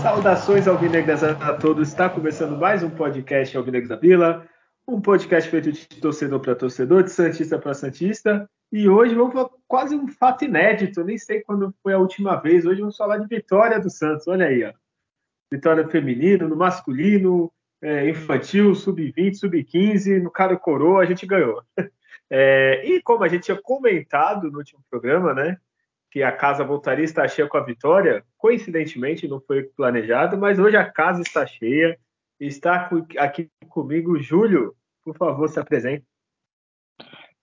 Saudações 0.00 0.66
alvinegras 0.66 1.22
a 1.22 1.52
todos. 1.54 1.88
Está 1.88 2.08
começando 2.08 2.56
mais 2.56 2.82
um 2.82 2.88
podcast 2.88 3.54
Alvinegras 3.56 3.90
da 3.90 3.96
Vila, 3.96 4.46
um 4.88 5.00
podcast 5.02 5.50
feito 5.50 5.70
de 5.70 5.86
torcedor 6.00 6.40
para 6.40 6.54
torcedor, 6.54 7.02
de 7.02 7.10
santista 7.10 7.58
para 7.58 7.74
santista. 7.74 8.48
E 8.72 8.88
hoje 8.88 9.14
vamos 9.14 9.34
para 9.34 9.50
quase 9.68 9.94
um 9.94 10.08
fato 10.08 10.44
inédito. 10.44 11.04
Nem 11.04 11.18
sei 11.18 11.42
quando 11.42 11.74
foi 11.82 11.92
a 11.92 11.98
última 11.98 12.36
vez. 12.36 12.64
Hoje 12.64 12.80
vamos 12.80 12.96
falar 12.96 13.18
de 13.18 13.28
vitória 13.28 13.78
do 13.78 13.90
Santos. 13.90 14.26
Olha 14.26 14.46
aí, 14.46 14.64
ó. 14.64 14.72
Vitória 15.50 15.86
feminino, 15.86 16.48
no 16.48 16.56
masculino, 16.56 17.52
é, 17.82 18.08
infantil, 18.08 18.74
sub-20, 18.74 19.34
sub-15, 19.34 20.22
no 20.22 20.30
cara 20.30 20.56
coroa, 20.56 21.02
a 21.02 21.06
gente 21.06 21.26
ganhou. 21.26 21.62
É, 22.34 22.82
e 22.86 23.02
como 23.02 23.22
a 23.22 23.28
gente 23.28 23.42
tinha 23.42 23.60
comentado 23.60 24.50
no 24.50 24.56
último 24.56 24.82
programa, 24.88 25.34
né? 25.34 25.58
que 26.12 26.22
a 26.22 26.30
casa 26.30 26.62
voltaria 26.62 27.02
a 27.02 27.06
estar 27.06 27.26
cheia 27.26 27.48
com 27.48 27.56
a 27.56 27.64
vitória. 27.64 28.22
Coincidentemente, 28.36 29.26
não 29.26 29.40
foi 29.40 29.62
planejado, 29.62 30.36
mas 30.36 30.58
hoje 30.58 30.76
a 30.76 30.84
casa 30.84 31.22
está 31.22 31.46
cheia. 31.46 31.98
Está 32.38 32.90
aqui 33.18 33.50
comigo 33.66 34.20
Júlio. 34.20 34.76
Por 35.02 35.16
favor, 35.16 35.48
se 35.48 35.58
apresente. 35.58 36.04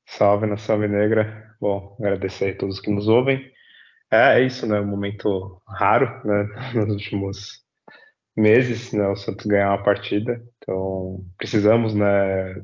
Salve, 0.10 0.48
nação 0.48 0.78
negra. 0.80 1.56
Bom, 1.62 1.96
agradecer 2.00 2.52
a 2.52 2.58
todos 2.58 2.80
que 2.80 2.90
nos 2.90 3.08
ouvem. 3.08 3.52
É, 4.12 4.40
é 4.40 4.46
isso, 4.46 4.66
né? 4.66 4.80
Um 4.80 4.88
momento 4.88 5.62
raro, 5.68 6.08
né? 6.26 6.48
Nos 6.74 6.90
últimos 6.90 7.64
meses, 8.36 8.92
né? 8.92 9.08
O 9.08 9.16
Santos 9.16 9.46
ganhar 9.46 9.70
uma 9.70 9.84
partida. 9.84 10.42
Então, 10.58 11.24
precisamos, 11.38 11.94
né? 11.94 12.56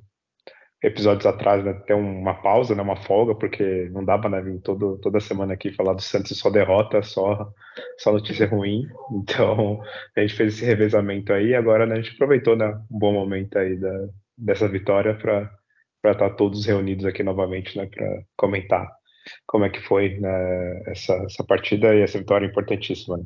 episódios 0.83 1.25
atrás, 1.25 1.63
né, 1.65 1.73
ter 1.87 1.95
uma 1.95 2.35
pausa, 2.35 2.75
né, 2.75 2.81
uma 2.81 2.95
folga, 2.95 3.33
porque 3.33 3.89
não 3.91 4.05
dava, 4.05 4.29
né, 4.29 4.39
vir 4.39 4.59
todo, 4.61 4.99
toda 4.99 5.19
semana 5.19 5.53
aqui 5.53 5.71
falar 5.71 5.93
do 5.93 6.01
Santos 6.01 6.37
só 6.37 6.49
derrota, 6.51 7.01
só, 7.01 7.51
só 7.97 8.11
notícia 8.11 8.45
ruim. 8.47 8.87
Então, 9.11 9.81
a 10.15 10.21
gente 10.21 10.35
fez 10.35 10.53
esse 10.53 10.65
revezamento 10.65 11.33
aí, 11.33 11.47
e 11.47 11.55
agora 11.55 11.87
né, 11.87 11.95
a 11.95 12.01
gente 12.01 12.13
aproveitou, 12.13 12.55
né, 12.55 12.67
um 12.91 12.99
bom 12.99 13.13
momento 13.13 13.57
aí 13.57 13.75
da, 13.77 14.07
dessa 14.37 14.67
vitória 14.67 15.15
para 15.15 15.49
estar 16.11 16.29
tá 16.29 16.35
todos 16.35 16.65
reunidos 16.65 17.05
aqui 17.05 17.23
novamente, 17.23 17.77
né, 17.77 17.87
para 17.87 18.23
comentar 18.35 18.91
como 19.47 19.65
é 19.65 19.69
que 19.69 19.81
foi 19.81 20.19
né, 20.19 20.83
essa, 20.87 21.13
essa 21.25 21.43
partida 21.43 21.93
e 21.95 22.01
essa 22.01 22.19
vitória 22.19 22.45
importantíssima. 22.45 23.17
Né? 23.17 23.25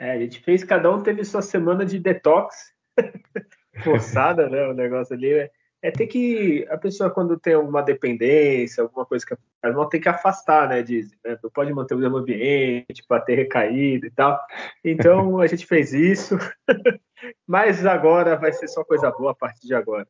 É, 0.00 0.12
a 0.12 0.18
gente 0.18 0.40
fez, 0.40 0.64
cada 0.64 0.90
um 0.90 1.02
teve 1.02 1.24
sua 1.24 1.42
semana 1.42 1.84
de 1.84 1.98
detox 1.98 2.72
forçada, 3.84 4.48
né, 4.48 4.66
o 4.68 4.74
negócio 4.74 5.14
ali, 5.14 5.34
né? 5.34 5.50
é 5.80 5.90
ter 5.90 6.06
que 6.06 6.66
a 6.70 6.76
pessoa 6.76 7.10
quando 7.10 7.38
tem 7.38 7.54
alguma 7.54 7.82
dependência, 7.82 8.82
alguma 8.82 9.06
coisa 9.06 9.24
que 9.24 9.36
faz 9.62 9.74
mal, 9.74 9.88
tem 9.88 10.00
que 10.00 10.08
afastar, 10.08 10.68
né? 10.68 10.82
Dizem, 10.82 11.16
né? 11.24 11.38
Não 11.42 11.50
pode 11.50 11.72
manter 11.72 11.94
o 11.94 11.98
mesmo 11.98 12.16
ambiente 12.16 13.04
para 13.06 13.22
ter 13.22 13.36
recaído 13.36 14.06
e 14.06 14.10
tal. 14.10 14.40
Então 14.84 15.40
a 15.40 15.46
gente 15.46 15.66
fez 15.66 15.92
isso, 15.92 16.36
mas 17.46 17.86
agora 17.86 18.36
vai 18.36 18.52
ser 18.52 18.68
só 18.68 18.84
coisa 18.84 19.10
boa 19.10 19.32
a 19.32 19.34
partir 19.34 19.66
de 19.66 19.74
agora. 19.74 20.08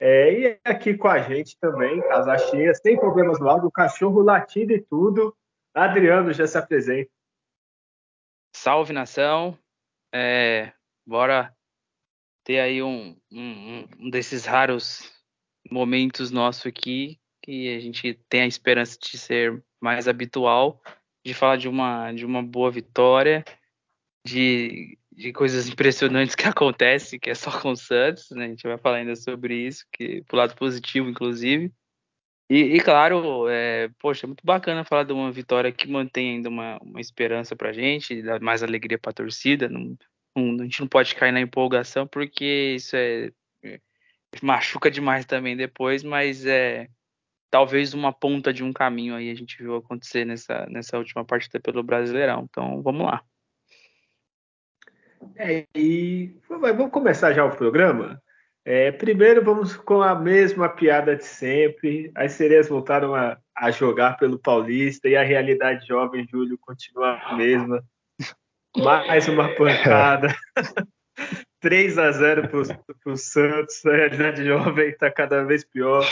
É, 0.00 0.32
e 0.32 0.60
aqui 0.64 0.96
com 0.96 1.08
a 1.08 1.20
gente 1.22 1.58
também, 1.58 2.00
casa 2.02 2.38
cheia, 2.38 2.72
sem 2.74 2.96
problemas 2.98 3.40
no 3.40 3.66
o 3.66 3.70
cachorro 3.70 4.20
latindo 4.22 4.72
e 4.72 4.80
tudo. 4.80 5.36
Adriano 5.74 6.32
já 6.32 6.46
se 6.46 6.56
apresenta. 6.56 7.10
Salve 8.54 8.92
nação, 8.92 9.58
é, 10.12 10.72
bora 11.06 11.54
ter 12.44 12.60
aí 12.60 12.82
um, 12.82 13.16
um, 13.30 13.88
um 13.98 14.10
desses 14.10 14.44
raros 14.44 15.12
momentos 15.70 16.30
nosso 16.30 16.66
aqui 16.66 17.20
que 17.42 17.74
a 17.74 17.80
gente 17.80 18.14
tem 18.28 18.42
a 18.42 18.46
esperança 18.46 18.98
de 19.00 19.16
ser 19.16 19.64
mais 19.80 20.06
habitual, 20.06 20.82
de 21.24 21.32
falar 21.32 21.56
de 21.56 21.68
uma, 21.68 22.12
de 22.12 22.26
uma 22.26 22.42
boa 22.42 22.70
vitória, 22.70 23.44
de, 24.26 24.98
de 25.18 25.32
coisas 25.32 25.68
impressionantes 25.68 26.36
que 26.36 26.44
acontecem, 26.48 27.18
que 27.18 27.28
é 27.28 27.34
só 27.34 27.50
com 27.60 27.72
o 27.72 27.76
Santos, 27.76 28.30
né? 28.30 28.46
A 28.46 28.48
gente 28.48 28.62
vai 28.62 28.78
falar 28.78 28.98
ainda 28.98 29.16
sobre 29.16 29.54
isso, 29.66 29.84
que 29.92 30.22
pro 30.22 30.36
lado 30.36 30.54
positivo, 30.54 31.08
inclusive. 31.08 31.72
E, 32.48 32.76
e 32.76 32.80
claro, 32.80 33.48
é, 33.48 33.90
poxa, 33.98 34.24
é 34.24 34.28
muito 34.28 34.44
bacana 34.46 34.84
falar 34.84 35.04
de 35.04 35.12
uma 35.12 35.30
vitória 35.30 35.72
que 35.72 35.88
mantém 35.88 36.36
ainda 36.36 36.48
uma, 36.48 36.78
uma 36.78 37.00
esperança 37.00 37.56
pra 37.56 37.72
gente, 37.72 38.22
dá 38.22 38.38
mais 38.40 38.62
alegria 38.62 38.98
pra 38.98 39.12
torcida. 39.12 39.68
Não, 39.68 39.96
a 40.36 40.62
gente 40.62 40.80
não 40.80 40.88
pode 40.88 41.14
cair 41.14 41.32
na 41.32 41.40
empolgação 41.40 42.06
porque 42.06 42.74
isso 42.76 42.96
é, 42.96 43.30
é 43.64 43.80
machuca 44.42 44.90
demais 44.90 45.26
também 45.26 45.56
depois, 45.56 46.04
mas 46.04 46.46
é 46.46 46.88
talvez 47.50 47.92
uma 47.92 48.12
ponta 48.12 48.52
de 48.52 48.62
um 48.62 48.72
caminho 48.72 49.14
aí 49.14 49.30
a 49.30 49.34
gente 49.34 49.58
viu 49.58 49.76
acontecer 49.76 50.24
nessa, 50.24 50.66
nessa 50.66 50.98
última 50.98 51.24
partida 51.24 51.60
pelo 51.60 51.82
Brasileirão. 51.82 52.46
Então 52.48 52.82
vamos 52.82 53.06
lá. 53.06 53.22
É, 55.36 55.66
e 55.74 56.36
vamos 56.48 56.90
começar 56.90 57.32
já 57.32 57.44
o 57.44 57.56
programa. 57.56 58.20
É, 58.64 58.92
primeiro 58.92 59.42
vamos 59.42 59.76
com 59.76 60.02
a 60.02 60.14
mesma 60.14 60.68
piada 60.68 61.16
de 61.16 61.24
sempre. 61.24 62.10
As 62.14 62.32
sereias 62.32 62.68
voltaram 62.68 63.14
a, 63.14 63.38
a 63.56 63.70
jogar 63.70 64.16
pelo 64.18 64.38
Paulista 64.38 65.08
e 65.08 65.16
a 65.16 65.22
realidade 65.22 65.86
jovem, 65.86 66.26
Júlio, 66.30 66.58
continua 66.60 67.18
a 67.24 67.34
mesma. 67.34 67.82
Mais 68.76 69.26
uma 69.28 69.48
pancada. 69.54 70.34
3 71.60 71.98
a 71.98 72.12
0 72.12 72.48
para 72.48 73.12
o 73.12 73.16
Santos. 73.16 73.84
A 73.86 73.96
realidade 73.96 74.44
jovem 74.44 74.88
está 74.90 75.10
cada 75.10 75.44
vez 75.44 75.64
pior. 75.64 76.04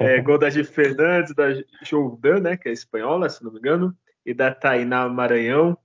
É, 0.00 0.20
gol 0.20 0.38
da 0.38 0.48
G. 0.48 0.64
Fernandes, 0.64 1.34
da 1.34 1.48
Jordan, 1.82 2.40
né, 2.40 2.56
que 2.56 2.68
é 2.68 2.72
espanhola, 2.72 3.28
se 3.28 3.44
não 3.44 3.52
me 3.52 3.58
engano, 3.58 3.94
e 4.24 4.32
da 4.32 4.54
Tainá 4.54 5.08
Maranhão. 5.08 5.76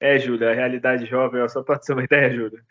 É, 0.00 0.18
Júlia, 0.18 0.50
a 0.50 0.54
realidade 0.54 1.04
jovem, 1.04 1.46
só 1.48 1.62
para 1.62 1.78
ter 1.78 1.92
uma 1.92 2.04
ideia, 2.04 2.30
Júlia. 2.30 2.62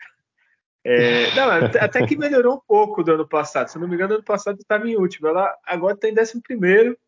É, 0.82 1.34
não, 1.34 1.50
até 1.80 2.06
que 2.06 2.16
melhorou 2.16 2.56
um 2.56 2.60
pouco 2.66 3.04
do 3.04 3.12
ano 3.12 3.28
passado. 3.28 3.68
Se 3.68 3.78
não 3.78 3.86
me 3.86 3.94
engano, 3.94 4.14
ano 4.14 4.24
passado 4.24 4.58
estava 4.58 4.88
em 4.88 4.96
último. 4.96 5.28
Ela 5.28 5.54
agora 5.64 5.94
está 5.94 6.08
em 6.08 6.14
décimo 6.14 6.42
primeiro. 6.42 6.98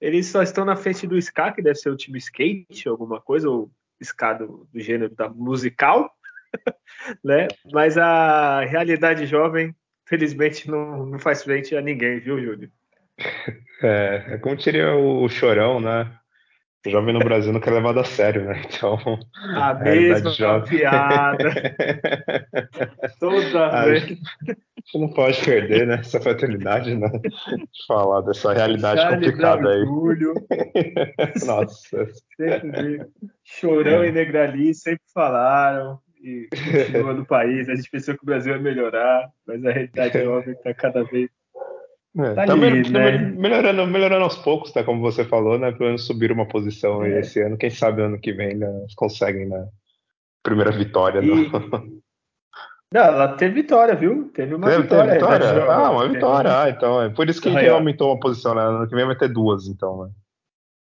Eles 0.00 0.26
só 0.26 0.42
estão 0.42 0.64
na 0.64 0.76
frente 0.76 1.06
do 1.06 1.20
SCA, 1.20 1.50
que 1.50 1.62
deve 1.62 1.76
ser 1.76 1.90
o 1.90 1.96
time 1.96 2.18
skate, 2.18 2.88
alguma 2.88 3.20
coisa, 3.20 3.48
ou 3.48 3.70
escado 4.00 4.68
do 4.72 4.80
gênero 4.80 5.14
da 5.14 5.28
musical, 5.28 6.10
né? 7.24 7.48
Mas 7.72 7.96
a 7.96 8.60
realidade 8.64 9.26
jovem, 9.26 9.74
felizmente, 10.04 10.70
não, 10.70 11.06
não 11.06 11.18
faz 11.18 11.42
frente 11.42 11.74
a 11.74 11.80
ninguém, 11.80 12.20
viu, 12.20 12.40
Júlio? 12.40 12.70
É, 13.82 14.24
é 14.28 14.38
como 14.38 14.56
diria 14.56 14.94
o 14.94 15.28
chorão, 15.28 15.80
né? 15.80 16.18
O 16.86 16.90
jovem 16.90 17.14
no 17.14 17.20
Brasil 17.20 17.52
não 17.52 17.60
quer 17.60 17.72
levado 17.72 17.98
a 17.98 18.04
sério, 18.04 18.44
né? 18.44 18.62
Então. 18.66 18.98
A 19.56 19.74
mesma 19.74 20.30
jovem... 20.30 20.68
piada. 20.68 21.50
Toda 23.18 23.66
a 23.68 23.84
vez. 23.86 24.02
Gente, 24.02 24.22
não 24.94 25.08
pode 25.08 25.42
perder, 25.42 25.86
né? 25.86 25.94
Essa 25.94 26.20
fraternidade, 26.20 26.94
né? 26.94 27.08
De 27.08 27.86
falar 27.86 28.20
dessa 28.20 28.52
realidade 28.52 29.00
Charlie 29.00 29.30
complicada 29.30 29.70
aí. 29.70 29.84
Nossa. 31.46 32.06
Sempre 32.36 33.06
Chorão 33.42 34.02
é. 34.02 34.08
e 34.08 34.12
Negrali 34.12 34.74
sempre 34.74 35.04
falaram. 35.12 35.98
E 36.22 36.48
continua 36.50 37.14
no 37.14 37.24
país. 37.24 37.68
A 37.68 37.74
gente 37.74 37.90
pensou 37.90 38.14
que 38.14 38.22
o 38.22 38.26
Brasil 38.26 38.54
ia 38.54 38.60
melhorar, 38.60 39.30
mas 39.46 39.64
a 39.64 39.70
realidade 39.70 40.18
é 40.18 40.26
óbvia 40.26 40.54
que 40.54 40.68
está 40.68 40.74
cada 40.74 41.02
vez 41.04 41.30
é, 42.16 42.34
tá, 42.34 42.46
tá 42.46 42.52
ali, 42.52 42.88
né? 42.90 43.18
melhorando, 43.18 43.86
melhorando 43.86 44.24
aos 44.24 44.36
poucos, 44.36 44.70
tá? 44.72 44.84
Como 44.84 45.00
você 45.00 45.24
falou, 45.24 45.58
né? 45.58 45.72
Pelo 45.72 45.86
menos 45.86 46.06
subir 46.06 46.30
uma 46.30 46.46
posição 46.46 47.04
é. 47.04 47.20
esse 47.20 47.40
ano. 47.40 47.56
Quem 47.56 47.70
sabe 47.70 48.02
ano 48.02 48.20
que 48.20 48.32
vem 48.32 48.54
né, 48.54 48.68
conseguem, 48.94 49.46
né? 49.46 49.68
Primeira 50.42 50.70
vitória. 50.70 51.20
E... 51.20 51.50
Não, 52.92 53.00
ela 53.00 53.34
teve 53.36 53.62
vitória, 53.62 53.96
viu? 53.96 54.30
Teve 54.32 54.54
uma 54.54 54.68
teve, 54.68 54.82
vitória. 54.82 55.12
Teve 55.14 55.24
vitória? 55.24 55.64
ah, 55.72 55.90
uma 55.90 56.08
vitória. 56.08 56.60
Ah, 56.62 56.70
então. 56.70 57.02
É 57.02 57.08
por 57.08 57.28
isso 57.28 57.40
que 57.40 57.48
aumentou 57.68 58.12
uma 58.12 58.20
posição, 58.20 58.54
né? 58.54 58.62
Ano 58.62 58.88
que 58.88 58.94
vem 58.94 59.04
vai 59.04 59.16
ter 59.16 59.28
duas, 59.28 59.66
então, 59.66 60.04
né? 60.04 60.10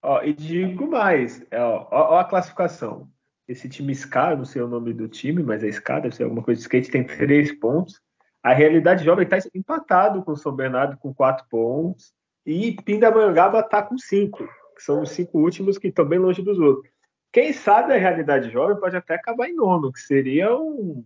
Ó, 0.04 0.22
e 0.22 0.32
digo 0.34 0.88
mais, 0.88 1.44
é, 1.50 1.60
ó, 1.60 1.88
ó, 1.90 2.20
a 2.20 2.24
classificação. 2.24 3.10
Esse 3.48 3.68
time 3.68 3.96
SCA, 3.96 4.36
não 4.36 4.46
sei 4.46 4.62
o 4.62 4.68
nome 4.68 4.94
do 4.94 5.08
time, 5.08 5.42
mas 5.42 5.64
é 5.64 5.72
SCA, 5.72 6.00
deve 6.00 6.16
ser 6.16 6.24
alguma 6.24 6.44
coisa 6.44 6.60
de 6.60 6.64
skate, 6.64 6.92
tem 6.92 7.04
três 7.04 7.52
pontos. 7.58 8.00
A 8.48 8.54
realidade 8.54 9.04
jovem 9.04 9.26
está 9.26 9.38
empatado 9.54 10.24
com 10.24 10.32
o 10.32 10.38
São 10.38 10.54
Bernardo 10.54 10.96
com 10.96 11.14
quatro 11.14 11.46
pontos 11.50 12.14
e 12.46 12.78
Pindamonhangaba 12.82 13.60
está 13.60 13.84
com 13.84 13.98
cinco, 13.98 14.48
que 14.74 14.82
são 14.82 15.02
os 15.02 15.10
cinco 15.10 15.38
últimos 15.40 15.78
que 15.78 15.90
estão 15.90 16.06
bem 16.06 16.18
longe 16.18 16.42
dos 16.42 16.58
outros. 16.58 16.90
Quem 17.30 17.52
sabe 17.52 17.92
a 17.94 17.98
realidade 17.98 18.50
jovem 18.50 18.80
pode 18.80 18.96
até 18.96 19.16
acabar 19.16 19.50
em 19.50 19.54
nono, 19.54 19.92
que 19.92 20.00
seria 20.00 20.56
um, 20.56 21.04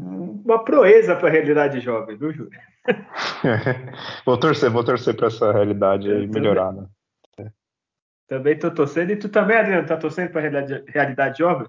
uma 0.00 0.64
proeza 0.64 1.14
para 1.16 1.28
a 1.28 1.30
realidade 1.30 1.80
jovem, 1.80 2.16
viu, 2.16 2.32
Júlio? 2.32 2.58
vou 4.24 4.40
torcer, 4.40 4.70
vou 4.70 4.82
torcer 4.82 5.14
para 5.14 5.26
essa 5.26 5.52
realidade 5.52 6.10
aí 6.10 6.26
melhorar, 6.26 6.72
né? 6.72 6.86
Também 8.26 8.58
tô 8.58 8.70
torcendo. 8.70 9.10
E 9.10 9.16
tu 9.16 9.28
também, 9.28 9.58
Adriano, 9.58 9.86
tá 9.86 9.98
torcendo 9.98 10.30
para 10.30 10.40
realidade, 10.40 10.82
realidade 10.88 11.38
jovem? 11.40 11.68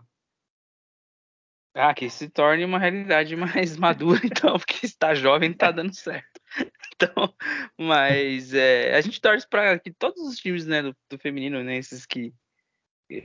Ah, 1.75 1.93
que 1.93 2.07
se 2.09 2.29
torne 2.29 2.63
uma 2.63 2.77
realidade 2.77 3.35
mais 3.35 3.75
madura, 3.77 4.21
então, 4.23 4.57
porque 4.59 4.85
está 4.85 5.13
jovem 5.15 5.53
tá 5.53 5.71
dando 5.71 5.93
certo. 5.93 6.39
Então, 6.95 7.33
mas 7.77 8.53
é, 8.53 8.95
a 8.95 9.01
gente 9.01 9.19
torce 9.19 9.45
para 9.49 9.77
que 9.79 9.91
todos 9.91 10.21
os 10.21 10.37
times 10.37 10.65
né, 10.65 10.81
do, 10.83 10.95
do, 11.09 11.17
feminino, 11.17 11.61
né, 11.63 11.75
esses 11.75 12.05
que 12.05 12.31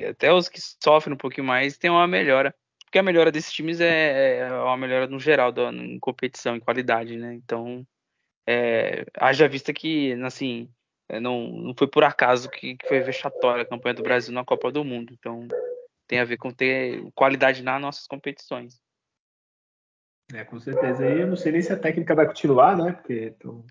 até 0.09 0.33
os 0.33 0.49
que 0.49 0.59
sofrem 0.83 1.15
um 1.15 1.19
pouquinho 1.19 1.47
mais, 1.47 1.77
tenham 1.77 1.95
uma 1.95 2.07
melhora. 2.07 2.53
Porque 2.85 2.99
a 2.99 3.03
melhora 3.03 3.31
desses 3.31 3.53
times 3.53 3.81
é, 3.81 4.39
é 4.39 4.53
uma 4.53 4.77
melhora 4.77 5.07
no 5.07 5.21
geral, 5.21 5.53
da, 5.53 5.71
em 5.71 5.99
competição, 6.01 6.57
em 6.57 6.61
qualidade, 6.61 7.17
né? 7.17 7.35
Então, 7.35 7.87
é, 8.49 9.05
haja 9.15 9.47
vista 9.47 9.73
que, 9.75 10.15
assim, 10.25 10.73
é, 11.09 11.21
não, 11.21 11.49
não 11.49 11.75
foi 11.77 11.87
por 11.87 12.03
acaso 12.03 12.49
que, 12.51 12.77
que 12.77 12.89
foi 12.89 13.01
vexatória 13.01 13.63
a 13.63 13.67
campanha 13.67 13.95
do 13.95 14.03
Brasil 14.03 14.33
na 14.33 14.45
Copa 14.45 14.73
do 14.73 14.83
Mundo. 14.83 15.13
Então, 15.13 15.47
tem 16.09 16.19
a 16.19 16.25
ver 16.25 16.39
com 16.39 16.51
ter 16.51 17.05
qualidade 17.15 17.63
nas 17.63 17.81
nossas 17.81 18.07
competições. 18.07 18.81
É, 20.35 20.43
com 20.43 20.59
certeza. 20.59 21.07
E 21.07 21.21
eu 21.21 21.27
não 21.27 21.37
sei 21.37 21.53
nem 21.53 21.63
se 21.63 21.73
a 21.73 21.79
técnica 21.79 22.15
vai 22.15 22.27
continuar, 22.27 22.77
né? 22.77 22.93
Porque 22.93 23.13
estão 23.13 23.65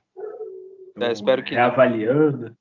é, 1.00 1.12
espero 1.12 1.44
que 1.44 1.54
reavaliando. 1.54 2.50
Não. 2.50 2.57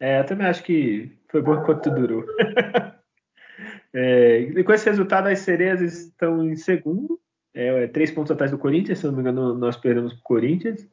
É, 0.00 0.20
eu 0.20 0.26
também 0.26 0.46
acho 0.46 0.62
que 0.62 1.18
foi 1.30 1.42
bom 1.42 1.54
enquanto 1.54 1.90
durou. 1.90 2.24
é, 3.92 4.40
e 4.40 4.64
com 4.64 4.72
esse 4.72 4.88
resultado, 4.88 5.28
as 5.28 5.40
sereias 5.40 5.80
estão 5.80 6.44
em 6.44 6.56
segundo, 6.56 7.20
é, 7.52 7.86
três 7.88 8.10
pontos 8.10 8.30
atrás 8.30 8.50
do 8.50 8.58
Corinthians, 8.58 8.98
se 8.98 9.06
não 9.06 9.12
me 9.12 9.20
engano, 9.20 9.54
nós 9.54 9.76
perdemos 9.76 10.12
para 10.14 10.20
o 10.20 10.24
Corinthians. 10.24 10.88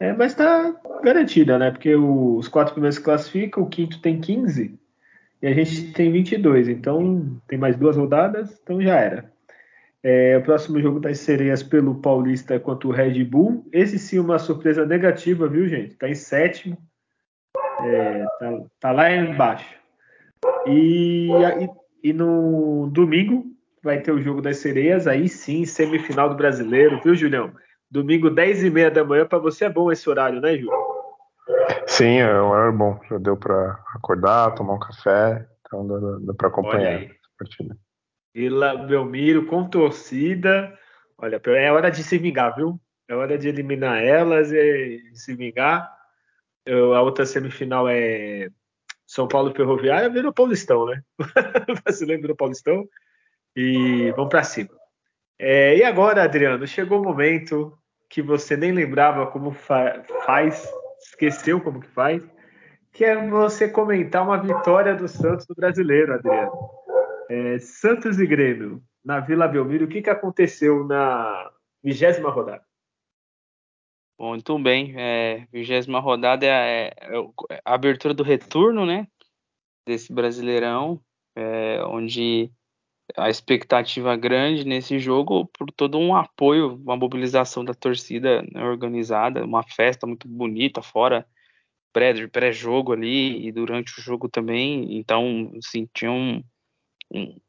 É, 0.00 0.12
mas 0.12 0.32
está 0.32 0.72
garantida, 1.02 1.58
né? 1.58 1.72
Porque 1.72 1.94
os 1.94 2.46
quatro 2.46 2.72
primeiros 2.72 2.98
classificam, 2.98 3.64
o 3.64 3.68
quinto 3.68 4.00
tem 4.00 4.20
15 4.20 4.78
e 5.40 5.46
a 5.46 5.52
gente 5.52 5.92
tem 5.92 6.10
22. 6.10 6.68
Então 6.68 7.40
tem 7.46 7.58
mais 7.58 7.76
duas 7.76 7.96
rodadas, 7.96 8.58
então 8.62 8.80
já 8.80 8.96
era. 8.96 9.32
É, 10.02 10.36
o 10.36 10.42
próximo 10.42 10.80
jogo 10.80 11.00
das 11.00 11.18
sereias 11.18 11.62
pelo 11.62 11.96
Paulista 11.96 12.58
contra 12.60 12.88
o 12.88 12.92
Red 12.92 13.24
Bull. 13.24 13.66
Esse 13.72 13.98
sim, 13.98 14.18
uma 14.18 14.38
surpresa 14.38 14.86
negativa, 14.86 15.48
viu, 15.48 15.68
gente? 15.68 15.92
Está 15.92 16.08
em 16.08 16.14
sétimo. 16.14 16.78
É, 17.82 18.24
tá, 18.38 18.60
tá, 18.80 18.92
lá 18.92 19.10
embaixo. 19.10 19.74
E, 20.66 21.28
e, 21.30 22.10
e, 22.10 22.12
no 22.12 22.88
domingo 22.92 23.46
vai 23.82 24.00
ter 24.00 24.12
o 24.12 24.20
jogo 24.20 24.40
das 24.40 24.58
sereias. 24.58 25.06
Aí 25.06 25.28
sim, 25.28 25.64
semifinal 25.64 26.28
do 26.28 26.36
brasileiro, 26.36 27.00
viu, 27.02 27.14
Julião? 27.14 27.52
Domingo, 27.90 28.30
10 28.30 28.64
e 28.64 28.70
meia 28.70 28.90
da 28.90 29.04
manhã. 29.04 29.26
Para 29.26 29.38
você 29.38 29.64
é 29.64 29.70
bom 29.70 29.90
esse 29.90 30.08
horário, 30.08 30.40
né, 30.40 30.56
Júlio? 30.56 30.87
Sim, 31.86 32.18
é 32.18 32.40
um 32.40 32.50
horário 32.50 32.76
bom. 32.76 33.00
Já 33.08 33.18
deu 33.18 33.36
para 33.36 33.80
acordar, 33.94 34.54
tomar 34.54 34.74
um 34.74 34.78
café. 34.78 35.46
Então 35.60 35.86
dá, 35.86 36.18
dá 36.20 36.34
para 36.34 36.48
acompanhar 36.48 37.02
a 37.02 37.08
partida. 37.38 37.76
Vila 38.34 38.76
Belmiro 38.76 39.46
com 39.46 39.68
torcida. 39.68 40.72
Olha, 41.16 41.40
é 41.46 41.72
hora 41.72 41.90
de 41.90 42.02
se 42.02 42.16
vingar, 42.18 42.54
viu? 42.54 42.80
É 43.08 43.14
hora 43.14 43.36
de 43.36 43.48
eliminar 43.48 44.02
elas 44.02 44.52
e 44.52 45.02
se 45.14 45.34
vingar. 45.34 45.90
Eu, 46.64 46.94
a 46.94 47.02
outra 47.02 47.24
semifinal 47.24 47.88
é 47.88 48.50
São 49.06 49.26
Paulo 49.26 49.54
Ferroviária, 49.54 50.10
virou 50.10 50.32
Paulistão, 50.32 50.86
né? 50.86 51.02
Brasileiro 51.82 52.22
virou 52.22 52.36
Paulistão. 52.36 52.86
E 53.56 54.12
vamos 54.12 54.28
para 54.28 54.44
cima. 54.44 54.70
É, 55.38 55.76
e 55.76 55.82
agora, 55.82 56.22
Adriano, 56.22 56.66
chegou 56.66 57.00
o 57.00 57.04
momento 57.04 57.76
que 58.08 58.22
você 58.22 58.56
nem 58.56 58.72
lembrava 58.72 59.26
como 59.26 59.52
fa 59.52 60.04
faz, 60.24 60.70
esqueceu 61.00 61.60
como 61.60 61.80
que 61.80 61.88
faz, 61.88 62.22
que 62.92 63.04
é 63.04 63.28
você 63.28 63.68
comentar 63.68 64.22
uma 64.22 64.40
vitória 64.40 64.94
do 64.94 65.08
Santos 65.08 65.46
no 65.48 65.54
Brasileiro, 65.54 66.14
Adriano. 66.14 66.52
É, 67.30 67.58
Santos 67.58 68.18
e 68.18 68.26
Grêmio, 68.26 68.82
na 69.04 69.20
Vila 69.20 69.46
Belmiro, 69.46 69.84
o 69.84 69.88
que, 69.88 70.02
que 70.02 70.10
aconteceu 70.10 70.84
na 70.84 71.50
vigésima 71.82 72.30
rodada? 72.30 72.64
Muito 74.18 74.58
bem, 74.58 74.94
é, 74.96 75.46
vigésima 75.52 76.00
rodada 76.00 76.44
é, 76.44 76.50
é, 76.50 77.18
é, 77.50 77.62
a 77.64 77.74
abertura 77.74 78.12
do 78.12 78.24
retorno, 78.24 78.84
né, 78.84 79.06
desse 79.86 80.12
Brasileirão, 80.12 81.00
é, 81.36 81.84
onde 81.84 82.50
a 83.16 83.30
expectativa 83.30 84.16
grande 84.16 84.64
nesse 84.64 84.98
jogo 84.98 85.46
por 85.46 85.70
todo 85.72 85.98
um 85.98 86.14
apoio, 86.14 86.74
uma 86.76 86.96
mobilização 86.96 87.64
da 87.64 87.74
torcida 87.74 88.42
né, 88.52 88.62
organizada, 88.62 89.44
uma 89.44 89.62
festa 89.62 90.06
muito 90.06 90.28
bonita 90.28 90.82
fora 90.82 91.26
pré-jogo 91.92 92.92
ali 92.92 93.46
e 93.46 93.52
durante 93.52 93.98
o 93.98 94.02
jogo 94.02 94.28
também. 94.28 94.96
Então, 94.98 95.52
assim, 95.58 95.88
tinha 95.92 96.12
um, 96.12 96.42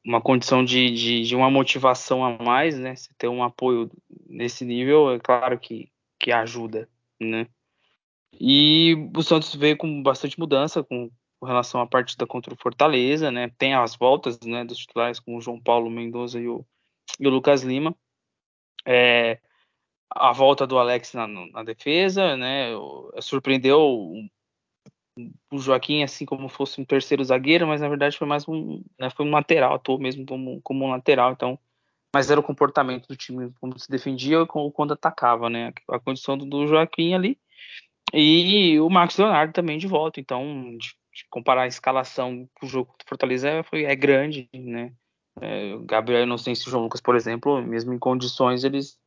uma 0.05 0.21
condição 0.21 0.63
de, 0.63 0.89
de, 0.91 1.23
de, 1.23 1.35
uma 1.35 1.49
motivação 1.51 2.23
a 2.23 2.37
mais, 2.41 2.77
né? 2.79 2.95
Se 2.95 3.13
ter 3.17 3.27
um 3.27 3.43
apoio 3.43 3.91
nesse 4.27 4.65
nível, 4.65 5.11
é 5.11 5.19
claro 5.19 5.59
que, 5.59 5.91
que 6.19 6.31
ajuda, 6.31 6.89
né? 7.19 7.47
E 8.39 8.95
o 9.15 9.21
Santos 9.21 9.53
veio 9.55 9.77
com 9.77 10.01
bastante 10.01 10.39
mudança 10.39 10.83
com, 10.83 11.09
com 11.39 11.45
relação 11.45 11.81
à 11.81 11.87
partida 11.87 12.27
contra 12.27 12.53
o 12.53 12.57
Fortaleza, 12.57 13.31
né? 13.31 13.49
Tem 13.57 13.73
as 13.73 13.95
voltas, 13.95 14.39
né, 14.41 14.65
dos 14.65 14.77
titulares 14.77 15.19
como 15.19 15.37
o 15.37 15.41
João 15.41 15.59
Paulo 15.59 15.89
Mendoza 15.89 16.39
e 16.39 16.47
o, 16.47 16.65
e 17.19 17.27
o 17.27 17.29
Lucas 17.29 17.63
Lima. 17.63 17.95
É, 18.85 19.39
a 20.09 20.31
volta 20.31 20.65
do 20.67 20.77
Alex 20.77 21.13
na, 21.13 21.27
na 21.27 21.63
defesa, 21.63 22.35
né? 22.35 22.71
Surpreendeu 23.21 24.29
o 25.51 25.57
Joaquim 25.57 26.03
assim 26.03 26.25
como 26.25 26.47
fosse 26.47 26.79
um 26.79 26.85
terceiro 26.85 27.23
zagueiro, 27.23 27.67
mas 27.67 27.81
na 27.81 27.89
verdade 27.89 28.17
foi 28.17 28.27
mais 28.27 28.47
um, 28.47 28.83
né, 28.97 29.09
foi 29.09 29.25
um 29.25 29.31
lateral, 29.31 29.75
atuou 29.75 29.99
mesmo 29.99 30.25
como, 30.25 30.61
como 30.61 30.85
um 30.85 30.89
lateral, 30.89 31.33
então, 31.33 31.59
mas 32.13 32.31
era 32.31 32.39
o 32.39 32.43
comportamento 32.43 33.07
do 33.07 33.15
time, 33.15 33.51
como 33.59 33.77
se 33.77 33.89
defendia 33.89 34.39
ou 34.39 34.71
quando 34.71 34.93
atacava, 34.93 35.49
né, 35.49 35.73
a 35.89 35.99
condição 35.99 36.37
do 36.37 36.67
Joaquim 36.67 37.13
ali, 37.13 37.37
e 38.13 38.79
o 38.79 38.89
Marcos 38.89 39.17
Leonardo 39.17 39.53
também 39.53 39.77
de 39.77 39.87
volta, 39.87 40.19
então, 40.19 40.77
comparar 41.29 41.63
a 41.63 41.67
escalação 41.67 42.47
com 42.53 42.65
o 42.65 42.69
jogo 42.69 42.95
do 42.97 43.05
Fortaleza 43.07 43.63
foi, 43.63 43.83
é 43.85 43.95
grande, 43.95 44.49
né, 44.53 44.93
é, 45.41 45.77
Gabriel 45.85 46.23
Inocêncio 46.23 46.67
e 46.67 46.71
João 46.71 46.83
Lucas, 46.83 47.01
por 47.01 47.15
exemplo, 47.15 47.61
mesmo 47.61 47.93
em 47.93 47.99
condições, 47.99 48.63
eles 48.63 48.97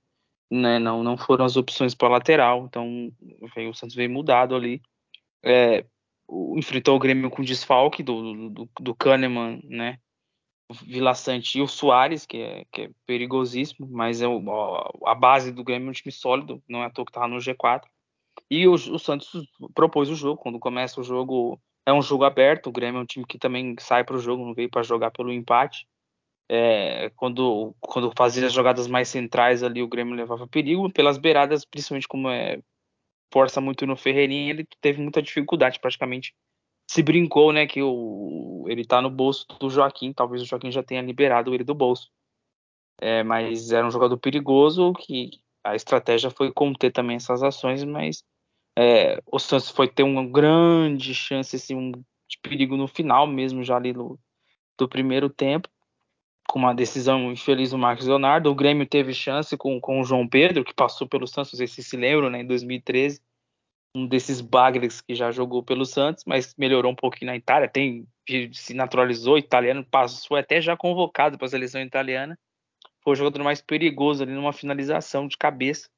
né, 0.50 0.78
não, 0.78 1.02
não 1.02 1.16
foram 1.16 1.44
as 1.44 1.56
opções 1.56 1.94
para 1.94 2.08
lateral, 2.08 2.66
então 2.66 3.12
veio, 3.54 3.70
o 3.70 3.74
Santos 3.74 3.94
veio 3.94 4.10
mudado 4.10 4.54
ali, 4.54 4.80
é, 5.44 5.84
enfrentou 6.56 6.96
o 6.96 6.98
Grêmio 6.98 7.30
com 7.30 7.42
desfalque 7.42 8.02
do, 8.02 8.50
do, 8.50 8.70
do 8.80 8.94
Kahneman, 8.94 9.60
né? 9.64 9.98
Vila 10.86 11.14
Sante 11.14 11.58
e 11.58 11.62
o 11.62 11.69
Soares, 11.69 12.24
que 12.24 12.38
é, 12.38 12.64
que 12.72 12.82
é 12.82 12.90
perigosíssimo, 13.06 13.86
mas 13.90 14.22
é 14.22 14.28
o, 14.28 14.42
a 15.06 15.14
base 15.14 15.52
do 15.52 15.62
Grêmio 15.62 15.88
é 15.88 15.90
um 15.90 15.92
time 15.92 16.10
sólido, 16.10 16.62
não 16.66 16.82
é 16.82 16.86
à 16.86 16.90
toa 16.90 17.04
que 17.04 17.10
estava 17.10 17.28
no 17.28 17.36
G4. 17.36 17.82
E 18.50 18.66
o, 18.66 18.72
o, 18.72 18.98
Santos 18.98 19.31
propôs 19.74 20.08
o 20.08 20.14
jogo, 20.14 20.40
quando 20.40 20.58
começa 20.58 21.00
o 21.00 21.04
jogo, 21.04 21.60
é 21.86 21.93
um 21.93 22.03
jogo 22.03 22.24
aberto, 22.24 22.69
o 22.69 22.72
Grêmio 22.72 22.98
é 22.98 23.03
um 23.03 23.06
time 23.06 23.27
que 23.27 23.39
também 23.39 23.74
sai 23.79 24.05
para 24.05 24.17
o 24.17 24.20
jogo, 24.20 24.44
não 24.44 24.55
veio 24.55 24.70
para 24.70 24.82
jogar 24.82 25.10
pelo 25.10 25.32
empate. 25.32 25.86
É, 26.48 27.10
quando, 27.17 27.74
quando 27.81 28.12
fazia 28.17 28.46
as 28.46 28.53
jogadas 28.53 28.86
mais 28.86 29.08
centrais 29.08 29.62
ali, 29.62 29.82
o 29.82 29.89
Grêmio 29.89 30.15
levava 30.15 30.46
perigo, 30.46 30.93
pelas 30.93 31.19
beiradas, 31.19 31.65
principalmente 31.65 32.08
como 32.08 32.29
é 32.29 32.60
força 33.32 33.60
muito 33.60 33.86
no 33.86 33.96
Ferreirinha, 33.96 34.51
ele 34.51 34.67
teve 34.81 35.01
muita 35.01 35.22
dificuldade, 35.22 35.81
praticamente 35.81 36.34
se 36.86 37.03
brincou, 37.03 37.53
né, 37.53 37.67
que 37.67 37.82
o, 37.82 38.67
ele 38.69 38.84
tá 38.84 39.01
no 39.01 39.08
bolso 39.08 39.46
do 39.58 39.70
Joaquim, 39.70 40.12
talvez 40.12 40.43
o 40.43 40.44
Joaquim 40.44 40.70
já 40.70 40.82
tenha 40.82 41.01
liberado 41.01 41.55
ele 41.55 41.65
do 41.65 41.74
bolso. 41.74 42.10
É, 43.01 43.22
mas 43.22 43.72
era 43.72 43.86
um 43.86 43.91
jogador 43.91 44.19
perigoso 44.19 44.93
que 44.93 45.41
a 45.65 45.74
estratégia 45.74 46.31
foi 46.31 46.53
conter 46.53 46.93
também 46.93 47.17
essas 47.17 47.43
ações, 47.43 47.82
mas 47.82 48.22
é, 48.79 49.22
o 49.26 49.38
Santos 49.38 49.70
foi 49.70 49.88
ter 49.88 50.02
uma 50.02 50.26
grande 50.26 51.14
chance 51.14 51.56
assim, 51.56 51.74
um, 51.74 51.93
de 51.93 52.38
perigo 52.41 52.76
no 52.76 52.88
final 52.88 53.26
mesmo, 53.26 53.62
já 53.62 53.76
ali 53.76 53.93
no, 53.93 54.19
do 54.79 54.88
primeiro 54.88 55.29
tempo, 55.29 55.69
com 56.48 56.58
uma 56.58 56.74
decisão 56.74 57.31
infeliz 57.31 57.70
do 57.70 57.79
Marcos 57.79 58.06
Leonardo. 58.06 58.50
O 58.50 58.55
Grêmio 58.55 58.86
teve 58.86 59.12
chance 59.12 59.56
com, 59.56 59.81
com 59.81 60.00
o 60.00 60.05
João 60.05 60.26
Pedro, 60.26 60.64
que 60.64 60.74
passou 60.74 61.06
pelo 61.06 61.26
Santos, 61.26 61.52
vocês 61.52 61.70
se 61.70 61.96
lembram, 61.96 62.31
né, 62.31 62.41
em 62.41 62.46
2013. 62.46 63.20
Um 63.94 64.06
desses 64.06 64.41
bagres 64.41 65.02
que 65.02 65.14
já 65.14 65.31
jogou 65.31 65.62
pelo 65.62 65.84
Santos, 65.84 66.24
mas 66.26 66.55
melhorou 66.56 66.93
um 66.93 66.96
pouquinho 66.96 67.31
na 67.31 67.36
Itália. 67.36 67.69
Tem, 67.69 68.08
se 68.55 68.72
naturalizou 68.72 69.36
italiano, 69.36 69.84
passou 69.84 70.34
até 70.38 70.62
já 70.62 70.74
convocado 70.74 71.36
para 71.36 71.46
a 71.46 71.50
seleção 71.50 71.82
italiana. 71.82 72.38
Foi 73.02 73.12
o 73.12 73.17
jogador 73.17 73.43
mais 73.43 73.60
perigoso 73.60 74.22
ali 74.22 74.32
numa 74.32 74.52
finalização 74.52 75.29
de 75.29 75.36
cabeça, 75.36 75.91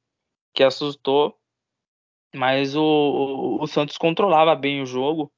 que 0.53 0.65
assustou. 0.65 1.39
Mas 2.35 2.75
o, 2.75 2.83
o, 2.83 3.63
o 3.63 3.67
Santos 3.67 3.97
controlava 3.97 4.55
bem 4.57 4.83
o 4.83 4.87
jogo. 4.87 5.33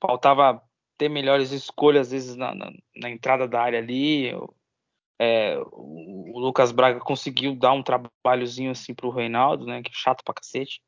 Faltava 0.00 0.62
ter 0.96 1.08
melhores 1.08 1.52
escolhas, 1.52 2.08
às 2.08 2.12
vezes, 2.12 2.36
na, 2.36 2.54
na, 2.54 2.72
na 2.96 3.10
entrada 3.10 3.46
da 3.46 3.60
área 3.60 3.78
ali. 3.78 4.32
É, 5.20 5.58
o 5.72 6.38
Lucas 6.38 6.72
Braga 6.72 7.00
conseguiu 7.00 7.54
dar 7.56 7.72
um 7.72 7.82
trabalhozinho 7.82 8.70
assim 8.70 8.94
pro 8.94 9.10
Reinaldo, 9.10 9.66
né? 9.66 9.82
Que 9.82 9.90
é 9.90 9.94
chato 9.94 10.22
pra 10.24 10.34
cacete. 10.34 10.80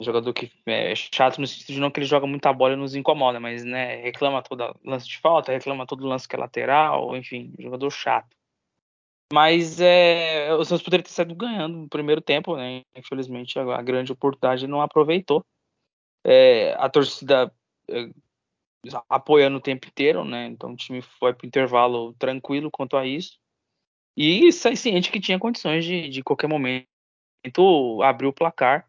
jogador 0.00 0.32
que 0.32 0.50
é 0.66 0.94
chato 0.96 1.40
no 1.40 1.46
sentido 1.46 1.74
de 1.74 1.80
não 1.80 1.90
que 1.90 2.00
ele 2.00 2.06
joga 2.06 2.26
muita 2.26 2.52
bola 2.52 2.74
e 2.74 2.76
nos 2.76 2.94
incomoda, 2.94 3.38
mas 3.40 3.64
né, 3.64 3.96
reclama 4.02 4.42
todo 4.42 4.78
lance 4.84 5.06
de 5.06 5.18
falta, 5.18 5.52
reclama 5.52 5.86
todo 5.86 6.06
lance 6.06 6.26
que 6.28 6.34
é 6.36 6.38
lateral, 6.38 7.16
enfim, 7.16 7.54
jogador 7.58 7.90
chato. 7.90 8.36
Mas 9.32 9.80
é, 9.80 10.52
o 10.52 10.62
Santos 10.62 10.82
poderia 10.82 11.02
ter 11.02 11.10
saído 11.10 11.34
ganhando 11.34 11.78
no 11.78 11.88
primeiro 11.88 12.20
tempo, 12.20 12.54
né? 12.54 12.82
Infelizmente 12.94 13.58
a, 13.58 13.62
a 13.62 13.80
grande 13.80 14.12
oportunidade 14.12 14.66
não 14.66 14.82
aproveitou. 14.82 15.42
É, 16.22 16.74
a 16.74 16.86
torcida 16.90 17.50
é, 17.88 18.10
apoiando 19.08 19.56
o 19.56 19.60
tempo 19.60 19.86
inteiro, 19.88 20.22
né? 20.22 20.48
Então 20.48 20.72
o 20.72 20.76
time 20.76 21.00
foi 21.00 21.32
para 21.32 21.46
o 21.46 21.48
intervalo 21.48 22.12
tranquilo 22.18 22.70
quanto 22.70 22.94
a 22.94 23.06
isso. 23.06 23.38
E 24.14 24.52
sai 24.52 24.76
ciente 24.76 25.10
que 25.10 25.18
tinha 25.18 25.38
condições 25.38 25.82
de, 25.86 26.10
de 26.10 26.22
qualquer 26.22 26.46
momento 26.46 26.86
abrir 28.02 28.26
o 28.26 28.34
placar. 28.34 28.86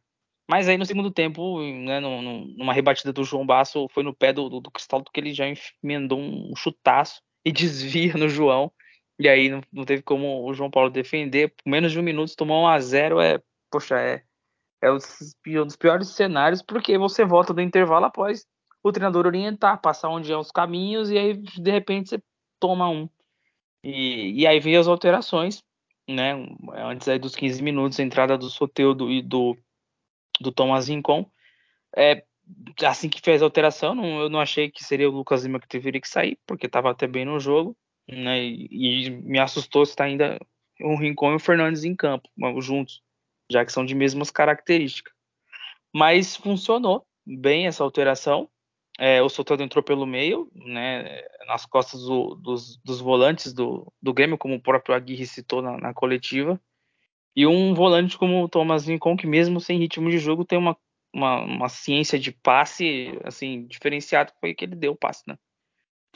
Mas 0.50 0.68
aí 0.68 0.78
no 0.78 0.86
segundo 0.86 1.10
tempo, 1.10 1.62
né, 1.62 2.02
numa 2.02 2.74
rebatida 2.74 3.14
do 3.14 3.24
João 3.24 3.46
Basso, 3.46 3.88
foi 3.94 4.04
no 4.04 4.14
pé 4.14 4.34
do, 4.34 4.50
do, 4.50 4.60
do 4.60 4.70
Cristaldo 4.70 5.10
que 5.10 5.22
ele 5.22 5.34
já 5.34 5.46
emendou 5.82 6.20
um 6.20 6.54
chutaço 6.54 7.22
e 7.46 7.52
desvia 7.54 8.16
no 8.16 8.28
João. 8.28 8.70
E 9.24 9.30
aí 9.30 9.48
não, 9.48 9.62
não, 9.72 9.86
teve 9.86 10.01
como 10.01 10.44
o 10.46 10.53
João 10.53 10.70
Paulo 10.70 10.89
defender. 10.89 11.48
Por 11.56 11.70
menos 11.70 11.94
de 11.94 12.00
um 12.00 12.03
minuto, 12.03 12.36
tomar 12.36 12.60
um 12.60 12.68
a 12.68 12.77
zero 12.82 13.22
é, 13.22 13.42
poxa, 13.72 13.98
é, 13.98 14.22
é 14.82 14.92
um 14.92 14.98
dos 15.65 15.77
piores 15.77 16.10
cenários, 16.10 16.62
porque 16.62 16.98
você 16.98 17.24
volta 17.24 17.53
do 17.53 17.62
intervalo 17.62 18.03
após 18.03 18.46
o 18.84 18.92
treinador 18.92 19.25
orientar, 19.25 19.80
passar 19.80 20.10
onde 20.10 20.30
é 20.30 20.36
os 20.36 20.51
caminhos, 20.51 21.10
e 21.10 21.18
aí 21.18 21.38
de 21.38 21.72
repente 21.72 22.10
você 22.10 22.24
toma 22.60 22.89
um. 22.89 23.08
E, 23.82 24.42
e 24.42 24.46
aí 24.46 24.60
vem 24.60 24.75
as 24.75 24.89
alterações, 24.89 25.63
né? 26.06 26.34
Antes 26.75 27.08
aí 27.08 27.18
dos 27.18 27.34
15 27.34 27.63
minutos, 27.63 27.98
a 28.01 28.03
entrada 28.03 28.38
do 28.38 28.50
Soteudo 28.50 29.10
e 29.10 29.22
do, 29.22 29.58
do 30.42 30.51
Thomas 30.51 30.89
Rincon. 30.89 31.25
É, 31.96 32.25
assim 32.86 33.08
que 33.08 33.22
fez 33.22 33.42
a 33.42 33.46
alteração, 33.46 33.96
não, 33.96 34.20
eu 34.20 34.30
não 34.30 34.42
achei 34.42 34.70
que 34.70 34.84
seria 34.84 35.10
o 35.10 35.13
Lucas 35.13 35.46
Lima 35.46 35.62
que 35.62 35.68
deveria 35.70 36.01
que 36.01 36.10
sair, 36.10 36.38
porque 36.46 36.65
estava 36.65 36.92
até 36.92 37.08
bem 37.08 37.24
no 37.24 37.39
jogo, 37.39 37.74
né? 38.08 38.44
E, 38.44 39.10
me 39.10 39.40
assustou 39.40 39.84
estar 39.84 40.06
ainda 40.06 40.40
o 40.82 40.96
Rincon 40.96 41.34
e 41.34 41.36
o 41.36 41.40
Fernandes 41.40 41.84
em 41.84 41.96
campo, 41.96 42.28
juntos, 42.60 43.02
já 43.50 43.66
que 43.66 43.72
são 43.72 43.86
de 43.86 43.96
mesmas 43.96 44.32
características. 44.32 45.14
Mas 45.94 46.36
funcionou 46.36 47.06
bem 47.26 47.68
essa 47.68 47.84
alteração. 47.84 48.50
É, 49.00 49.22
o 49.22 49.30
Soteldo 49.30 49.64
entrou 49.64 49.84
pelo 49.84 50.06
meio, 50.06 50.52
né, 50.54 51.22
nas 51.48 51.66
costas 51.66 52.02
do, 52.02 52.36
dos, 52.36 52.78
dos, 52.84 53.00
volantes 53.00 53.52
do, 53.52 53.92
do 54.02 54.14
Grêmio, 54.14 54.38
como 54.38 54.56
o 54.56 54.62
próprio 54.62 54.94
Aguirre 54.94 55.26
citou 55.26 55.62
na, 55.62 55.78
na, 55.78 55.94
coletiva. 55.94 56.62
E 57.36 57.48
um 57.48 57.74
volante 57.74 58.18
como 58.18 58.44
o 58.44 58.50
Thomas 58.50 58.86
Lincoln, 58.86 59.18
que 59.18 59.26
mesmo 59.26 59.60
sem 59.60 59.80
ritmo 59.80 60.12
de 60.12 60.20
jogo 60.20 60.46
tem 60.46 60.60
uma, 60.60 60.78
uma, 61.12 61.42
uma 61.42 61.70
ciência 61.70 62.20
de 62.20 62.32
passe 62.32 63.18
assim 63.24 63.66
diferenciada, 63.66 64.32
foi 64.40 64.54
que 64.54 64.66
ele 64.66 64.76
deu 64.76 64.92
o 64.92 64.98
passe, 64.98 65.24
né? 65.28 65.38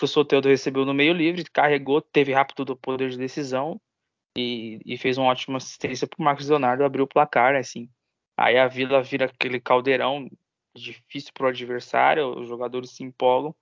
O 0.01 0.07
Soteldo 0.07 0.47
recebeu 0.47 0.85
no 0.85 0.93
meio 0.93 1.13
livre, 1.13 1.43
carregou, 1.45 2.01
teve 2.01 2.33
rápido 2.33 2.63
do 2.63 2.77
poder 2.77 3.09
de 3.09 3.17
decisão 3.17 3.81
e, 4.37 4.79
e 4.85 4.97
fez 4.97 5.17
uma 5.17 5.27
ótima 5.27 5.57
assistência 5.57 6.07
para 6.07 6.21
o 6.21 6.23
Marcos 6.23 6.47
Leonardo 6.47 6.83
abrir 6.83 7.01
o 7.01 7.07
placar, 7.07 7.55
assim. 7.55 7.89
Aí 8.37 8.57
a 8.57 8.67
Vila 8.67 9.01
vira 9.01 9.25
aquele 9.25 9.59
caldeirão 9.59 10.29
difícil 10.75 11.31
para 11.33 11.47
o 11.47 11.49
adversário, 11.49 12.39
os 12.39 12.47
jogadores 12.47 12.91
se 12.91 13.03
empolgam, 13.03 13.55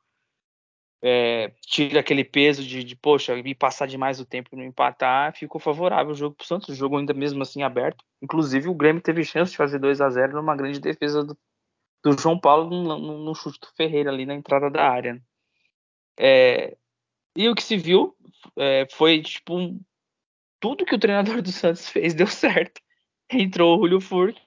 é, 1.01 1.53
tira 1.61 1.99
aquele 1.99 2.23
peso 2.23 2.63
de, 2.63 2.83
de, 2.83 2.95
poxa, 2.95 3.35
me 3.35 3.53
passar 3.53 3.85
demais 3.87 4.19
o 4.19 4.25
tempo 4.25 4.49
e 4.51 4.55
não 4.57 4.65
empatar, 4.65 5.35
ficou 5.37 5.61
favorável 5.61 6.11
o 6.11 6.15
jogo 6.15 6.35
para 6.35 6.43
o 6.43 6.47
Santos, 6.47 6.69
o 6.69 6.75
jogo 6.75 6.97
ainda 6.97 7.13
mesmo 7.13 7.41
assim 7.41 7.63
aberto. 7.63 8.03
Inclusive, 8.21 8.67
o 8.67 8.73
Grêmio 8.73 9.01
teve 9.01 9.23
chance 9.23 9.51
de 9.51 9.57
fazer 9.57 9.79
2 9.79 10.01
a 10.01 10.09
0 10.09 10.33
numa 10.33 10.55
grande 10.55 10.79
defesa 10.79 11.23
do, 11.23 11.37
do 12.03 12.19
João 12.19 12.39
Paulo 12.39 12.69
no, 12.69 13.23
no, 13.23 13.35
chute 13.35 13.59
do 13.59 13.67
Ferreira 13.77 14.09
ali 14.09 14.25
na 14.25 14.33
entrada 14.33 14.69
da 14.69 14.89
área. 14.89 15.21
É, 16.17 16.77
e 17.35 17.49
o 17.49 17.55
que 17.55 17.63
se 17.63 17.77
viu 17.77 18.15
é, 18.57 18.87
foi 18.91 19.21
tipo 19.21 19.57
um, 19.57 19.79
tudo 20.59 20.85
que 20.85 20.95
o 20.95 20.99
treinador 20.99 21.41
do 21.43 21.51
Santos 21.51 21.89
fez 21.89 22.13
deu 22.13 22.27
certo. 22.27 22.81
Entrou 23.29 23.77
o 23.77 23.81
Julio 23.81 24.01
Furque, 24.01 24.41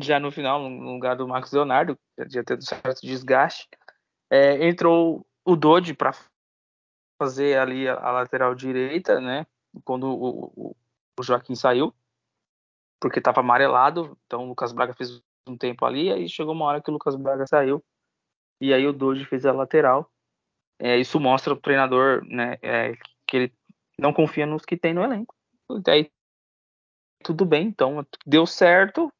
já 0.00 0.18
no 0.18 0.30
final, 0.30 0.68
no 0.68 0.92
lugar 0.92 1.16
do 1.16 1.26
Marcos 1.26 1.52
Leonardo, 1.52 1.98
já 2.28 2.42
tendo 2.44 2.64
certo 2.64 3.00
desgaste. 3.02 3.68
É, 4.30 4.68
entrou 4.68 5.26
o 5.44 5.56
Dodge 5.56 5.94
para 5.94 6.14
fazer 7.20 7.58
ali 7.58 7.88
a, 7.88 7.94
a, 7.94 8.10
lateral 8.12 8.54
direita, 8.54 9.20
né? 9.20 9.46
Quando 9.84 10.06
o, 10.06 10.52
o, 10.54 10.76
o 11.18 11.22
Joaquim 11.22 11.54
saiu, 11.54 11.94
porque 13.00 13.18
estava 13.18 13.40
amarelado. 13.40 14.18
Então 14.26 14.44
o 14.44 14.48
Lucas 14.48 14.72
Braga 14.72 14.94
fez 14.94 15.22
um 15.48 15.56
tempo 15.56 15.84
ali, 15.84 16.12
aí 16.12 16.28
chegou 16.28 16.52
uma 16.52 16.66
hora 16.66 16.82
que 16.82 16.90
o 16.90 16.92
Lucas 16.92 17.16
Braga 17.16 17.46
saiu 17.46 17.82
e 18.60 18.74
aí 18.74 18.86
o 18.86 18.92
Dodge 18.92 19.24
fez 19.24 19.46
a 19.46 19.52
lateral. 19.52 20.10
É, 20.78 20.96
isso 20.96 21.18
mostra 21.18 21.52
o 21.52 21.56
treinador, 21.56 22.24
né? 22.24 22.56
É, 22.62 22.94
que 23.26 23.36
ele 23.36 23.52
não 23.98 24.12
confia 24.12 24.46
nos 24.46 24.64
que 24.64 24.76
tem 24.76 24.94
no 24.94 25.02
elenco. 25.02 25.34
Daí 25.82 26.10
tudo 27.22 27.44
bem, 27.44 27.66
então 27.66 28.06
deu 28.24 28.46
certo, 28.46 29.12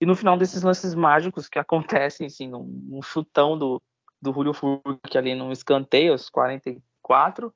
e 0.00 0.06
no 0.06 0.14
final 0.14 0.36
desses 0.36 0.62
lances 0.62 0.94
mágicos 0.94 1.48
que 1.48 1.58
acontecem, 1.58 2.26
assim, 2.26 2.48
num, 2.48 2.64
num 2.64 3.02
chutão 3.02 3.58
do, 3.58 3.82
do 4.22 4.32
Julio 4.32 4.54
Furque 4.54 5.18
ali 5.18 5.34
no 5.34 5.50
escanteio, 5.50 6.12
aos 6.12 6.30
44, 6.30 7.52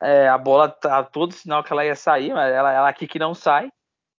é, 0.00 0.28
a 0.28 0.38
bola 0.38 0.68
tá 0.68 1.02
todo 1.02 1.32
sinal 1.32 1.64
que 1.64 1.72
ela 1.72 1.84
ia 1.84 1.96
sair, 1.96 2.32
mas 2.32 2.52
ela, 2.52 2.72
ela 2.72 2.88
aqui 2.88 3.06
que 3.06 3.18
não 3.18 3.34
sai. 3.34 3.70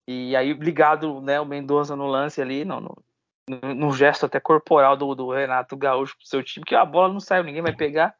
E 0.06 0.34
aí, 0.34 0.52
ligado 0.52 1.20
né, 1.20 1.40
o 1.40 1.46
Mendonça 1.46 1.94
no 1.94 2.06
lance 2.06 2.42
ali, 2.42 2.64
no, 2.64 2.80
no, 2.80 3.74
no 3.74 3.92
gesto 3.92 4.26
até 4.26 4.40
corporal 4.40 4.96
do, 4.96 5.14
do, 5.14 5.30
Renato 5.30 5.76
Gaúcho 5.76 6.16
pro 6.16 6.26
seu 6.26 6.42
time, 6.42 6.66
que 6.66 6.74
a 6.74 6.84
bola 6.84 7.12
não 7.12 7.20
saiu, 7.20 7.44
ninguém 7.44 7.62
vai 7.62 7.74
pegar. 7.74 8.14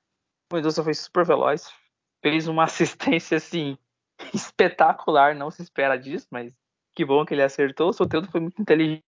Mendonça 0.52 0.82
foi 0.82 0.94
super 0.94 1.24
veloz, 1.24 1.72
fez 2.22 2.48
uma 2.48 2.64
assistência 2.64 3.36
assim 3.36 3.78
espetacular, 4.34 5.34
não 5.34 5.50
se 5.50 5.62
espera 5.62 5.96
disso, 5.96 6.26
mas 6.30 6.52
que 6.94 7.04
bom 7.04 7.24
que 7.24 7.34
ele 7.34 7.42
acertou. 7.42 7.88
O 7.88 7.92
Soteldo 7.92 8.30
foi 8.30 8.40
muito 8.40 8.60
inteligente 8.60 9.04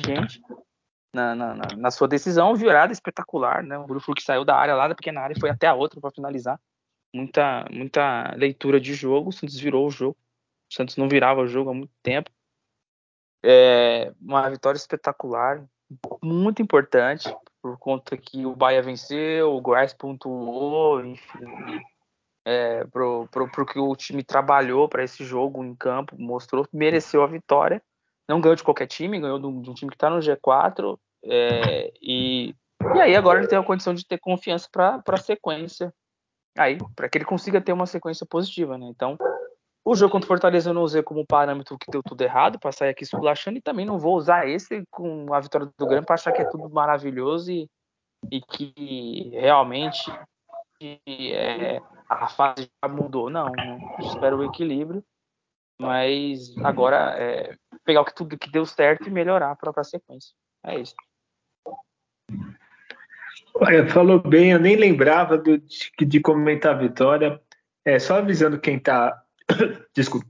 gente 0.00 0.40
na, 1.14 1.34
na, 1.34 1.54
na, 1.76 1.90
sua 1.90 2.08
decisão, 2.08 2.54
virada 2.54 2.92
espetacular, 2.92 3.62
né? 3.62 3.78
O 3.78 3.86
Bruno 3.86 4.00
que 4.14 4.22
saiu 4.22 4.44
da 4.44 4.56
área 4.56 4.74
lá 4.74 4.88
da 4.88 4.94
pequena 4.94 5.20
área 5.20 5.34
e 5.36 5.40
foi 5.40 5.50
até 5.50 5.66
a 5.66 5.74
outra 5.74 6.00
para 6.00 6.10
finalizar. 6.10 6.60
Muita, 7.14 7.64
muita 7.70 8.34
leitura 8.34 8.80
de 8.80 8.92
jogo, 8.94 9.28
o 9.28 9.32
Santos 9.32 9.58
virou 9.58 9.86
o 9.86 9.90
jogo. 9.90 10.16
O 10.70 10.74
Santos 10.74 10.96
não 10.96 11.08
virava 11.08 11.40
o 11.40 11.46
jogo 11.46 11.70
há 11.70 11.74
muito 11.74 11.92
tempo. 12.02 12.30
É 13.44 14.12
uma 14.20 14.48
vitória 14.50 14.76
espetacular, 14.76 15.64
muito 16.22 16.60
importante, 16.60 17.32
por 17.64 17.78
conta 17.78 18.14
que 18.14 18.44
o 18.44 18.54
Bahia 18.54 18.82
venceu, 18.82 19.54
o 19.54 19.60
Goiás 19.62 19.94
pontuou, 19.94 21.02
enfim, 21.02 21.80
é, 22.44 22.84
pro, 22.84 23.26
pro, 23.30 23.50
pro 23.50 23.64
que 23.64 23.78
o 23.78 23.96
time 23.96 24.22
trabalhou 24.22 24.86
para 24.86 25.02
esse 25.02 25.24
jogo 25.24 25.64
em 25.64 25.74
campo, 25.74 26.14
mostrou, 26.18 26.68
mereceu 26.70 27.22
a 27.22 27.26
vitória 27.26 27.82
não 28.28 28.40
ganhou 28.40 28.56
de 28.56 28.62
qualquer 28.62 28.86
time, 28.86 29.20
ganhou 29.20 29.38
de 29.38 29.46
um, 29.46 29.60
de 29.60 29.70
um 29.70 29.74
time 29.74 29.90
que 29.90 29.96
está 29.96 30.10
no 30.10 30.18
G4. 30.18 30.98
É, 31.24 31.92
e, 32.00 32.54
e 32.94 33.00
aí 33.00 33.16
agora 33.16 33.38
ele 33.38 33.48
tem 33.48 33.58
a 33.58 33.62
condição 33.62 33.94
de 33.94 34.06
ter 34.06 34.18
confiança 34.18 34.68
para 34.70 35.02
a 35.06 35.16
sequência. 35.16 35.92
Aí, 36.56 36.78
para 36.94 37.08
que 37.08 37.18
ele 37.18 37.24
consiga 37.24 37.60
ter 37.60 37.72
uma 37.72 37.86
sequência 37.86 38.24
positiva, 38.26 38.78
né? 38.78 38.86
Então, 38.86 39.18
o 39.84 39.94
jogo 39.94 40.12
contra 40.12 40.26
o 40.26 40.28
Fortaleza 40.28 40.70
eu 40.70 40.74
não 40.74 40.82
usei 40.82 41.02
como 41.02 41.26
parâmetro 41.26 41.78
que 41.78 41.90
deu 41.90 42.02
tudo 42.02 42.22
errado, 42.22 42.58
para 42.58 42.72
sair 42.72 42.90
aqui 42.90 43.04
esculachando, 43.04 43.58
e 43.58 43.62
também 43.62 43.84
não 43.84 43.98
vou 43.98 44.16
usar 44.16 44.48
esse 44.48 44.82
com 44.90 45.32
a 45.34 45.40
vitória 45.40 45.68
do 45.78 45.86
Grêmio 45.86 46.06
para 46.06 46.14
achar 46.14 46.32
que 46.32 46.40
é 46.40 46.48
tudo 46.48 46.70
maravilhoso 46.70 47.52
e, 47.52 47.68
e 48.30 48.40
que 48.40 49.30
realmente 49.32 50.10
é, 51.06 51.80
a 52.08 52.28
fase 52.28 52.68
já 52.82 52.88
mudou. 52.88 53.28
Não, 53.28 53.52
espero 54.00 54.38
o 54.38 54.44
equilíbrio. 54.44 55.04
Mas 55.80 56.56
agora 56.58 57.16
é 57.18 57.56
pegar 57.84 58.02
o 58.02 58.04
que 58.04 58.14
tudo 58.14 58.38
que 58.38 58.50
deu 58.50 58.64
certo 58.64 59.08
e 59.08 59.10
melhorar 59.10 59.58
a 59.60 59.84
sequência. 59.84 60.32
É 60.64 60.78
isso. 60.78 60.94
Olha, 63.56 63.88
falou 63.88 64.20
bem, 64.20 64.52
eu 64.52 64.60
nem 64.60 64.76
lembrava 64.76 65.36
do, 65.36 65.58
de, 65.58 65.90
de 65.98 66.20
comentar 66.20 66.74
a 66.74 66.78
vitória. 66.78 67.40
É, 67.84 67.98
só 67.98 68.18
avisando 68.18 68.58
quem 68.58 68.76
está 68.76 69.23
desculpa, 69.94 70.26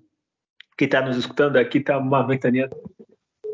quem 0.76 0.88
tá 0.88 1.00
nos 1.00 1.16
escutando 1.16 1.56
aqui, 1.56 1.80
tá 1.80 1.98
uma 1.98 2.26
ventania 2.26 2.68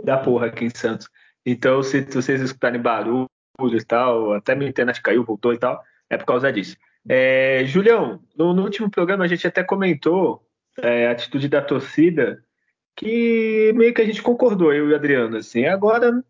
da 0.05 0.19
porra 0.19 0.47
aqui 0.47 0.65
em 0.65 0.71
Santos. 0.71 1.09
Então, 1.45 1.83
se, 1.83 2.03
se 2.03 2.15
vocês 2.15 2.41
escutarem 2.41 2.81
barulho 2.81 3.29
e 3.61 3.85
tal, 3.85 4.33
até 4.33 4.55
minha 4.55 4.71
internet 4.71 5.03
caiu, 5.03 5.25
voltou 5.25 5.53
e 5.53 5.59
tal, 5.59 5.83
é 6.09 6.17
por 6.17 6.27
causa 6.27 6.53
disso. 6.53 6.77
É, 7.09 7.63
Julião, 7.67 8.21
no, 8.37 8.53
no, 8.53 8.63
último 8.63 8.91
programa 8.91 9.25
a 9.25 9.29
gente 9.29 9.47
até 9.47 9.63
comentou 9.63 10.47
é, 10.83 11.09
a 11.09 11.13
atitude 11.13 11.49
da 11.49 11.63
torcida, 11.63 12.45
que 12.97 13.73
meio 13.75 13.95
que 13.95 14.03
a 14.03 14.05
gente 14.05 14.23
concordou, 14.23 14.73
eu 14.73 14.89
e 14.89 14.93
o 14.93 14.95
Adriano. 14.95 15.37
Assim, 15.37 15.67
agora 15.67 16.23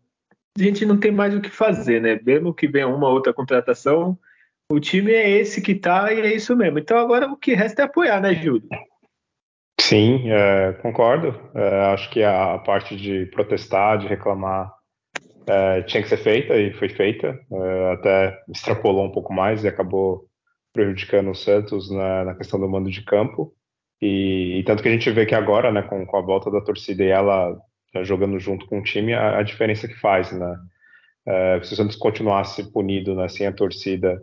a 0.57 0.63
gente 0.63 0.85
não 0.85 0.97
tem 0.97 1.11
mais 1.11 1.35
o 1.35 1.41
que 1.41 1.49
fazer, 1.49 2.01
né? 2.01 2.19
Mesmo 2.23 2.53
que 2.53 2.67
venha 2.67 2.87
uma 2.87 3.09
outra 3.09 3.33
contratação, 3.33 4.17
o 4.71 4.79
time 4.79 5.11
é 5.11 5.29
esse 5.29 5.61
que 5.61 5.75
tá 5.75 6.13
e 6.13 6.21
é 6.21 6.33
isso 6.33 6.55
mesmo. 6.55 6.79
Então 6.79 6.97
agora 6.97 7.27
o 7.27 7.37
que 7.37 7.53
resta 7.53 7.81
é 7.81 7.85
apoiar, 7.85 8.21
né, 8.21 8.33
Júlio? 8.33 8.67
Sim, 9.91 10.31
é, 10.31 10.71
concordo. 10.81 11.37
É, 11.53 11.93
acho 11.93 12.09
que 12.11 12.23
a 12.23 12.57
parte 12.59 12.95
de 12.95 13.25
protestar, 13.25 13.97
de 13.97 14.07
reclamar, 14.07 14.71
é, 15.45 15.81
tinha 15.81 16.01
que 16.01 16.07
ser 16.07 16.15
feita 16.15 16.55
e 16.55 16.71
foi 16.71 16.87
feita, 16.87 17.37
é, 17.51 17.91
até 17.91 18.39
extrapolou 18.47 19.05
um 19.05 19.11
pouco 19.11 19.33
mais 19.33 19.65
e 19.65 19.67
acabou 19.67 20.29
prejudicando 20.71 21.31
o 21.31 21.35
Santos 21.35 21.91
na, 21.91 22.23
na 22.23 22.35
questão 22.35 22.57
do 22.57 22.69
mando 22.69 22.89
de 22.89 23.03
campo. 23.03 23.53
E, 24.01 24.59
e, 24.59 24.63
tanto 24.63 24.81
que 24.81 24.87
a 24.87 24.91
gente 24.93 25.11
vê 25.11 25.25
que 25.25 25.35
agora, 25.35 25.73
né, 25.73 25.81
com, 25.81 26.05
com 26.05 26.17
a 26.17 26.21
volta 26.21 26.49
da 26.49 26.61
torcida 26.61 27.03
e 27.03 27.09
ela 27.09 27.53
né, 27.93 28.05
jogando 28.05 28.39
junto 28.39 28.65
com 28.67 28.79
o 28.79 28.83
time, 28.83 29.13
a, 29.13 29.39
a 29.39 29.43
diferença 29.43 29.89
que 29.89 29.99
faz, 29.99 30.31
né? 30.31 30.55
É, 31.27 31.61
se 31.63 31.73
o 31.73 31.75
Santos 31.75 31.97
continuasse 31.97 32.71
punido 32.71 33.13
né, 33.13 33.27
sem 33.27 33.45
a 33.45 33.51
torcida 33.51 34.21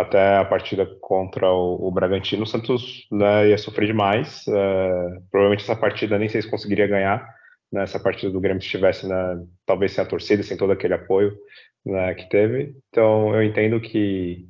até 0.00 0.36
a 0.38 0.44
partida 0.44 0.86
contra 1.00 1.50
o, 1.50 1.88
o 1.88 1.90
Bragantino, 1.90 2.42
o 2.42 2.46
Santos 2.46 3.06
né, 3.10 3.48
ia 3.48 3.58
sofrer 3.58 3.86
demais. 3.86 4.46
É, 4.48 5.20
provavelmente 5.30 5.62
essa 5.62 5.76
partida 5.76 6.18
nem 6.18 6.28
sei 6.28 6.42
se 6.42 6.50
conseguiria 6.50 6.86
ganhar. 6.86 7.28
Né, 7.72 7.82
essa 7.82 8.00
partida 8.00 8.32
do 8.32 8.40
Grêmio 8.40 8.60
estivesse 8.60 9.06
né, 9.06 9.44
talvez 9.66 9.92
sem 9.92 10.02
a 10.02 10.06
torcida, 10.06 10.42
sem 10.42 10.56
todo 10.56 10.72
aquele 10.72 10.94
apoio 10.94 11.36
né, 11.84 12.14
que 12.14 12.28
teve. 12.28 12.74
Então 12.88 13.34
eu 13.34 13.42
entendo 13.42 13.80
que 13.80 14.48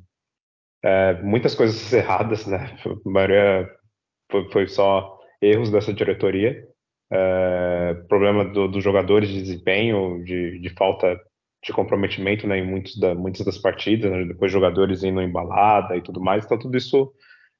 é, 0.83 1.13
muitas 1.21 1.55
coisas 1.55 1.91
erradas, 1.93 2.45
né? 2.47 2.77
A 2.85 3.09
maioria 3.09 3.69
foi, 4.31 4.51
foi 4.51 4.67
só 4.67 5.19
erros 5.41 5.71
dessa 5.71 5.93
diretoria. 5.93 6.65
É, 7.11 7.95
problema 8.07 8.45
dos 8.45 8.71
do 8.71 8.81
jogadores 8.81 9.29
de 9.29 9.41
desempenho, 9.41 10.23
de, 10.23 10.59
de, 10.59 10.69
falta 10.75 11.19
de 11.63 11.73
comprometimento 11.73 12.47
né, 12.47 12.59
em 12.59 12.65
muitos 12.65 12.97
da, 12.97 13.13
muitas 13.13 13.45
das 13.45 13.57
partidas, 13.57 14.11
né, 14.11 14.25
depois 14.25 14.51
jogadores 14.51 15.03
indo 15.03 15.21
embalada 15.21 15.95
e 15.95 16.01
tudo 16.01 16.21
mais. 16.21 16.45
Então, 16.45 16.57
tudo 16.57 16.77
isso 16.77 17.11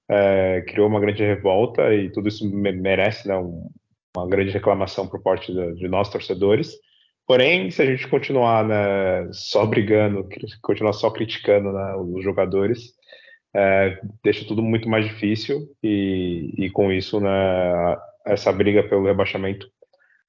é, 0.10 0.64
criou 0.68 0.88
uma 0.88 1.00
grande 1.00 1.24
revolta 1.24 1.94
e 1.94 2.10
tudo 2.12 2.28
isso 2.28 2.50
merece 2.50 3.28
né, 3.28 3.38
um, 3.38 3.70
uma 4.16 4.28
grande 4.28 4.52
reclamação 4.52 5.08
por 5.08 5.22
parte 5.22 5.54
de, 5.54 5.76
de 5.76 5.88
nós, 5.88 6.10
torcedores. 6.10 6.74
Porém, 7.28 7.70
se 7.70 7.82
a 7.82 7.86
gente 7.86 8.08
continuar 8.08 8.66
né, 8.66 9.30
só 9.32 9.66
brigando, 9.66 10.28
continuar 10.64 10.94
só 10.94 11.12
criticando 11.12 11.72
né, 11.72 11.96
os 11.96 12.24
jogadores, 12.24 12.94
é, 13.54 14.00
deixa 14.24 14.48
tudo 14.48 14.64
muito 14.64 14.90
mais 14.90 15.06
difícil 15.06 15.68
e, 15.84 16.54
e 16.58 16.70
com 16.72 16.92
isso, 16.92 17.20
né, 17.20 17.98
essa 18.26 18.52
briga 18.52 18.84
pelo 18.84 19.06
rebaixamento 19.06 19.68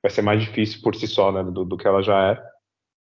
vai 0.03 0.11
ser 0.11 0.23
mais 0.23 0.41
difícil 0.43 0.81
por 0.83 0.95
si 0.95 1.07
só, 1.07 1.31
né, 1.31 1.43
do, 1.43 1.65
do 1.65 1.77
que 1.77 1.87
ela 1.87 2.03
já 2.03 2.33
é, 2.33 2.50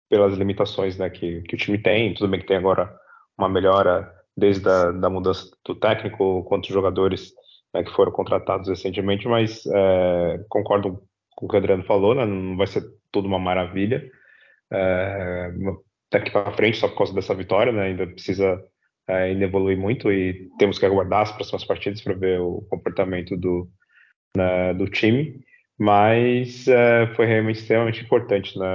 pelas 0.10 0.34
limitações, 0.34 0.98
né, 0.98 1.10
que, 1.10 1.42
que 1.44 1.56
o 1.56 1.58
time 1.58 1.78
tem. 1.78 2.14
Tudo 2.14 2.30
bem 2.30 2.40
que 2.40 2.48
tem 2.48 2.58
agora 2.58 2.94
uma 3.38 3.48
melhora 3.48 4.12
desde 4.36 4.68
a 4.68 4.92
da 4.92 5.10
mudança 5.10 5.50
do 5.66 5.76
técnico, 5.76 6.44
quanto 6.46 6.74
jogadores 6.74 7.32
né, 7.74 7.84
que 7.84 7.92
foram 7.92 8.12
contratados 8.12 8.68
recentemente, 8.68 9.28
mas 9.28 9.66
é, 9.68 10.44
concordo 10.50 11.04
com 11.36 11.46
o 11.46 11.50
que 11.50 11.56
o 11.56 11.58
Adriano 11.60 11.84
falou, 11.84 12.16
né, 12.16 12.26
não 12.26 12.58
vai 12.58 12.68
ser 12.68 12.84
tudo 13.12 13.28
uma 13.28 13.40
maravilha. 13.40 14.10
É, 14.72 15.52
daqui 16.12 16.32
para 16.32 16.52
frente, 16.54 16.78
só 16.78 16.88
por 16.88 16.98
causa 16.98 17.14
dessa 17.14 17.36
vitória, 17.36 17.72
né, 17.72 17.84
ainda 17.84 18.08
precisa 18.08 18.62
ainda 19.08 19.46
evolui 19.46 19.76
muito 19.76 20.12
e 20.12 20.50
temos 20.60 20.78
que 20.78 20.86
aguardar 20.86 21.22
as 21.22 21.32
próximas 21.32 21.66
partidas 21.66 22.00
para 22.00 22.14
ver 22.14 22.40
o 22.42 22.62
comportamento 22.70 23.36
do, 23.36 23.68
né, 24.36 24.74
do 24.76 24.88
time, 24.88 25.44
mas 25.80 26.68
é, 26.68 27.08
foi 27.16 27.26
realmente 27.26 27.60
extremamente 27.60 28.04
importante 28.04 28.58
né, 28.60 28.66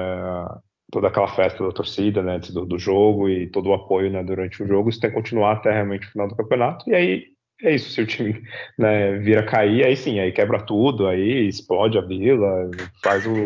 toda 0.90 1.08
aquela 1.08 1.28
festa 1.28 1.64
da 1.64 1.72
torcida 1.72 2.22
né, 2.22 2.36
antes 2.36 2.52
do, 2.52 2.64
do, 2.64 2.78
jogo 2.78 3.28
e 3.28 3.48
todo 3.48 3.68
o 3.70 3.74
apoio 3.74 4.10
né, 4.10 4.22
durante 4.22 4.62
o 4.62 4.66
jogo, 4.66 4.88
isso 4.88 5.00
tem 5.00 5.10
que 5.10 5.16
continuar 5.16 5.52
até 5.52 5.72
realmente 5.72 6.06
o 6.06 6.10
final 6.10 6.28
do 6.28 6.36
campeonato, 6.36 6.88
e 6.88 6.94
aí 6.94 7.24
é 7.62 7.74
isso, 7.74 7.90
se 7.90 8.00
o 8.00 8.06
time 8.06 8.42
né, 8.78 9.18
vira 9.18 9.42
cair, 9.42 9.84
aí 9.84 9.96
sim, 9.96 10.18
aí 10.18 10.32
quebra 10.32 10.60
tudo, 10.60 11.06
aí 11.06 11.48
explode 11.48 11.98
a 11.98 12.02
vila, 12.02 12.70
faz 13.02 13.26
o, 13.26 13.44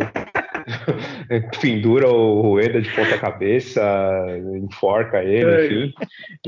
pendura 1.61 2.09
o 2.09 2.41
Rueda 2.41 2.81
de 2.81 2.91
ponta 2.95 3.19
cabeça, 3.19 3.83
enforca 4.57 5.23
ele, 5.23 5.51
é. 5.51 5.67
enfim. 5.67 5.95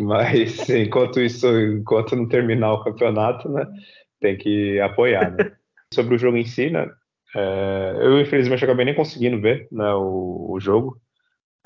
Mas 0.01 0.69
enquanto 0.71 1.21
isso, 1.21 1.47
enquanto 1.61 2.17
não 2.17 2.29
terminar 2.29 2.73
o 2.73 2.85
campeonato, 2.85 3.49
né, 3.49 3.67
tem 4.21 4.37
que 4.37 4.81
apoiar. 4.81 5.31
Né? 5.33 5.53
Sobre 5.93 6.15
o 6.15 6.19
jogo 6.19 6.37
em 6.37 6.45
si, 6.45 6.71
né, 6.71 6.89
é, 7.35 7.93
eu 8.01 8.21
infelizmente 8.21 8.65
acabei 8.65 8.85
nem 8.85 8.95
conseguindo 8.95 9.41
ver 9.41 9.69
né, 9.71 9.93
o, 9.95 10.53
o 10.53 10.61
jogo. 10.61 11.01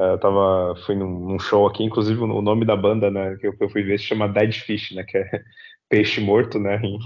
É, 0.00 0.12
eu 0.12 0.18
tava, 0.18 0.74
fui 0.84 0.96
num, 0.96 1.20
num, 1.20 1.38
show 1.38 1.66
aqui, 1.66 1.84
inclusive 1.84 2.20
o 2.20 2.42
nome 2.42 2.64
da 2.64 2.76
banda, 2.76 3.10
né, 3.10 3.36
que 3.36 3.46
eu, 3.46 3.56
que 3.56 3.64
eu 3.64 3.68
fui 3.68 3.82
ver 3.82 3.98
se 3.98 4.06
chama 4.06 4.28
Dead 4.28 4.52
Fish, 4.52 4.92
né, 4.92 5.04
que 5.04 5.16
é 5.16 5.30
peixe 5.88 6.20
morto, 6.20 6.58
né, 6.58 6.80
em, 6.82 6.98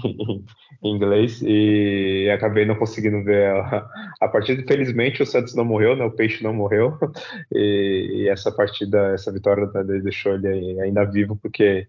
em, 0.83 0.95
inglês, 0.95 1.41
e 1.43 2.29
acabei 2.33 2.65
não 2.65 2.75
conseguindo 2.75 3.23
ver 3.23 3.51
a, 3.51 3.87
a, 4.21 4.27
partida. 4.27 4.61
Infelizmente, 4.61 5.21
o 5.21 5.25
Santos 5.25 5.55
não 5.55 5.65
morreu, 5.65 5.95
né, 5.95 6.03
o 6.05 6.11
peixe 6.11 6.43
não 6.43 6.53
morreu, 6.53 6.97
e, 7.53 8.23
e 8.23 8.29
essa 8.29 8.51
partida, 8.51 9.13
essa 9.13 9.31
vitória 9.31 9.67
né, 9.67 9.83
deixou 10.01 10.33
ele 10.33 10.81
ainda 10.81 11.05
vivo, 11.05 11.35
porque 11.35 11.87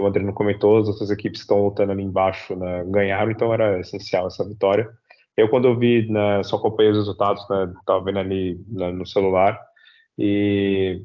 o 0.00 0.06
André 0.06 0.22
não 0.22 0.32
comentou, 0.34 0.78
as 0.78 0.88
outras 0.88 1.10
equipes 1.10 1.40
estão 1.40 1.64
lutando 1.64 1.92
ali 1.92 2.02
embaixo 2.02 2.54
né, 2.56 2.84
ganharam, 2.86 3.30
então 3.30 3.52
era 3.52 3.80
essencial 3.80 4.26
essa 4.26 4.46
vitória. 4.46 4.90
Eu, 5.36 5.48
quando 5.48 5.68
eu 5.68 5.78
vi, 5.78 6.08
né, 6.08 6.42
só 6.42 6.56
acompanhei 6.56 6.92
os 6.92 6.98
resultados, 6.98 7.46
né, 7.48 7.72
tava 7.86 8.04
vendo 8.04 8.18
ali 8.20 8.60
né, 8.68 8.92
no 8.92 9.06
celular, 9.06 9.60
e, 10.18 11.00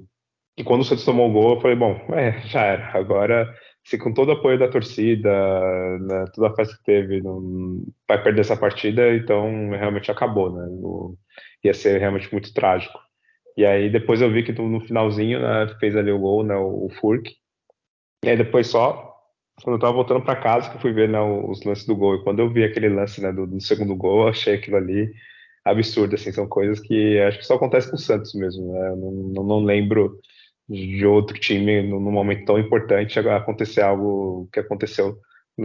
e 0.57 0.63
quando 0.63 0.81
o 0.81 0.83
Santos 0.83 1.05
tomou 1.05 1.29
o 1.29 1.33
gol, 1.33 1.55
eu 1.55 1.61
falei, 1.61 1.75
bom, 1.75 1.93
é, 2.13 2.39
já 2.47 2.61
era, 2.63 2.97
agora 2.97 3.51
se 3.89 3.97
com 3.97 4.13
todo 4.13 4.29
o 4.29 4.33
apoio 4.33 4.59
da 4.59 4.67
torcida, 4.67 5.29
né, 5.99 6.25
toda 6.35 6.49
a 6.49 6.55
festa 6.55 6.75
que 6.77 6.83
teve, 6.83 7.21
não, 7.21 7.83
vai 8.07 8.21
perder 8.21 8.41
essa 8.41 8.55
partida, 8.55 9.15
então 9.15 9.71
realmente 9.71 10.11
acabou, 10.11 10.51
né? 10.53 10.65
No, 10.69 11.17
ia 11.63 11.73
ser 11.73 11.99
realmente 11.99 12.31
muito 12.31 12.53
trágico. 12.53 12.99
E 13.57 13.65
aí 13.65 13.89
depois 13.89 14.21
eu 14.21 14.31
vi 14.31 14.43
que 14.43 14.51
no 14.53 14.79
finalzinho 14.81 15.41
né, 15.41 15.67
fez 15.79 15.95
ali 15.95 16.11
o 16.11 16.19
gol, 16.19 16.43
né, 16.43 16.55
o, 16.55 16.85
o 16.85 16.89
Furk. 17.01 17.31
E 18.23 18.29
aí 18.29 18.37
depois 18.37 18.67
só, 18.67 19.08
quando 19.63 19.75
eu 19.75 19.79
tava 19.79 19.93
voltando 19.93 20.21
para 20.21 20.39
casa, 20.39 20.69
que 20.69 20.77
eu 20.77 20.81
fui 20.81 20.93
ver 20.93 21.09
né, 21.09 21.19
os 21.21 21.63
lances 21.63 21.85
do 21.85 21.95
gol. 21.95 22.15
E 22.15 22.23
quando 22.23 22.39
eu 22.39 22.49
vi 22.49 22.63
aquele 22.63 22.89
lance 22.89 23.21
né, 23.21 23.31
do, 23.31 23.45
do, 23.47 23.61
segundo 23.61 23.95
gol, 23.95 24.23
eu 24.23 24.27
achei 24.29 24.55
aquilo 24.55 24.77
ali 24.77 25.11
absurdo, 25.65 26.15
assim, 26.15 26.31
são 26.31 26.47
coisas 26.47 26.79
que 26.79 27.19
acho 27.19 27.39
que 27.39 27.45
só 27.45 27.55
acontece 27.55 27.89
com 27.89 27.95
o 27.95 27.99
Santos 27.99 28.33
mesmo, 28.33 28.71
né? 28.71 28.89
Não, 28.95 29.11
não, 29.11 29.43
não 29.43 29.63
lembro 29.63 30.19
de 30.69 31.05
outro 31.05 31.37
time 31.39 31.81
num 31.81 31.99
momento 31.99 32.45
tão 32.45 32.59
importante 32.59 33.19
acontecer 33.19 33.81
algo 33.81 34.47
que 34.53 34.59
aconteceu 34.59 35.17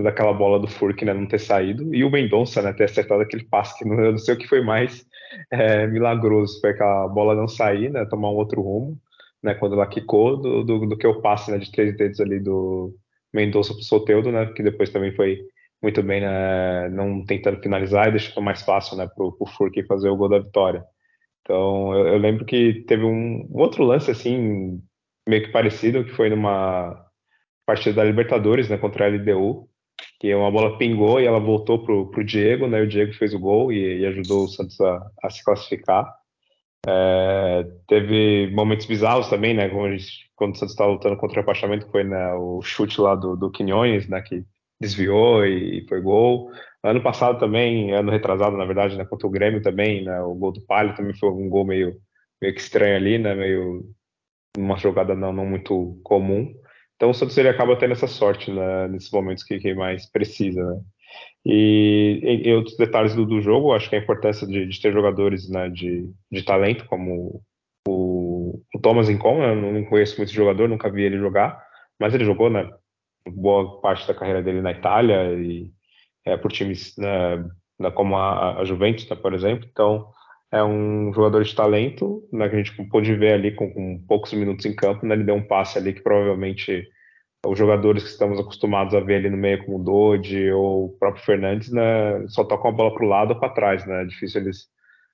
daquela 0.03 0.33
bola 0.33 0.59
do 0.59 0.67
Furk 0.67 1.05
né, 1.05 1.13
não 1.13 1.27
ter 1.27 1.39
saído 1.39 1.95
e 1.95 2.03
o 2.03 2.11
Mendonça 2.11 2.63
né, 2.63 2.73
ter 2.73 2.85
acertado 2.85 3.23
aquele 3.23 3.45
passe 3.45 3.79
que 3.79 3.85
não, 3.87 4.01
eu 4.01 4.13
não 4.13 4.19
sei 4.19 4.35
o 4.35 4.39
que 4.39 4.49
foi 4.49 4.63
mais 4.63 5.07
é, 5.51 5.87
milagroso 5.87 6.61
foi 6.61 6.71
aquela 6.71 7.07
bola 7.09 7.35
não 7.35 7.47
sair 7.47 7.91
né, 7.91 8.05
tomar 8.07 8.31
um 8.31 8.35
outro 8.35 8.63
rumo 8.63 8.99
né, 9.43 9.55
quando 9.55 9.75
ela 9.75 9.87
quicou 9.87 10.37
do, 10.39 10.65
do, 10.65 10.87
do, 10.87 10.97
que 10.97 11.07
o 11.07 11.21
passe 11.21 11.51
né, 11.51 11.59
de 11.59 11.71
três 11.71 11.97
dedos 11.97 12.19
ali 12.19 12.41
do 12.41 12.95
Mendonça 13.35 13.75
para 13.75 13.81
o 13.81 13.85
Soteudo 13.85 14.33
né, 14.33 14.47
que 14.55 14.63
depois 14.63 14.91
também 14.91 15.15
foi 15.15 15.41
muito 15.83 16.03
bem 16.03 16.21
né, 16.21 16.89
não 16.91 17.25
tentando 17.25 17.61
finalizar 17.61 18.09
e 18.09 18.13
deixou 18.13 18.43
mais 18.43 18.63
fácil 18.63 18.97
né, 18.97 19.07
para 19.07 19.25
o 19.25 19.47
Furk 19.47 19.83
fazer 19.87 20.09
o 20.09 20.17
gol 20.17 20.29
da 20.29 20.39
vitória 20.39 20.85
então 21.43 21.95
eu, 21.95 22.09
eu 22.09 22.19
lembro 22.19 22.45
que 22.45 22.85
teve 22.87 23.05
um, 23.05 23.47
um 23.51 23.61
outro 23.61 23.85
lance 23.85 24.11
assim 24.11 24.81
meio 25.29 25.45
que 25.45 25.53
parecido, 25.53 26.05
que 26.05 26.13
foi 26.13 26.29
numa 26.29 27.03
partida 27.67 27.97
da 27.97 28.05
Libertadores, 28.05 28.69
né, 28.69 28.77
contra 28.77 29.07
a 29.07 29.09
LDU, 29.09 29.69
que 30.21 30.35
uma 30.35 30.51
bola 30.51 30.77
pingou 30.77 31.21
e 31.21 31.27
ela 31.27 31.41
voltou 31.41 31.85
pro, 31.85 32.11
pro 32.11 32.25
Diego, 32.25 32.67
né, 32.67 32.83
o 32.83 32.87
Diego 32.87 33.13
fez 33.15 33.33
o 33.35 33.39
gol 33.39 33.73
e, 33.73 34.01
e 34.01 34.07
ajudou 34.07 34.45
o 34.45 34.49
Santos 34.49 34.79
a, 34.81 35.11
a 35.23 35.31
se 35.31 35.43
classificar. 35.43 36.07
É, 36.87 37.67
teve 37.89 38.51
momentos 38.53 38.87
bizarros 38.87 39.29
também, 39.29 39.55
né, 39.55 39.69
quando, 39.69 39.97
gente, 39.97 40.31
quando 40.37 40.55
o 40.55 40.59
Santos 40.59 40.75
estava 40.75 40.91
lutando 40.93 41.17
contra 41.17 41.39
o 41.39 41.41
rebaixamento, 41.41 41.91
foi 41.91 42.05
né, 42.05 42.35
o 42.35 42.61
chute 42.63 43.01
lá 43.01 43.15
do, 43.15 43.37
do 43.37 43.51
Quinhões, 43.51 44.09
né, 44.09 44.21
que 44.21 44.45
desviou 44.81 45.47
e, 45.47 45.79
e 45.79 45.89
foi 45.89 46.01
gol. 46.01 46.51
Ano 46.83 47.03
passado 47.03 47.39
também, 47.39 47.93
ano 47.93 48.11
retrasado, 48.11 48.57
na 48.57 48.65
verdade, 48.67 48.97
né, 48.97 49.05
contra 49.05 49.27
o 49.27 49.31
Grêmio 49.31 49.63
também, 49.63 50.05
né, 50.05 50.21
o 50.21 50.35
gol 50.35 50.53
do 50.53 50.61
Palio 50.67 50.95
também 50.95 51.15
foi 51.15 51.31
um 51.31 51.49
gol 51.49 51.65
meio, 51.65 51.97
meio 52.41 52.55
que 52.55 52.61
estranho 52.61 52.97
ali, 52.97 53.19
né, 53.19 53.35
meio 53.35 53.85
uma 54.57 54.77
jogada 54.77 55.15
não, 55.15 55.33
não 55.33 55.47
muito 55.47 55.99
comum. 56.05 56.55
Então 56.97 57.11
o 57.11 57.15
Santos 57.15 57.37
ele 57.37 57.49
acaba 57.49 57.77
tendo 57.77 57.93
essa 57.93 58.07
sorte 58.07 58.53
né, 58.53 58.89
nesses 58.89 59.11
momentos 59.11 59.43
que, 59.43 59.59
que 59.59 59.75
mais 59.75 60.07
precisa. 60.11 60.63
Né? 60.63 60.81
E 61.47 62.21
em, 62.23 62.55
outros 62.55 62.77
detalhes 62.77 63.15
do, 63.15 63.27
do 63.27 63.41
jogo, 63.41 63.75
acho 63.75 63.91
que 63.91 63.97
a 63.97 63.99
importância 63.99 64.47
de, 64.47 64.67
de 64.67 64.81
ter 64.81 64.93
jogadores 64.93 65.49
né, 65.49 65.69
de, 65.69 66.11
de 66.33 66.43
talento, 66.43 66.87
como 66.87 67.43
o, 67.87 68.63
o 68.75 68.81
Thomas 68.81 69.11
Incon, 69.11 69.39
né, 69.39 69.51
eu 69.51 69.73
não 69.73 69.85
conheço 69.85 70.17
muito 70.17 70.33
jogador, 70.33 70.69
nunca 70.69 70.91
vi 70.91 71.03
ele 71.03 71.19
jogar, 71.19 71.63
mas 72.01 72.15
ele 72.15 72.25
jogou 72.25 72.49
né, 72.49 72.71
boa 73.29 73.81
parte 73.83 74.09
da 74.09 74.15
carreira 74.15 74.43
dele 74.43 74.63
na 74.63 74.73
Itália 74.73 75.35
e 75.35 75.71
é, 76.25 76.37
por 76.37 76.51
times 76.51 76.95
né, 76.97 77.91
como 77.91 78.17
a, 78.17 78.61
a 78.61 78.65
Juventus, 78.65 79.07
né, 79.09 79.17
por 79.17 79.35
exemplo. 79.35 79.69
Então 79.71 80.09
é 80.51 80.63
um 80.65 81.13
jogador 81.13 81.45
de 81.45 81.55
talento, 81.55 82.27
né, 82.33 82.49
que 82.49 82.55
a 82.55 82.59
gente 82.59 82.89
pôde 82.89 83.15
ver 83.15 83.35
ali 83.35 83.55
com, 83.55 83.71
com 83.71 84.03
poucos 84.09 84.33
minutos 84.33 84.65
em 84.65 84.75
campo, 84.75 85.05
né, 85.05 85.15
ele 85.15 85.25
deu 85.25 85.35
um 85.35 85.47
passe 85.47 85.77
ali 85.77 85.93
que 85.93 86.01
provavelmente 86.01 86.89
os 87.47 87.59
jogadores 87.59 88.03
que 88.03 88.09
estamos 88.09 88.39
acostumados 88.39 88.95
a 88.95 89.01
ver 89.01 89.17
ali 89.17 89.31
no 89.31 89.37
meio, 89.37 89.65
como 89.65 89.79
o 89.79 89.83
Dodge 89.83 90.51
ou 90.53 90.87
o 90.87 90.89
próprio 90.99 91.25
Fernandes, 91.25 91.71
né, 91.71 92.27
só 92.29 92.45
tocam 92.45 92.71
a 92.71 92.75
bola 92.75 92.95
para 92.95 93.05
o 93.05 93.09
lado 93.09 93.35
ou 93.35 93.41
para 93.41 93.51
trás, 93.51 93.87
né, 93.87 94.03
é 94.03 94.05
difícil 94.05 94.41
eles 94.41 94.69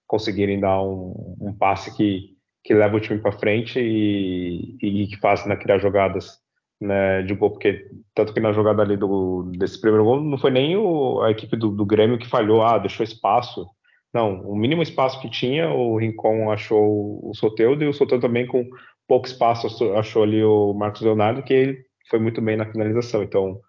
conseguirem 0.07 0.59
dar 0.59 0.83
um, 0.83 1.37
um, 1.41 1.53
passe 1.53 1.97
que, 1.97 2.37
que 2.65 2.75
leva 2.75 2.97
o 2.97 3.01
time 3.01 3.21
para 3.21 3.33
frente 3.33 3.79
e, 3.79 4.77
e 4.83 5.07
que 5.07 5.17
faz 5.19 5.47
né, 5.47 5.55
criar 5.57 5.79
jogadas 5.79 6.39
né, 6.81 7.23
de 7.23 7.35
gol, 7.35 7.51
porque 7.51 7.87
tanto 8.15 8.33
que 8.33 8.41
na 8.41 8.53
jogada 8.53 8.83
ali 8.83 8.97
do, 8.97 9.51
desse 9.57 9.81
primeiro 9.81 10.05
gol 10.05 10.21
não 10.21 10.39
foi 10.39 10.51
nem 10.51 10.77
o, 10.77 11.21
a 11.23 11.31
equipe 11.31 11.57
do, 11.57 11.71
do 11.71 11.87
Grêmio 11.87 12.19
que 12.19 12.29
falhou, 12.29 12.63
ah, 12.63 12.79
deixou 12.79 13.05
espaço. 13.05 13.69
Não, 14.13 14.41
o 14.43 14.57
mínimo 14.57 14.83
espaço 14.83 15.21
que 15.21 15.31
tinha, 15.31 15.71
o 15.71 15.97
Rincon 15.97 16.51
achou 16.51 17.21
o 17.23 17.33
Soteudo 17.35 17.85
e 17.85 17.89
o 17.89 17.93
Soteudo 17.93 18.23
também 18.23 18.47
com 18.47 18.69
pouco 19.07 19.27
espaço 19.27 19.95
achou 19.95 20.23
ali 20.23 20.43
o 20.43 20.73
Marcos 20.73 21.03
Leonardo, 21.03 21.43
que 21.43 21.53
ele 21.53 21.90
foi 22.11 22.19
muito 22.19 22.43
bem 22.43 22.57
na 22.57 22.67
finalização. 22.67 23.23
Então, 23.23 23.61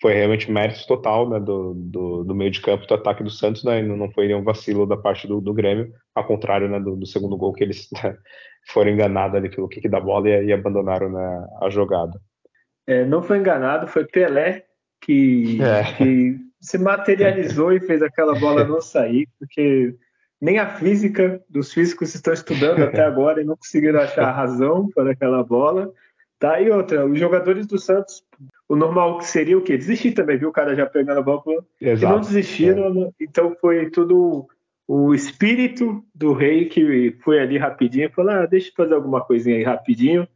foi 0.00 0.14
realmente 0.14 0.50
mérito 0.50 0.86
total 0.86 1.28
né, 1.28 1.40
do, 1.40 1.74
do, 1.74 2.24
do, 2.24 2.34
meio 2.34 2.50
de 2.50 2.60
campo 2.60 2.86
do 2.86 2.94
ataque 2.94 3.24
do 3.24 3.30
Santos, 3.30 3.64
né, 3.64 3.82
não 3.82 4.10
foi 4.12 4.28
nenhum 4.28 4.44
vacilo 4.44 4.86
da 4.86 4.96
parte 4.96 5.26
do, 5.26 5.40
do 5.40 5.52
Grêmio, 5.52 5.92
ao 6.14 6.24
contrário 6.24 6.68
né, 6.68 6.78
do, 6.78 6.94
do, 6.94 7.06
segundo 7.06 7.36
gol, 7.36 7.52
que 7.52 7.64
eles 7.64 7.88
né, 7.92 8.16
foram 8.70 8.90
enganados 8.90 9.36
ali 9.36 9.50
pelo 9.50 9.68
kick 9.68 9.88
da 9.88 9.98
bola 9.98 10.28
e, 10.28 10.46
e 10.46 10.52
abandonaram 10.52 11.10
né, 11.10 11.46
a 11.60 11.68
jogada. 11.68 12.20
É, 12.86 13.04
não 13.04 13.22
foi 13.22 13.38
enganado, 13.38 13.88
foi 13.88 14.04
Pelé 14.06 14.64
que, 15.00 15.58
é. 15.60 15.92
que 15.94 16.36
se 16.60 16.78
materializou 16.78 17.72
e 17.72 17.80
fez 17.80 18.02
aquela 18.02 18.38
bola 18.38 18.64
não 18.64 18.80
sair, 18.82 19.28
porque 19.38 19.94
nem 20.40 20.58
a 20.58 20.66
física 20.76 21.42
dos 21.48 21.72
físicos 21.72 22.14
estão 22.14 22.32
estudando 22.32 22.82
até 22.84 23.02
agora 23.02 23.40
e 23.40 23.44
não 23.44 23.56
conseguiram 23.56 24.00
achar 24.00 24.28
a 24.28 24.32
razão 24.32 24.88
para 24.94 25.10
aquela 25.10 25.42
bola. 25.42 25.92
Tá? 26.38 26.60
E 26.60 26.70
outra, 26.70 27.04
os 27.04 27.18
jogadores 27.18 27.66
do 27.66 27.78
Santos, 27.78 28.22
o 28.68 28.76
normal 28.76 29.20
seria 29.20 29.58
o 29.58 29.62
quê? 29.62 29.76
Desistir 29.76 30.12
também, 30.12 30.38
viu? 30.38 30.50
O 30.50 30.52
cara 30.52 30.76
já 30.76 30.86
pegando 30.86 31.18
a 31.18 31.22
bola. 31.22 31.42
Exato, 31.80 32.12
e 32.12 32.16
não 32.16 32.20
desistiram, 32.20 32.86
é. 32.86 32.90
Né? 32.90 33.10
então 33.20 33.56
foi 33.60 33.90
tudo 33.90 34.46
o 34.86 35.14
espírito 35.14 36.02
do 36.14 36.32
rei 36.32 36.66
que 36.66 37.16
foi 37.22 37.40
ali 37.40 37.58
rapidinho 37.58 38.06
e 38.06 38.12
falou: 38.12 38.32
ah, 38.32 38.46
deixa 38.46 38.68
eu 38.68 38.74
fazer 38.76 38.94
alguma 38.94 39.20
coisinha 39.20 39.56
aí 39.56 39.64
rapidinho. 39.64 40.26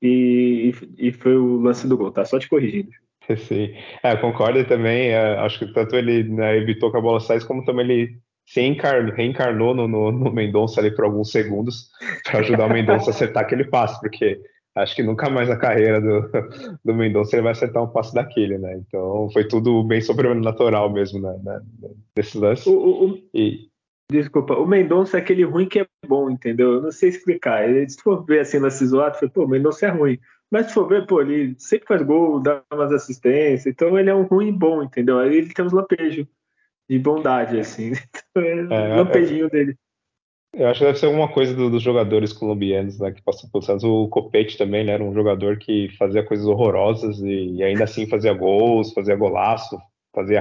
E, 0.00 0.74
e, 0.98 1.10
foi 1.10 1.36
o 1.36 1.56
lance 1.56 1.88
do 1.88 1.96
gol, 1.96 2.12
tá? 2.12 2.24
Só 2.24 2.38
te 2.38 2.48
corrigindo. 2.48 2.90
Sim, 3.48 3.74
é, 4.02 4.14
concordo 4.16 4.62
também. 4.66 5.08
É, 5.08 5.38
acho 5.38 5.58
que 5.58 5.72
tanto 5.72 5.96
ele 5.96 6.24
né, 6.24 6.56
evitou 6.58 6.90
que 6.90 6.98
a 6.98 7.00
bola 7.00 7.18
saísse, 7.18 7.46
como 7.46 7.64
também 7.64 7.86
ele 7.86 8.18
se 8.44 8.60
encarnou, 8.60 9.12
reencarnou 9.12 9.74
no, 9.74 9.88
no, 9.88 10.12
no 10.12 10.32
Mendonça 10.32 10.80
ali 10.80 10.94
por 10.94 11.06
alguns 11.06 11.32
segundos 11.32 11.90
para 12.24 12.40
ajudar 12.40 12.66
o 12.66 12.72
Mendonça 12.72 13.10
a 13.10 13.14
acertar 13.14 13.42
aquele 13.42 13.64
passe, 13.64 13.98
porque 14.00 14.38
acho 14.76 14.94
que 14.94 15.02
nunca 15.02 15.30
mais 15.30 15.48
na 15.48 15.56
carreira 15.56 16.00
do, 16.00 16.30
do 16.84 16.94
Mendonça 16.94 17.34
ele 17.34 17.42
vai 17.42 17.52
acertar 17.52 17.82
um 17.82 17.88
passe 17.88 18.14
daquele, 18.14 18.58
né? 18.58 18.76
Então 18.76 19.28
foi 19.32 19.48
tudo 19.48 19.82
bem 19.82 20.00
sobrenatural 20.00 20.92
mesmo, 20.92 21.20
né? 21.20 21.40
né 21.42 21.60
desse 22.14 22.38
lance. 22.38 22.68
O, 22.68 23.06
o, 23.06 23.18
e... 23.34 23.68
Desculpa, 24.10 24.54
o 24.54 24.66
Mendonça 24.66 25.16
é 25.16 25.20
aquele 25.20 25.42
ruim 25.42 25.66
que 25.66 25.80
é 25.80 25.86
bom, 26.06 26.30
entendeu? 26.30 26.74
Eu 26.74 26.82
não 26.82 26.92
sei 26.92 27.08
explicar. 27.08 27.64
Se 27.88 28.00
for 28.00 28.24
ver 28.24 28.40
assim 28.40 28.58
lance 28.58 28.86
zoado, 28.86 29.18
foi, 29.18 29.28
pô, 29.28 29.44
o 29.44 29.48
Mendonça 29.48 29.86
é 29.86 29.90
ruim. 29.90 30.18
Mas 30.50 30.66
se 30.66 30.74
for 30.74 30.86
ver, 30.86 31.06
pô, 31.06 31.20
ele 31.20 31.56
sempre 31.58 31.88
faz 31.88 32.02
gol, 32.02 32.38
dá 32.38 32.62
umas 32.72 32.92
assistências, 32.92 33.66
então 33.66 33.98
ele 33.98 34.10
é 34.10 34.14
um 34.14 34.22
ruim 34.22 34.52
bom, 34.52 34.82
entendeu? 34.82 35.18
Aí 35.18 35.34
ele 35.34 35.52
tem 35.52 35.64
uns 35.64 35.72
lampejos 35.72 36.24
de 36.88 36.98
bondade, 36.98 37.58
assim. 37.58 37.92
Então, 38.36 38.76
é, 38.76 38.90
é 38.90 38.96
lampejinho 38.96 39.46
é, 39.46 39.48
dele. 39.48 39.78
Eu 40.56 40.68
acho 40.68 40.78
que 40.80 40.86
deve 40.86 40.98
ser 40.98 41.06
alguma 41.06 41.28
coisa 41.28 41.54
do, 41.54 41.68
dos 41.68 41.82
jogadores 41.82 42.32
colombianos 42.32 42.98
né, 42.98 43.12
que 43.12 43.20
passam 43.20 43.48
pelo 43.50 43.62
Santos. 43.62 43.84
O 43.84 44.08
Copete 44.08 44.56
também 44.56 44.84
né, 44.84 44.92
era 44.92 45.04
um 45.04 45.12
jogador 45.12 45.58
que 45.58 45.94
fazia 45.98 46.24
coisas 46.24 46.46
horrorosas 46.46 47.18
e, 47.18 47.56
e 47.56 47.62
ainda 47.62 47.84
assim 47.84 48.08
fazia 48.08 48.32
gols, 48.32 48.94
fazia 48.94 49.14
golaço, 49.14 49.78
fazia 50.14 50.40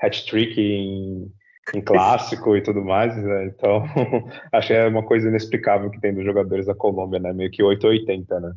hat-trick 0.00 0.60
em, 0.60 1.32
em, 1.74 1.80
clássico 1.80 2.56
e 2.56 2.62
tudo 2.62 2.84
mais. 2.84 3.16
Né? 3.16 3.46
Então, 3.46 3.82
acho 4.52 4.68
que 4.68 4.72
é 4.72 4.86
uma 4.86 5.02
coisa 5.02 5.28
inexplicável 5.28 5.90
que 5.90 6.00
tem 6.00 6.14
dos 6.14 6.24
jogadores 6.24 6.66
da 6.66 6.74
Colômbia, 6.74 7.18
né? 7.18 7.32
meio 7.32 7.50
que 7.50 7.60
880, 7.60 8.38
né? 8.38 8.52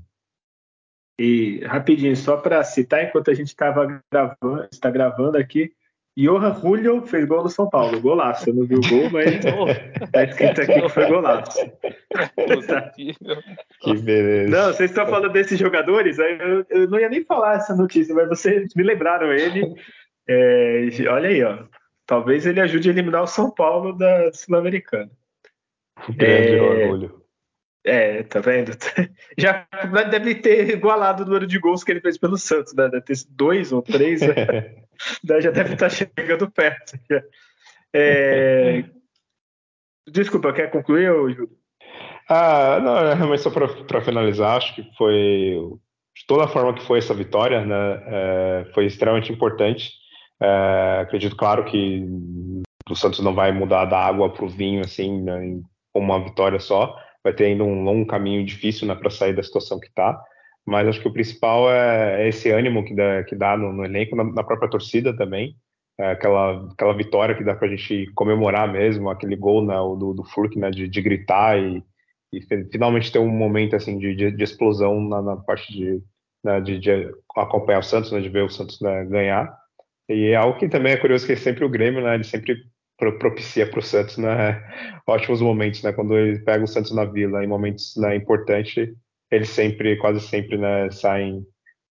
E 1.19 1.60
rapidinho, 1.65 2.15
só 2.15 2.38
para 2.38 2.63
citar, 2.63 3.04
enquanto 3.04 3.32
a 3.32 3.34
gente 3.34 3.48
estava 3.48 4.02
gravando, 4.12 4.67
está 4.72 4.91
gravando 4.91 5.38
aqui, 5.38 5.74
Johan 6.19 6.53
Julio 6.60 7.05
fez 7.05 7.25
gol 7.25 7.43
no 7.43 7.49
São 7.49 7.69
Paulo, 7.69 8.01
golaço. 8.01 8.49
Eu 8.49 8.53
não 8.53 8.65
vi 8.65 8.75
o 8.75 8.82
gol, 8.82 9.10
mas 9.10 9.39
tá 10.12 10.23
escrito 10.25 10.62
aqui 10.62 10.82
que 10.82 10.89
foi 10.89 11.08
golaço. 11.08 11.58
que 13.82 13.93
beleza. 14.01 14.49
Não, 14.49 14.73
vocês 14.73 14.91
estão 14.91 15.08
falando 15.08 15.32
desses 15.32 15.58
jogadores, 15.58 16.19
eu, 16.19 16.65
eu, 16.69 16.89
não 16.89 16.99
ia 16.99 17.08
nem 17.08 17.23
falar 17.23 17.55
essa 17.55 17.73
notícia, 17.73 18.13
mas 18.13 18.27
vocês 18.27 18.75
me 18.75 18.84
lembraram 18.84 19.32
ele. 19.32 19.73
É, 20.27 20.89
olha 21.10 21.29
aí, 21.29 21.41
ó. 21.41 21.60
Talvez 22.05 22.45
ele 22.45 22.60
ajude 22.60 22.89
a 22.89 22.91
eliminar 22.91 23.23
o 23.23 23.27
São 23.27 23.49
Paulo 23.49 23.93
da 23.93 24.34
Sul-Americana. 24.34 25.10
Grande 26.10 26.55
é, 26.55 26.62
orgulho. 26.62 27.21
É, 27.86 28.23
tá 28.23 28.41
vendo? 28.41 28.71
Já 29.38 29.65
deve 30.10 30.36
ter 30.36 30.71
igualado 30.71 31.23
o 31.23 31.25
número 31.25 31.47
de 31.47 31.58
gols 31.60 31.84
que 31.84 31.91
ele 31.91 32.01
fez 32.01 32.17
pelo 32.17 32.38
Santos, 32.38 32.73
né? 32.73 32.89
Deve 32.89 33.05
ter 33.05 33.15
dois 33.29 33.71
ou 33.71 33.82
três. 33.82 34.21
Né? 34.21 34.88
já 35.42 35.52
deve 35.52 35.74
estar 35.74 35.90
chegando 35.90 36.50
perto. 36.52 37.00
É... 37.94 38.84
Desculpa, 40.08 40.54
quer 40.54 40.70
concluir, 40.72 41.08
Júlio? 41.08 41.50
Ah, 42.28 42.80
não, 42.80 42.98
é, 42.98 43.16
mas 43.16 43.42
só 43.42 43.50
para 43.50 44.02
finalizar, 44.02 44.58
acho 44.58 44.76
que 44.76 44.84
foi 44.96 45.58
de 46.16 46.26
toda 46.28 46.48
forma 46.48 46.74
que 46.74 46.86
foi 46.86 47.00
essa 47.00 47.14
vitória, 47.14 47.66
né, 47.66 48.04
é, 48.08 48.72
foi 48.74 48.86
extremamente 48.86 49.32
importante. 49.32 49.94
É, 50.42 51.00
acredito, 51.02 51.36
claro, 51.36 51.66
que 51.66 52.06
o 52.90 52.96
Santos 52.96 53.20
não 53.22 53.34
vai 53.34 53.52
mudar 53.52 53.86
da 53.86 53.98
água 53.98 54.32
para 54.32 54.46
o 54.46 54.50
vinho 54.50 54.82
assim, 54.82 55.22
né, 55.22 55.60
com 55.94 56.00
uma 56.00 56.24
vitória 56.24 56.60
só. 56.60 56.96
Vai 57.24 57.34
ter 57.34 57.46
ainda 57.46 57.64
um 57.64 57.84
longo 57.84 58.06
caminho 58.06 58.46
difícil 58.46 58.88
né, 58.88 58.96
para 58.96 59.10
sair 59.10 59.34
da 59.34 59.44
situação 59.44 59.80
que 59.80 59.88
está 59.88 60.20
mas 60.69 60.88
acho 60.88 61.01
que 61.01 61.08
o 61.08 61.13
principal 61.13 61.71
é, 61.71 62.23
é 62.23 62.29
esse 62.29 62.49
ânimo 62.51 62.86
que 62.86 62.93
dá, 62.93 63.23
que 63.23 63.36
dá 63.36 63.58
no, 63.58 63.73
no 63.73 63.84
elenco, 63.84 64.15
na, 64.15 64.23
na, 64.23 64.43
própria 64.43 64.69
torcida 64.69 65.15
também, 65.15 65.55
é 65.99 66.12
aquela, 66.12 66.71
aquela 66.71 66.93
vitória 66.93 67.36
que 67.36 67.43
dá 67.43 67.55
para 67.55 67.67
a 67.67 67.75
gente 67.75 68.05
comemorar 68.13 68.71
mesmo, 68.71 69.10
aquele 69.10 69.36
gol 69.36 69.65
né, 69.65 69.75
do, 69.75 70.13
do 70.13 70.23
Furk, 70.23 70.58
né, 70.58 70.69
de, 70.69 70.88
de 70.88 71.01
gritar 71.01 71.60
e, 71.60 71.84
e, 72.32 72.41
finalmente 72.71 73.12
ter 73.12 73.19
um 73.19 73.27
momento 73.27 73.75
assim 73.75 73.97
de, 73.97 74.15
de, 74.15 74.32
de 74.32 74.43
explosão 74.43 75.01
na, 75.01 75.21
na, 75.21 75.38
parte 75.38 75.73
de, 75.73 76.01
né, 76.43 76.62
de, 76.62 76.79
de, 76.79 77.12
acompanhar 77.36 77.79
o 77.79 77.84
Santos, 77.84 78.12
né, 78.12 78.21
de 78.21 78.29
ver 78.29 78.43
o 78.43 78.49
Santos 78.49 78.79
né, 78.79 79.03
ganhar. 79.05 79.51
E 80.08 80.29
é 80.29 80.36
algo 80.36 80.60
que 80.60 80.69
também 80.69 80.93
é 80.93 80.97
curioso 80.97 81.25
que 81.25 81.36
sempre 81.36 81.65
o 81.65 81.69
Grêmio, 81.69 82.03
né, 82.03 82.13
ele 82.13 82.23
sempre 82.23 82.55
propicia 82.97 83.67
para 83.67 83.79
o 83.79 83.84
Santos 83.84 84.17
né, 84.17 84.63
ótimos 85.08 85.41
momentos, 85.41 85.82
né, 85.82 85.91
quando 85.91 86.15
ele 86.15 86.39
pega 86.39 86.63
o 86.63 86.67
Santos 86.67 86.91
na 86.91 87.05
Vila 87.05 87.43
em 87.43 87.47
momentos 87.47 87.95
né, 87.97 88.15
importantes, 88.15 88.93
eles 89.32 89.50
sempre, 89.50 89.98
quase 89.98 90.20
sempre, 90.22 90.58
né, 90.58 90.89
saem 90.92 91.46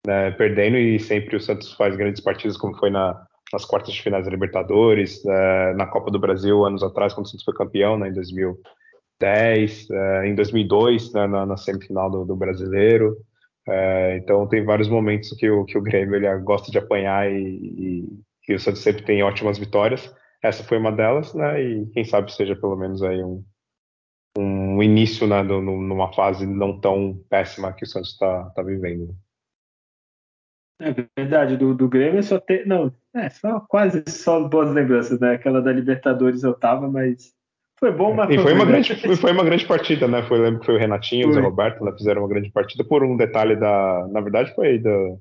né, 0.07 0.31
perdendo 0.33 0.77
e 0.77 0.99
sempre 0.99 1.37
o 1.37 1.41
Santos 1.41 1.73
faz 1.75 1.97
grandes 1.97 2.23
partidas, 2.23 2.57
como 2.57 2.77
foi 2.77 2.91
na, 2.91 3.21
nas 3.53 3.65
quartas 3.65 3.95
de 3.95 4.03
finais 4.03 4.25
da 4.25 4.31
Libertadores, 4.31 5.25
né, 5.25 5.75
na 5.75 5.87
Copa 5.87 6.11
do 6.11 6.19
Brasil, 6.19 6.65
anos 6.65 6.83
atrás, 6.83 7.15
quando 7.15 7.27
o 7.27 7.29
Santos 7.29 7.45
foi 7.45 7.55
campeão, 7.55 7.99
né, 7.99 8.09
em 8.09 8.13
2010, 8.13 9.91
é, 9.91 10.27
em 10.27 10.35
2002, 10.35 11.13
né, 11.13 11.27
na, 11.27 11.47
na, 11.47 11.57
semifinal 11.57 12.11
do, 12.11 12.25
do 12.25 12.37
Brasileiro. 12.37 13.17
É, 13.69 14.17
então, 14.17 14.47
tem 14.47 14.65
vários 14.65 14.89
momentos 14.89 15.31
que 15.35 15.51
o, 15.51 15.65
que 15.65 15.77
o 15.77 15.83
Grêmio 15.83 16.17
ele 16.17 16.39
gosta 16.39 16.71
de 16.71 16.79
apanhar 16.79 17.31
e, 17.31 17.37
e, 17.37 18.05
e 18.49 18.55
o 18.55 18.61
Santos 18.61 18.83
sempre 18.83 19.05
tem 19.05 19.23
ótimas 19.23 19.59
vitórias. 19.59 20.13
Essa 20.43 20.65
foi 20.65 20.79
uma 20.79 20.93
delas, 20.93 21.35
né, 21.35 21.63
e 21.63 21.87
quem 21.87 22.05
sabe 22.05 22.33
seja 22.33 22.57
pelo 22.57 22.77
menos 22.77 23.03
aí 23.03 23.23
um, 23.23 23.45
um 24.39 24.68
início 24.83 25.27
né, 25.27 25.43
numa 25.43 26.13
fase 26.13 26.47
não 26.47 26.79
tão 26.79 27.21
péssima 27.29 27.73
que 27.73 27.85
o 27.85 27.87
Santos 27.87 28.13
está 28.13 28.51
tá 28.51 28.63
vivendo. 28.63 29.15
É 30.81 30.95
verdade, 31.19 31.57
do, 31.57 31.75
do 31.75 31.89
Grêmio 31.89 32.23
só 32.23 32.39
tem. 32.39 32.65
Não, 32.65 32.93
é 33.15 33.29
só 33.31 33.61
quase 33.61 34.05
só 34.07 34.47
boas 34.47 34.73
lembranças, 34.73 35.19
né? 35.19 35.35
Aquela 35.35 35.61
da 35.61 35.73
Libertadores 35.73 36.45
eu 36.45 36.55
tava, 36.55 36.89
mas 36.89 37.35
foi 37.81 37.93
bom, 37.93 38.15
mas. 38.15 38.31
E 38.31 38.39
foi, 38.39 38.53
uma 38.53 38.65
grande, 38.65 39.17
foi 39.17 39.33
uma 39.33 39.45
grande 39.45 39.67
partida, 39.67 40.07
né? 40.07 40.23
Foi, 40.23 40.39
lembro 40.39 40.61
que 40.61 40.67
foi 40.67 40.77
o 40.77 40.79
Renatinho 40.79 41.27
e 41.27 41.31
o 41.31 41.33
Zé 41.33 41.41
Roberto, 41.41 41.85
né? 41.85 41.93
Fizeram 41.97 42.23
uma 42.23 42.29
grande 42.29 42.51
partida 42.51 42.85
por 42.85 43.05
um 43.05 43.17
detalhe 43.17 43.57
da. 43.57 44.07
Na 44.11 44.21
verdade, 44.21 44.55
foi 44.55 44.79
do 44.79 45.19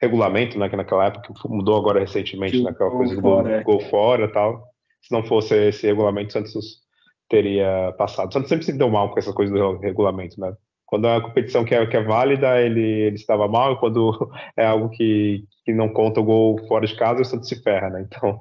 regulamento, 0.00 0.58
né? 0.58 0.68
Que 0.68 0.76
naquela 0.76 1.06
época 1.06 1.32
mudou 1.46 1.76
agora 1.78 2.00
recentemente, 2.00 2.62
naquela 2.62 2.90
né, 2.90 2.96
coisa 2.96 3.14
do 3.14 3.20
gol, 3.20 3.46
é. 3.46 3.62
gol 3.62 3.80
fora 3.80 4.24
e 4.24 4.28
tal. 4.28 4.64
Se 5.02 5.12
não 5.12 5.22
fosse 5.24 5.54
esse 5.54 5.86
regulamento, 5.86 6.32
Santos 6.32 6.85
teria 7.28 7.92
passado. 7.98 8.32
Santos 8.32 8.48
sempre 8.48 8.64
se 8.64 8.72
deu 8.72 8.90
mal 8.90 9.10
com 9.10 9.18
essa 9.18 9.32
coisa 9.32 9.52
do 9.52 9.78
regulamento, 9.78 10.40
né? 10.40 10.54
Quando 10.84 11.08
é 11.08 11.12
uma 11.12 11.22
competição 11.22 11.64
que 11.64 11.74
é, 11.74 11.84
que 11.86 11.96
é 11.96 12.02
válida, 12.02 12.60
ele, 12.60 12.80
ele 12.80 13.16
estava 13.16 13.48
mal, 13.48 13.72
e 13.72 13.78
quando 13.78 14.30
é 14.56 14.64
algo 14.64 14.88
que, 14.90 15.44
que 15.64 15.72
não 15.72 15.88
conta 15.88 16.20
o 16.20 16.24
gol 16.24 16.66
fora 16.68 16.86
de 16.86 16.96
casa, 16.96 17.22
o 17.22 17.24
Santos 17.24 17.48
se 17.48 17.60
ferra, 17.62 17.90
né? 17.90 18.06
Então, 18.06 18.40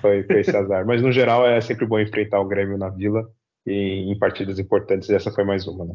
foi, 0.00 0.22
foi 0.22 0.40
esse 0.40 0.56
azar. 0.56 0.86
Mas, 0.86 1.02
no 1.02 1.10
geral, 1.10 1.46
é 1.46 1.60
sempre 1.60 1.86
bom 1.86 1.98
enfrentar 1.98 2.40
o 2.40 2.46
Grêmio 2.46 2.78
na 2.78 2.88
Vila 2.88 3.28
e 3.66 4.10
em 4.10 4.18
partidas 4.18 4.58
importantes, 4.58 5.08
e 5.08 5.14
essa 5.14 5.32
foi 5.32 5.44
mais 5.44 5.66
uma, 5.66 5.84
né? 5.84 5.94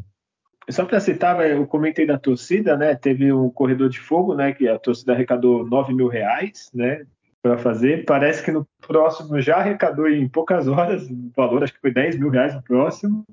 Só 0.68 0.84
para 0.84 0.98
citar, 0.98 1.48
eu 1.48 1.64
comentei 1.66 2.04
da 2.04 2.18
torcida, 2.18 2.76
né? 2.76 2.94
Teve 2.96 3.32
o 3.32 3.50
Corredor 3.50 3.88
de 3.88 4.00
Fogo, 4.00 4.34
né? 4.34 4.52
Que 4.52 4.68
a 4.68 4.78
torcida 4.78 5.12
arrecadou 5.12 5.64
9 5.64 5.94
mil 5.94 6.08
reais, 6.08 6.70
né? 6.74 7.06
Para 7.46 7.58
fazer. 7.58 8.04
Parece 8.04 8.42
que 8.42 8.50
no 8.50 8.66
próximo 8.86 9.40
já 9.40 9.56
arrecadou 9.56 10.08
em 10.08 10.28
poucas 10.28 10.66
horas 10.66 11.08
o 11.08 11.30
valor, 11.36 11.62
acho 11.62 11.74
que 11.74 11.80
foi 11.80 11.92
10 11.92 12.18
mil 12.18 12.28
reais 12.28 12.54
no 12.54 12.62
próximo. 12.62 13.24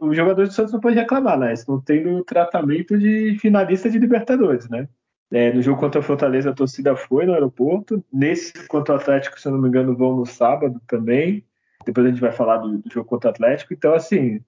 os 0.00 0.16
jogadores 0.16 0.50
do 0.50 0.54
Santos 0.54 0.72
não 0.72 0.80
podem 0.80 0.98
reclamar, 0.98 1.38
né? 1.38 1.52
Estão 1.52 1.80
tendo 1.80 2.24
tratamento 2.24 2.98
de 2.98 3.36
finalista 3.38 3.90
de 3.90 3.98
Libertadores, 3.98 4.68
né? 4.68 4.88
É, 5.30 5.52
no 5.52 5.60
jogo 5.60 5.78
contra 5.78 6.00
o 6.00 6.02
Fortaleza, 6.02 6.50
a 6.50 6.54
torcida 6.54 6.96
foi 6.96 7.26
no 7.26 7.34
aeroporto. 7.34 8.02
Nesse 8.10 8.66
contra 8.66 8.94
o 8.94 8.96
Atlético, 8.98 9.38
se 9.38 9.46
eu 9.46 9.52
não 9.52 9.60
me 9.60 9.68
engano, 9.68 9.94
vão 9.94 10.16
no 10.16 10.24
sábado 10.24 10.80
também. 10.86 11.44
Depois 11.84 12.06
a 12.06 12.10
gente 12.10 12.20
vai 12.20 12.32
falar 12.32 12.58
do, 12.58 12.78
do 12.78 12.90
jogo 12.90 13.06
contra 13.06 13.28
o 13.28 13.32
Atlético. 13.32 13.74
Então, 13.74 13.92
assim, 13.92 14.40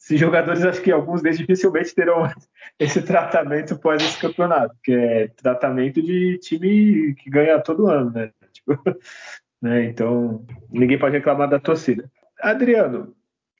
esses 0.00 0.18
jogadores, 0.18 0.64
acho 0.64 0.80
que 0.80 0.92
alguns 0.92 1.22
deles 1.22 1.38
dificilmente 1.38 1.94
terão 1.94 2.30
esse 2.78 3.02
tratamento 3.02 3.76
pós 3.78 4.00
esse 4.00 4.18
campeonato, 4.18 4.74
que 4.82 4.92
é 4.92 5.28
tratamento 5.28 6.00
de 6.00 6.38
time 6.38 7.14
que 7.14 7.28
ganha 7.28 7.60
todo 7.60 7.88
ano, 7.88 8.12
né? 8.12 8.30
Né? 9.60 9.86
Então, 9.86 10.46
ninguém 10.70 10.98
pode 10.98 11.16
reclamar 11.16 11.48
da 11.48 11.58
torcida. 11.58 12.08
Adriano, 12.40 13.14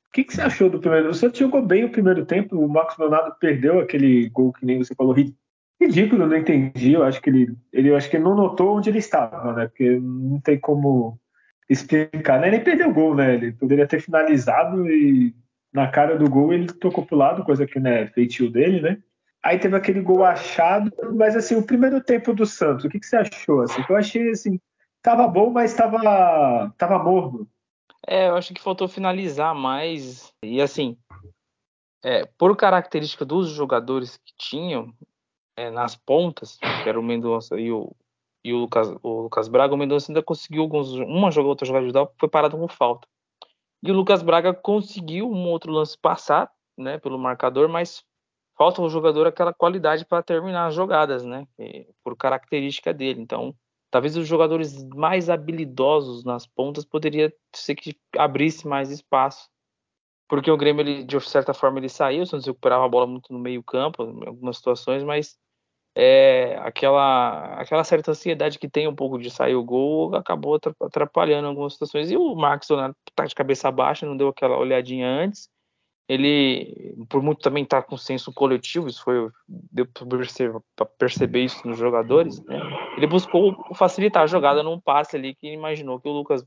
o 0.08 0.12
que, 0.12 0.24
que, 0.24 0.32
você 0.34 0.40
achou 0.40 0.70
do 0.70 0.78
primeiro? 0.78 1.10
O 1.10 1.14
Santos 1.14 1.38
jogou 1.38 1.60
bem 1.60 1.84
o 1.84 1.90
primeiro 1.90 2.24
tempo, 2.24 2.56
o 2.56 2.68
Marcos 2.68 2.96
Leonardo 2.98 3.34
perdeu 3.40 3.80
aquele 3.80 4.28
gol 4.28 4.52
que 4.52 4.64
nem 4.64 4.78
você 4.78 4.94
falou, 4.94 5.14
ridículo, 5.80 6.26
não 6.26 6.36
entendi. 6.36 6.92
Eu 6.92 7.02
acho 7.02 7.20
que 7.20 7.30
ele, 7.30 7.56
ele, 7.72 7.94
acho 7.94 8.08
que 8.08 8.18
não 8.18 8.34
notou 8.34 8.76
onde 8.76 8.90
ele 8.90 8.98
estava, 8.98 9.52
né? 9.52 9.66
Porque 9.66 9.98
não 10.00 10.40
tem 10.40 10.58
como 10.58 11.18
explicar. 11.68 12.40
Né? 12.40 12.48
Ele 12.48 12.60
perdeu 12.60 12.88
o 12.88 12.94
gol, 12.94 13.14
né? 13.14 13.34
Ele 13.34 13.52
poderia 13.52 13.86
ter 13.86 14.00
finalizado 14.00 14.86
e 14.88 15.34
na 15.72 15.88
cara 15.88 16.16
do 16.16 16.30
gol 16.30 16.52
ele 16.52 16.66
tocou 16.72 17.04
pro 17.04 17.16
lado, 17.16 17.44
coisa 17.44 17.66
que 17.66 17.78
não 17.78 17.90
é 17.90 18.06
feitio 18.06 18.50
dele, 18.50 18.80
né? 18.80 18.98
Aí 19.42 19.58
teve 19.58 19.76
aquele 19.76 20.00
gol 20.00 20.24
achado, 20.24 20.90
mas 21.14 21.36
assim, 21.36 21.54
o 21.54 21.62
primeiro 21.62 22.00
tempo 22.00 22.32
do 22.32 22.44
Santos, 22.44 22.84
o 22.84 22.88
que, 22.88 22.98
que 22.98 23.06
você 23.06 23.16
achou? 23.16 23.62
Assim? 23.62 23.84
Eu 23.88 23.96
achei 23.96 24.30
assim, 24.30 24.58
tava 25.02 25.26
bom, 25.26 25.50
mas 25.50 25.74
tava, 25.74 26.74
tava 26.76 26.98
morno. 26.98 27.48
É, 28.06 28.28
eu 28.28 28.36
acho 28.36 28.54
que 28.54 28.62
faltou 28.62 28.88
finalizar 28.88 29.54
mais. 29.54 30.32
E 30.42 30.60
assim, 30.60 30.96
é, 32.02 32.24
por 32.38 32.56
característica 32.56 33.24
dos 33.24 33.50
jogadores 33.50 34.16
que 34.18 34.32
tinham 34.36 34.92
é, 35.56 35.70
nas 35.70 35.96
pontas, 35.96 36.56
que 36.56 36.88
era 36.88 36.98
o 36.98 37.02
Mendonça 37.02 37.58
e 37.58 37.72
o, 37.72 37.94
e 38.44 38.52
o 38.52 38.58
Lucas, 38.58 38.88
o 39.02 39.22
Lucas 39.22 39.48
Braga, 39.48 39.74
o 39.74 39.76
Mendonça 39.76 40.10
ainda 40.10 40.22
conseguiu 40.22 40.62
alguns, 40.62 40.92
uma 40.92 41.30
jogada, 41.30 41.48
outra 41.48 41.66
jogada 41.66 41.92
dar, 41.92 42.08
foi 42.18 42.28
parado 42.28 42.56
com 42.56 42.68
falta. 42.68 43.06
E 43.82 43.90
o 43.90 43.94
Lucas 43.94 44.22
Braga 44.22 44.54
conseguiu 44.54 45.30
um 45.30 45.48
outro 45.48 45.72
lance 45.72 45.98
passar, 45.98 46.50
né, 46.76 46.98
pelo 46.98 47.18
marcador, 47.18 47.68
mas 47.68 48.04
falta 48.56 48.80
ao 48.80 48.88
jogador 48.88 49.26
aquela 49.26 49.52
qualidade 49.52 50.04
para 50.04 50.22
terminar 50.22 50.66
as 50.66 50.74
jogadas, 50.74 51.24
né, 51.24 51.46
por 52.02 52.16
característica 52.16 52.94
dele. 52.94 53.20
Então, 53.20 53.54
talvez 53.90 54.16
os 54.16 54.26
jogadores 54.26 54.84
mais 54.94 55.30
habilidosos 55.30 56.24
nas 56.24 56.46
pontas 56.46 56.84
poderia 56.84 57.32
ser 57.54 57.74
que 57.74 57.96
abrisse 58.16 58.66
mais 58.66 58.90
espaço. 58.90 59.48
Porque 60.28 60.50
o 60.50 60.56
Grêmio, 60.56 60.82
ele, 60.82 61.04
de 61.04 61.20
certa 61.20 61.54
forma, 61.54 61.78
ele 61.78 61.88
saiu, 61.88 62.22
o 62.22 62.26
Santos 62.26 62.46
recuperava 62.46 62.84
a 62.84 62.88
bola 62.88 63.06
muito 63.06 63.32
no 63.32 63.38
meio 63.38 63.62
campo, 63.62 64.02
em 64.04 64.28
algumas 64.28 64.58
situações, 64.58 65.02
mas 65.02 65.38
é, 65.94 66.56
aquela, 66.58 67.54
aquela 67.54 67.82
certa 67.82 68.10
ansiedade 68.10 68.58
que 68.58 68.68
tem 68.68 68.86
um 68.86 68.94
pouco 68.94 69.18
de 69.18 69.30
sair 69.30 69.56
o 69.56 69.64
gol 69.64 70.14
acabou 70.14 70.58
atrapalhando 70.82 71.48
algumas 71.48 71.72
situações. 71.72 72.10
E 72.10 72.16
o 72.16 72.34
Max 72.36 72.68
Donato 72.68 72.94
tá 73.14 73.24
de 73.24 73.34
cabeça 73.34 73.70
baixa, 73.70 74.06
não 74.06 74.16
deu 74.16 74.28
aquela 74.28 74.56
olhadinha 74.58 75.08
antes. 75.08 75.48
Ele, 76.08 76.96
por 77.08 77.22
muito 77.22 77.40
também 77.40 77.66
tá 77.66 77.82
com 77.82 77.96
senso 77.96 78.32
coletivo, 78.32 78.88
isso 78.88 79.02
foi 79.02 79.30
deu 79.46 79.86
para 80.74 80.86
perceber, 80.86 81.44
isso 81.44 81.68
nos 81.68 81.78
jogadores. 81.78 82.42
Né? 82.44 82.58
Ele 82.96 83.06
buscou 83.06 83.54
facilitar 83.74 84.22
a 84.22 84.26
jogada 84.26 84.62
num 84.62 84.80
passe 84.80 85.16
ali 85.16 85.34
que 85.34 85.52
imaginou 85.52 86.00
que 86.00 86.08
o 86.08 86.12
Lucas 86.12 86.46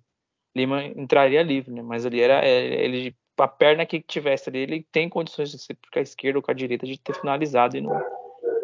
Lima 0.56 0.84
entraria 0.84 1.44
livre, 1.44 1.72
né? 1.72 1.82
Mas 1.82 2.06
ali 2.06 2.22
era 2.22 2.44
é, 2.46 2.84
ele 2.84 3.16
a 3.38 3.48
perna 3.48 3.86
que 3.86 4.00
tivesse 4.02 4.50
ali, 4.50 4.60
ele 4.60 4.88
tem 4.92 5.10
condições 5.10 5.50
de 5.50 5.58
ser 5.58 5.76
com 5.92 5.98
a 5.98 6.02
esquerda 6.02 6.38
ou 6.38 6.44
com 6.44 6.52
a 6.52 6.54
direita 6.54 6.86
de 6.86 7.00
ter 7.00 7.16
finalizado 7.16 7.76
e 7.76 7.82
não 7.82 8.00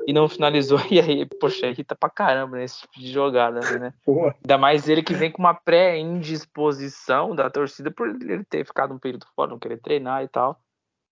e 0.07 0.13
não 0.13 0.29
finalizou. 0.29 0.79
E 0.89 0.99
aí, 0.99 1.25
poxa, 1.25 1.67
irrita 1.67 1.95
pra 1.95 2.09
caramba 2.09 2.57
nesse 2.57 2.81
tipo 2.81 2.99
de 2.99 3.11
jogada, 3.11 3.59
né? 3.77 3.93
Porra. 4.05 4.35
Ainda 4.43 4.57
mais 4.57 4.87
ele 4.87 5.03
que 5.03 5.13
vem 5.13 5.29
com 5.29 5.41
uma 5.41 5.53
pré-indisposição 5.53 7.35
da 7.35 7.49
torcida 7.49 7.91
por 7.91 8.07
ele 8.07 8.43
ter 8.45 8.65
ficado 8.65 8.93
um 8.93 8.99
período 8.99 9.25
fora, 9.35 9.51
não 9.51 9.59
querer 9.59 9.77
treinar 9.77 10.23
e 10.23 10.27
tal. 10.27 10.59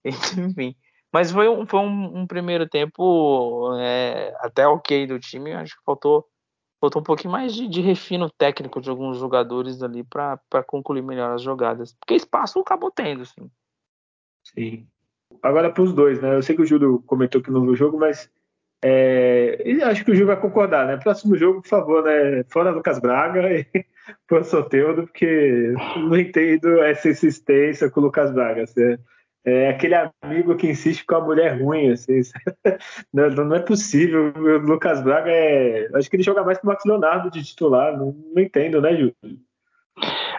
Enfim. 0.38 0.76
Mas 1.12 1.32
foi 1.32 1.48
um, 1.48 1.66
foi 1.66 1.80
um, 1.80 2.20
um 2.20 2.28
primeiro 2.28 2.68
tempo 2.68 3.74
é, 3.80 4.36
até 4.40 4.68
ok 4.68 5.08
do 5.08 5.20
time. 5.20 5.54
Acho 5.54 5.78
que 5.78 5.84
faltou, 5.86 6.26
faltou 6.80 7.02
um 7.02 7.06
pouquinho 7.06 7.32
mais 7.32 7.54
de, 7.54 7.68
de 7.68 7.82
refino 7.82 8.30
técnico 8.30 8.82
de 8.82 8.90
alguns 8.90 9.18
jogadores 9.18 9.82
ali 9.82 10.04
para 10.04 10.64
concluir 10.68 11.02
melhor 11.02 11.34
as 11.34 11.42
jogadas. 11.42 11.94
Porque 11.94 12.16
espaço 12.16 12.60
acabou 12.60 12.92
tendo, 12.92 13.24
sim. 13.26 14.88
Agora 15.42 15.72
para 15.72 15.84
os 15.84 15.94
dois, 15.94 16.22
né? 16.22 16.36
Eu 16.36 16.42
sei 16.42 16.56
que 16.56 16.62
o 16.62 16.66
Júlio 16.66 17.02
comentou 17.06 17.42
que 17.42 17.52
não 17.52 17.62
viu 17.62 17.72
o 17.72 17.76
jogo, 17.76 17.98
mas 17.98 18.30
é, 18.88 19.58
acho 19.84 20.06
que 20.06 20.12
o 20.12 20.16
Gil 20.16 20.28
vai 20.28 20.40
concordar, 20.40 20.86
né? 20.86 20.98
Próximo 20.98 21.36
jogo, 21.36 21.62
por 21.62 21.68
favor, 21.68 22.04
né? 22.04 22.44
Fora 22.50 22.70
Lucas 22.70 23.00
Braga 23.00 23.42
e 23.58 23.66
por 24.28 24.44
Soteudo, 24.44 25.04
porque 25.04 25.74
não 25.98 26.16
entendo 26.16 26.84
essa 26.84 27.10
insistência 27.10 27.90
com 27.90 28.00
o 28.00 28.04
Lucas 28.04 28.32
Braga. 28.32 28.64
Assim, 28.64 28.98
é 29.46 29.70
aquele 29.70 29.94
amigo 30.24 30.56
que 30.56 30.68
insiste 30.68 31.06
com 31.06 31.16
a 31.16 31.22
mulher 31.22 31.62
ruim, 31.62 31.92
assim. 31.92 32.22
Não, 33.14 33.30
não 33.30 33.56
é 33.56 33.60
possível. 33.60 34.34
O 34.36 34.58
Lucas 34.58 35.02
Braga 35.02 35.30
é. 35.32 35.88
Acho 35.94 36.10
que 36.10 36.16
ele 36.16 36.24
joga 36.24 36.44
mais 36.44 36.58
que 36.58 36.66
o 36.66 36.68
Max 36.68 36.84
Leonardo 36.86 37.30
de 37.30 37.44
titular. 37.44 37.96
Não, 37.96 38.16
não 38.34 38.42
entendo, 38.42 38.82
né, 38.82 38.96
Júlio? 38.96 39.16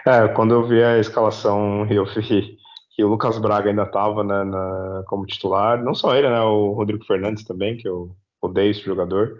É, 0.05 0.27
quando 0.29 0.53
eu 0.53 0.67
vi 0.67 0.83
a 0.83 0.99
escalação, 0.99 1.87
eu 1.89 2.05
vi 2.05 2.57
que 2.91 3.03
o 3.03 3.07
Lucas 3.07 3.39
Braga 3.39 3.69
ainda 3.69 3.83
estava 3.83 4.23
né, 4.23 4.43
como 5.07 5.25
titular. 5.25 5.81
Não 5.81 5.95
só 5.95 6.15
ele, 6.15 6.29
né? 6.29 6.41
O 6.41 6.73
Rodrigo 6.73 7.05
Fernandes 7.05 7.45
também, 7.45 7.77
que 7.77 7.87
eu 7.87 8.11
odeio 8.41 8.71
esse 8.71 8.81
jogador. 8.81 9.37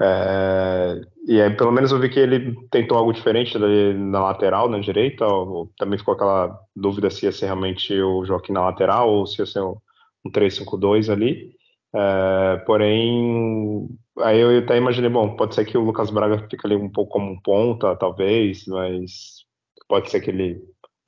É, 0.00 1.00
e 1.26 1.40
aí, 1.40 1.50
pelo 1.56 1.72
menos 1.72 1.90
eu 1.90 1.98
vi 1.98 2.08
que 2.08 2.20
ele 2.20 2.54
tentou 2.70 2.96
algo 2.96 3.12
diferente 3.12 3.58
na 3.58 4.20
lateral, 4.22 4.68
na 4.68 4.78
direita. 4.78 5.26
Ou, 5.26 5.70
também 5.76 5.98
ficou 5.98 6.14
aquela 6.14 6.58
dúvida 6.74 7.10
se 7.10 7.26
ia 7.26 7.32
ser 7.32 7.46
realmente 7.46 7.92
o 8.00 8.24
Joaquim 8.24 8.52
na 8.52 8.64
lateral 8.64 9.10
ou 9.10 9.26
se 9.26 9.40
ia 9.40 9.46
ser 9.46 9.60
um, 9.60 9.76
um 10.24 10.30
3-5-2 10.30 11.10
ali. 11.10 11.50
É, 11.94 12.56
porém, 12.66 13.88
aí 14.20 14.38
eu 14.40 14.58
até 14.58 14.76
imaginei, 14.76 15.10
bom, 15.10 15.36
pode 15.36 15.54
ser 15.54 15.64
que 15.64 15.76
o 15.76 15.84
Lucas 15.84 16.10
Braga 16.10 16.38
fique 16.48 16.66
ali 16.66 16.76
um 16.76 16.90
pouco 16.90 17.12
como 17.12 17.32
um 17.32 17.40
ponta, 17.40 17.96
talvez, 17.96 18.66
mas 18.66 19.44
pode 19.88 20.10
ser 20.10 20.20
que 20.20 20.30
ele 20.30 20.60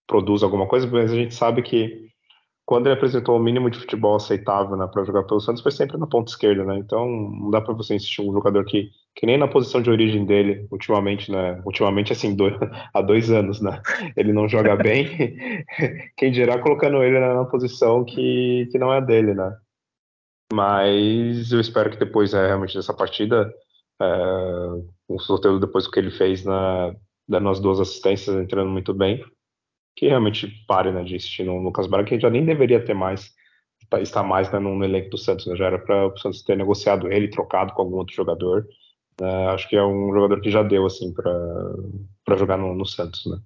produza 0.06 0.46
alguma 0.46 0.66
coisa, 0.66 0.86
mas 0.88 1.12
a 1.12 1.14
gente 1.14 1.34
sabe 1.34 1.62
que 1.62 2.09
quando 2.70 2.86
ele 2.86 2.94
apresentou 2.94 3.36
o 3.36 3.42
mínimo 3.42 3.68
de 3.68 3.80
futebol 3.80 4.14
aceitável 4.14 4.76
né, 4.76 4.86
para 4.86 5.02
jogar 5.02 5.24
pelo 5.24 5.40
Santos, 5.40 5.60
foi 5.60 5.72
sempre 5.72 5.96
na 5.96 6.06
ponta 6.06 6.30
esquerda, 6.30 6.64
né? 6.64 6.78
Então 6.78 7.04
não 7.04 7.50
dá 7.50 7.60
para 7.60 7.74
você 7.74 7.96
insistir 7.96 8.22
um 8.22 8.32
jogador 8.32 8.64
que, 8.64 8.92
que 9.16 9.26
nem 9.26 9.36
na 9.36 9.48
posição 9.48 9.82
de 9.82 9.90
origem 9.90 10.24
dele, 10.24 10.68
ultimamente, 10.70 11.32
né? 11.32 11.60
Ultimamente, 11.66 12.12
assim, 12.12 12.32
dois, 12.32 12.54
há 12.94 13.02
dois 13.02 13.28
anos, 13.28 13.60
né? 13.60 13.82
Ele 14.16 14.32
não 14.32 14.48
joga 14.48 14.76
bem. 14.80 15.34
Quem 16.16 16.30
dirá 16.30 16.60
colocando 16.60 17.02
ele 17.02 17.18
na 17.18 17.44
posição 17.44 18.04
que, 18.04 18.68
que 18.70 18.78
não 18.78 18.94
é 18.94 19.00
dele, 19.00 19.34
né? 19.34 19.52
Mas 20.52 21.50
eu 21.50 21.58
espero 21.58 21.90
que 21.90 21.98
depois, 21.98 22.32
é, 22.34 22.46
realmente, 22.46 22.76
dessa 22.76 22.94
partida, 22.94 23.52
é, 24.00 24.06
o 25.08 25.18
sorteio 25.18 25.58
depois 25.58 25.86
do 25.86 25.90
que 25.90 25.98
ele 25.98 26.12
fez 26.12 26.44
na, 26.44 26.94
dando 27.28 27.48
as 27.48 27.58
duas 27.58 27.80
assistências, 27.80 28.36
entrando 28.36 28.70
muito 28.70 28.94
bem, 28.94 29.24
que 29.96 30.08
realmente 30.08 30.48
pare 30.66 30.92
né, 30.92 31.02
de 31.02 31.16
insistir 31.16 31.44
no 31.44 31.58
Lucas 31.58 31.86
Braga, 31.86 32.08
que 32.08 32.20
já 32.20 32.30
nem 32.30 32.44
deveria 32.44 32.84
ter 32.84 32.94
mais, 32.94 33.30
estar 34.00 34.22
mais 34.22 34.50
né, 34.50 34.58
no 34.58 34.82
elenco 34.84 35.10
do 35.10 35.18
Santos. 35.18 35.46
Né? 35.46 35.56
Já 35.56 35.66
era 35.66 35.78
para 35.78 36.06
o 36.06 36.16
Santos 36.16 36.42
ter 36.42 36.56
negociado 36.56 37.10
ele, 37.12 37.28
trocado 37.28 37.72
com 37.72 37.82
algum 37.82 37.96
outro 37.96 38.14
jogador. 38.14 38.66
Né? 39.20 39.48
Acho 39.48 39.68
que 39.68 39.76
é 39.76 39.84
um 39.84 40.12
jogador 40.12 40.40
que 40.40 40.50
já 40.50 40.62
deu 40.62 40.86
assim 40.86 41.12
para 41.12 42.36
jogar 42.36 42.56
no, 42.56 42.74
no, 42.74 42.86
Santos. 42.86 43.26
Né? 43.26 43.38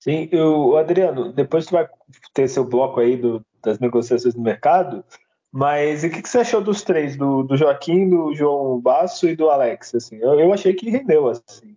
Sim, 0.00 0.28
eu, 0.30 0.76
Adriano, 0.76 1.32
depois 1.32 1.66
tu 1.66 1.72
vai 1.72 1.88
ter 2.34 2.48
seu 2.48 2.64
bloco 2.64 3.00
aí 3.00 3.16
do, 3.16 3.44
das 3.62 3.78
negociações 3.78 4.34
do 4.34 4.40
mercado, 4.40 5.02
mas 5.50 6.04
o 6.04 6.10
que, 6.10 6.20
que, 6.20 6.28
você 6.28 6.38
achou 6.38 6.60
dos 6.60 6.82
três, 6.82 7.16
do, 7.16 7.42
do 7.42 7.56
Joaquim, 7.56 8.10
do 8.10 8.34
João 8.34 8.78
Basso 8.78 9.26
e 9.26 9.34
do 9.34 9.48
Alex? 9.48 9.94
Assim, 9.94 10.16
eu, 10.16 10.38
eu 10.38 10.52
achei 10.52 10.74
que 10.74 10.90
rendeu 10.90 11.28
assim. 11.28 11.76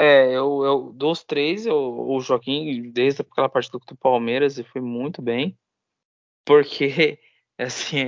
É, 0.00 0.28
eu, 0.28 0.64
eu 0.64 0.92
dos 0.92 1.24
três, 1.24 1.66
eu, 1.66 1.76
o 1.76 2.20
Joaquim, 2.20 2.88
desde 2.92 3.22
aquela 3.22 3.48
partida 3.48 3.80
do 3.84 3.96
Palmeiras, 3.96 4.56
ele 4.56 4.68
foi 4.68 4.80
muito 4.80 5.20
bem. 5.20 5.58
Porque, 6.46 7.18
assim, 7.58 8.06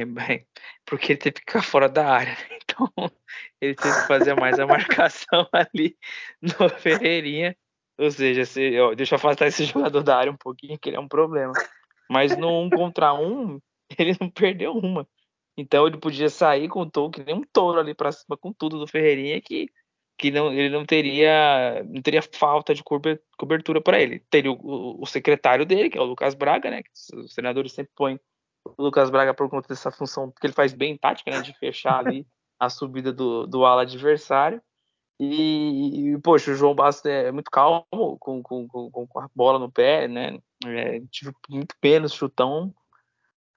porque 0.87 1.13
ele 1.13 1.19
teve 1.19 1.35
que 1.35 1.41
ficar 1.41 1.63
fora 1.63 1.89
da 1.89 2.09
área. 2.09 2.37
Então, 2.63 2.89
ele 3.61 3.75
teve 3.75 4.03
que 4.03 4.07
fazer 4.07 4.35
mais 4.39 4.61
a 4.61 4.67
marcação 4.69 5.49
ali 5.53 5.99
no 6.41 6.69
Ferreirinha. 6.69 7.57
Ou 7.99 8.09
seja, 8.09 8.45
se, 8.45 8.79
ó, 8.79 8.95
deixa 8.95 9.17
eu 9.17 9.17
afastar 9.17 9.49
esse 9.49 9.65
jogador 9.65 10.05
da 10.05 10.17
área 10.17 10.31
um 10.31 10.37
pouquinho, 10.37 10.79
que 10.79 10.89
ele 10.89 10.97
é 10.97 11.01
um 11.01 11.09
problema. 11.09 11.53
Mas 12.09 12.37
no 12.37 12.63
um 12.63 12.71
contra 12.71 13.13
um, 13.15 13.61
ele 13.99 14.17
não 14.21 14.31
perdeu 14.31 14.75
uma. 14.75 15.09
Então 15.57 15.89
ele 15.89 15.99
podia 15.99 16.29
sair 16.29 16.69
com 16.69 16.83
o 16.83 16.91
touro, 16.91 17.11
que 17.11 17.25
nem 17.25 17.35
um 17.35 17.43
touro 17.53 17.81
ali 17.81 17.97
pra 17.97 18.13
cima 18.13 18.37
com 18.37 18.53
tudo 18.53 18.79
do 18.79 18.87
Ferreirinha, 18.87 19.41
que 19.41 19.69
que 20.21 20.31
não, 20.31 20.53
ele 20.53 20.69
não 20.69 20.85
teria 20.85 21.83
não 21.89 22.03
teria 22.03 22.21
falta 22.21 22.75
de 22.75 22.85
cobertura 22.85 23.81
para 23.81 23.99
ele. 23.99 24.19
Teria 24.29 24.53
o, 24.53 25.01
o, 25.01 25.07
secretário 25.07 25.65
dele, 25.65 25.89
que 25.89 25.97
é 25.97 26.01
o 26.01 26.05
Lucas 26.05 26.35
Braga, 26.35 26.71
né? 26.71 26.83
Os 27.15 27.33
senadores 27.33 27.73
sempre 27.73 27.91
põem 27.97 28.21
o 28.77 28.83
Lucas 28.83 29.09
Braga 29.09 29.33
por 29.33 29.49
conta 29.49 29.69
dessa 29.69 29.91
função 29.91 30.31
que 30.31 30.47
ele 30.47 30.53
faz 30.53 30.75
bem 30.75 30.95
tática, 30.95 31.31
né, 31.31 31.41
de 31.41 31.59
fechar 31.59 32.01
ali 32.01 32.27
a 32.59 32.69
subida 32.69 33.11
do, 33.11 33.47
do 33.47 33.65
ala 33.65 33.81
adversário. 33.83 34.61
E, 35.19 36.13
e, 36.13 36.19
poxa, 36.19 36.51
o 36.51 36.55
João 36.55 36.75
Bastos 36.75 37.07
é 37.07 37.33
muito 37.33 37.51
calmo 37.51 37.87
com, 37.91 38.43
com, 38.43 38.69
com, 38.69 38.91
com 38.91 39.19
a 39.19 39.29
bola 39.35 39.59
no 39.59 39.73
pé, 39.73 40.07
né? 40.07 40.39
É, 40.67 41.01
tive 41.11 41.33
muito 41.49 41.75
menos 41.83 42.13
chutão 42.13 42.75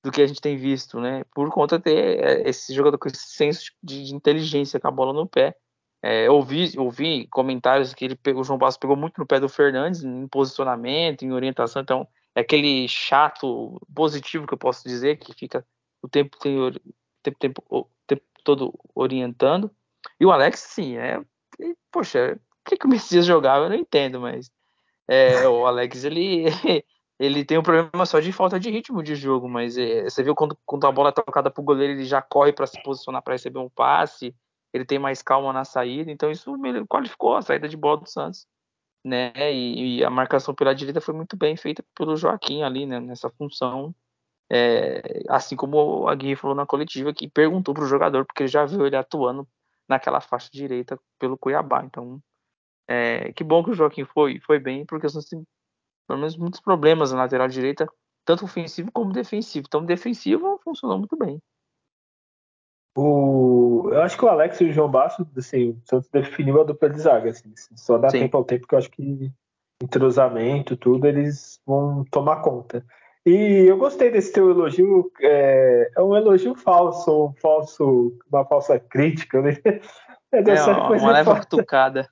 do 0.02 0.12
que 0.12 0.22
a 0.22 0.28
gente 0.28 0.40
tem 0.40 0.56
visto, 0.56 0.98
né? 1.02 1.26
Por 1.36 1.50
conta 1.50 1.78
de 1.78 1.84
ter 1.84 2.24
é, 2.24 2.50
esse 2.50 2.74
jogador 2.74 2.98
com 2.98 3.10
esse 3.10 3.36
senso 3.36 3.70
de, 3.84 4.06
de 4.06 4.16
inteligência 4.16 4.80
com 4.80 4.88
a 4.88 4.92
bola 4.92 5.12
no 5.12 5.28
pé. 5.28 5.58
É, 6.06 6.28
eu 6.28 6.34
ouvi, 6.34 6.70
ouvi 6.78 7.28
comentários 7.28 7.94
que 7.94 8.04
ele 8.04 8.16
pegou, 8.16 8.42
o 8.42 8.44
João 8.44 8.60
Bastos 8.60 8.78
pegou 8.78 8.98
muito 8.98 9.18
no 9.18 9.26
pé 9.26 9.40
do 9.40 9.48
Fernandes 9.48 10.04
em 10.04 10.28
posicionamento, 10.28 11.24
em 11.24 11.32
orientação, 11.32 11.82
então 11.82 12.06
é 12.36 12.42
aquele 12.42 12.86
chato 12.90 13.82
positivo 13.96 14.46
que 14.46 14.54
eu 14.54 14.58
posso 14.58 14.84
dizer, 14.86 15.18
que 15.18 15.34
fica 15.34 15.66
o 16.02 16.10
tempo, 16.10 16.38
tem, 16.38 16.60
o 16.60 16.72
tempo, 17.24 17.40
tempo, 17.40 17.64
o 17.70 17.86
tempo 18.06 18.24
todo 18.44 18.78
orientando. 18.94 19.72
E 20.20 20.26
o 20.26 20.32
Alex, 20.32 20.60
sim, 20.60 20.98
é. 20.98 21.22
Poxa, 21.90 22.38
o 22.66 22.70
que, 22.70 22.76
que 22.76 22.86
o 22.86 22.90
Messias 22.90 23.26
jogava? 23.26 23.66
Eu 23.66 23.70
não 23.70 23.78
entendo, 23.78 24.20
mas 24.20 24.52
é, 25.08 25.48
o 25.48 25.66
Alex, 25.66 26.04
ele, 26.04 26.46
ele 27.18 27.46
tem 27.46 27.58
um 27.58 27.64
problema 27.64 28.06
só 28.06 28.20
de 28.20 28.34
falta 28.34 28.60
de 28.60 28.70
ritmo 28.70 29.02
de 29.02 29.16
jogo, 29.16 29.48
mas 29.48 29.78
é, 29.78 30.04
você 30.04 30.22
viu 30.22 30.36
quando, 30.36 30.58
quando 30.66 30.86
a 30.86 30.92
bola 30.92 31.10
é 31.10 31.14
tocada 31.14 31.50
pro 31.50 31.64
goleiro, 31.64 31.94
ele 31.94 32.06
já 32.06 32.22
corre 32.22 32.52
para 32.52 32.68
se 32.68 32.82
posicionar 32.84 33.22
para 33.22 33.36
receber 33.36 33.60
um 33.60 33.70
passe, 33.70 34.36
ele 34.74 34.86
tem 34.86 35.00
mais 35.00 35.22
calma 35.22 35.54
na 35.54 35.64
saída, 35.66 36.12
então 36.12 36.32
isso 36.32 36.56
qualificou 36.90 37.36
a 37.36 37.42
saída 37.42 37.70
de 37.70 37.78
bola 37.78 38.02
do 38.02 38.10
Santos 38.10 38.48
né? 39.04 39.32
E, 39.54 39.98
e, 40.00 40.06
a 40.06 40.10
marcação 40.10 40.56
pela 40.56 40.74
direita 40.74 41.02
foi 41.02 41.14
muito 41.14 41.36
bem 41.36 41.58
feita 41.58 41.84
pelo 41.96 42.16
Joaquim 42.16 42.64
ali, 42.64 42.86
né? 42.86 43.00
Nessa 43.00 43.30
função. 43.30 43.94
É, 44.52 45.24
assim 45.30 45.56
como 45.56 46.08
a 46.08 46.16
Gui 46.16 46.36
falou 46.36 46.56
na 46.56 46.66
coletiva, 46.66 47.14
que 47.14 47.28
perguntou 47.30 47.74
para 47.74 47.84
o 47.84 47.88
jogador, 47.88 48.26
porque 48.26 48.44
ele 48.44 48.50
já 48.50 48.66
viu 48.66 48.86
ele 48.86 48.96
atuando 48.96 49.48
naquela 49.90 50.22
faixa 50.22 50.50
direita 50.52 51.00
pelo 51.20 51.38
Cuiabá. 51.38 51.84
Então, 51.84 52.22
é, 52.88 53.34
que 53.34 53.44
bom 53.44 53.64
que 53.64 53.72
o 53.72 53.74
Joaquim 53.74 54.06
foi, 54.06 54.40
foi 54.42 54.60
bem, 54.60 54.86
porque 54.86 55.08
nós 55.14 55.26
temos 55.26 55.46
pelo 56.08 56.20
menos 56.20 56.38
muitos 56.38 56.60
problemas 56.62 57.12
na 57.12 57.20
lateral 57.20 57.48
direita, 57.48 57.88
tanto 58.26 58.46
ofensivo 58.46 58.92
como 58.92 59.14
defensivo. 59.14 59.66
Então, 59.68 59.86
defensivo 59.86 60.60
funcionou 60.64 61.00
muito 61.00 61.18
bem. 61.18 61.42
O, 62.96 63.90
eu 63.92 64.02
acho 64.02 64.18
que 64.18 64.24
o 64.24 64.30
Alex 64.30 64.62
e 64.62 64.66
o 64.66 64.74
João 64.74 64.90
Basso, 64.90 65.28
assim, 65.36 65.72
o 65.72 65.82
Santos 65.86 66.10
definiu 66.10 66.62
a 66.62 66.64
dupla 66.64 66.90
de 66.90 67.00
zaga. 67.00 67.32
Assim, 67.32 67.52
só 67.76 67.98
dá 67.98 68.10
Sim. 68.10 68.20
tempo 68.20 68.38
ao 68.38 68.44
tempo, 68.44 68.62
porque 68.62 68.76
eu 68.76 68.80
acho 68.80 68.92
que 68.92 69.32
entrosamento, 69.82 70.78
tudo, 70.78 71.08
eles 71.08 71.60
vão 71.66 72.06
tomar 72.10 72.42
conta. 72.42 72.86
E 73.26 73.66
eu 73.68 73.78
gostei 73.78 74.12
desse 74.12 74.32
teu 74.32 74.50
elogio. 74.50 75.12
É, 75.22 75.90
é 75.96 76.02
um 76.02 76.16
elogio 76.16 76.56
falso, 76.56 77.28
um 77.28 77.34
falso, 77.42 78.18
uma 78.32 78.46
falsa 78.46 78.80
crítica. 78.80 79.42
Né? 79.42 79.58
É, 80.36 80.40
é 80.40 80.64
uma, 80.64 80.90
uma 80.90 81.12
leva 81.12 81.40
cutucada. 81.42 82.10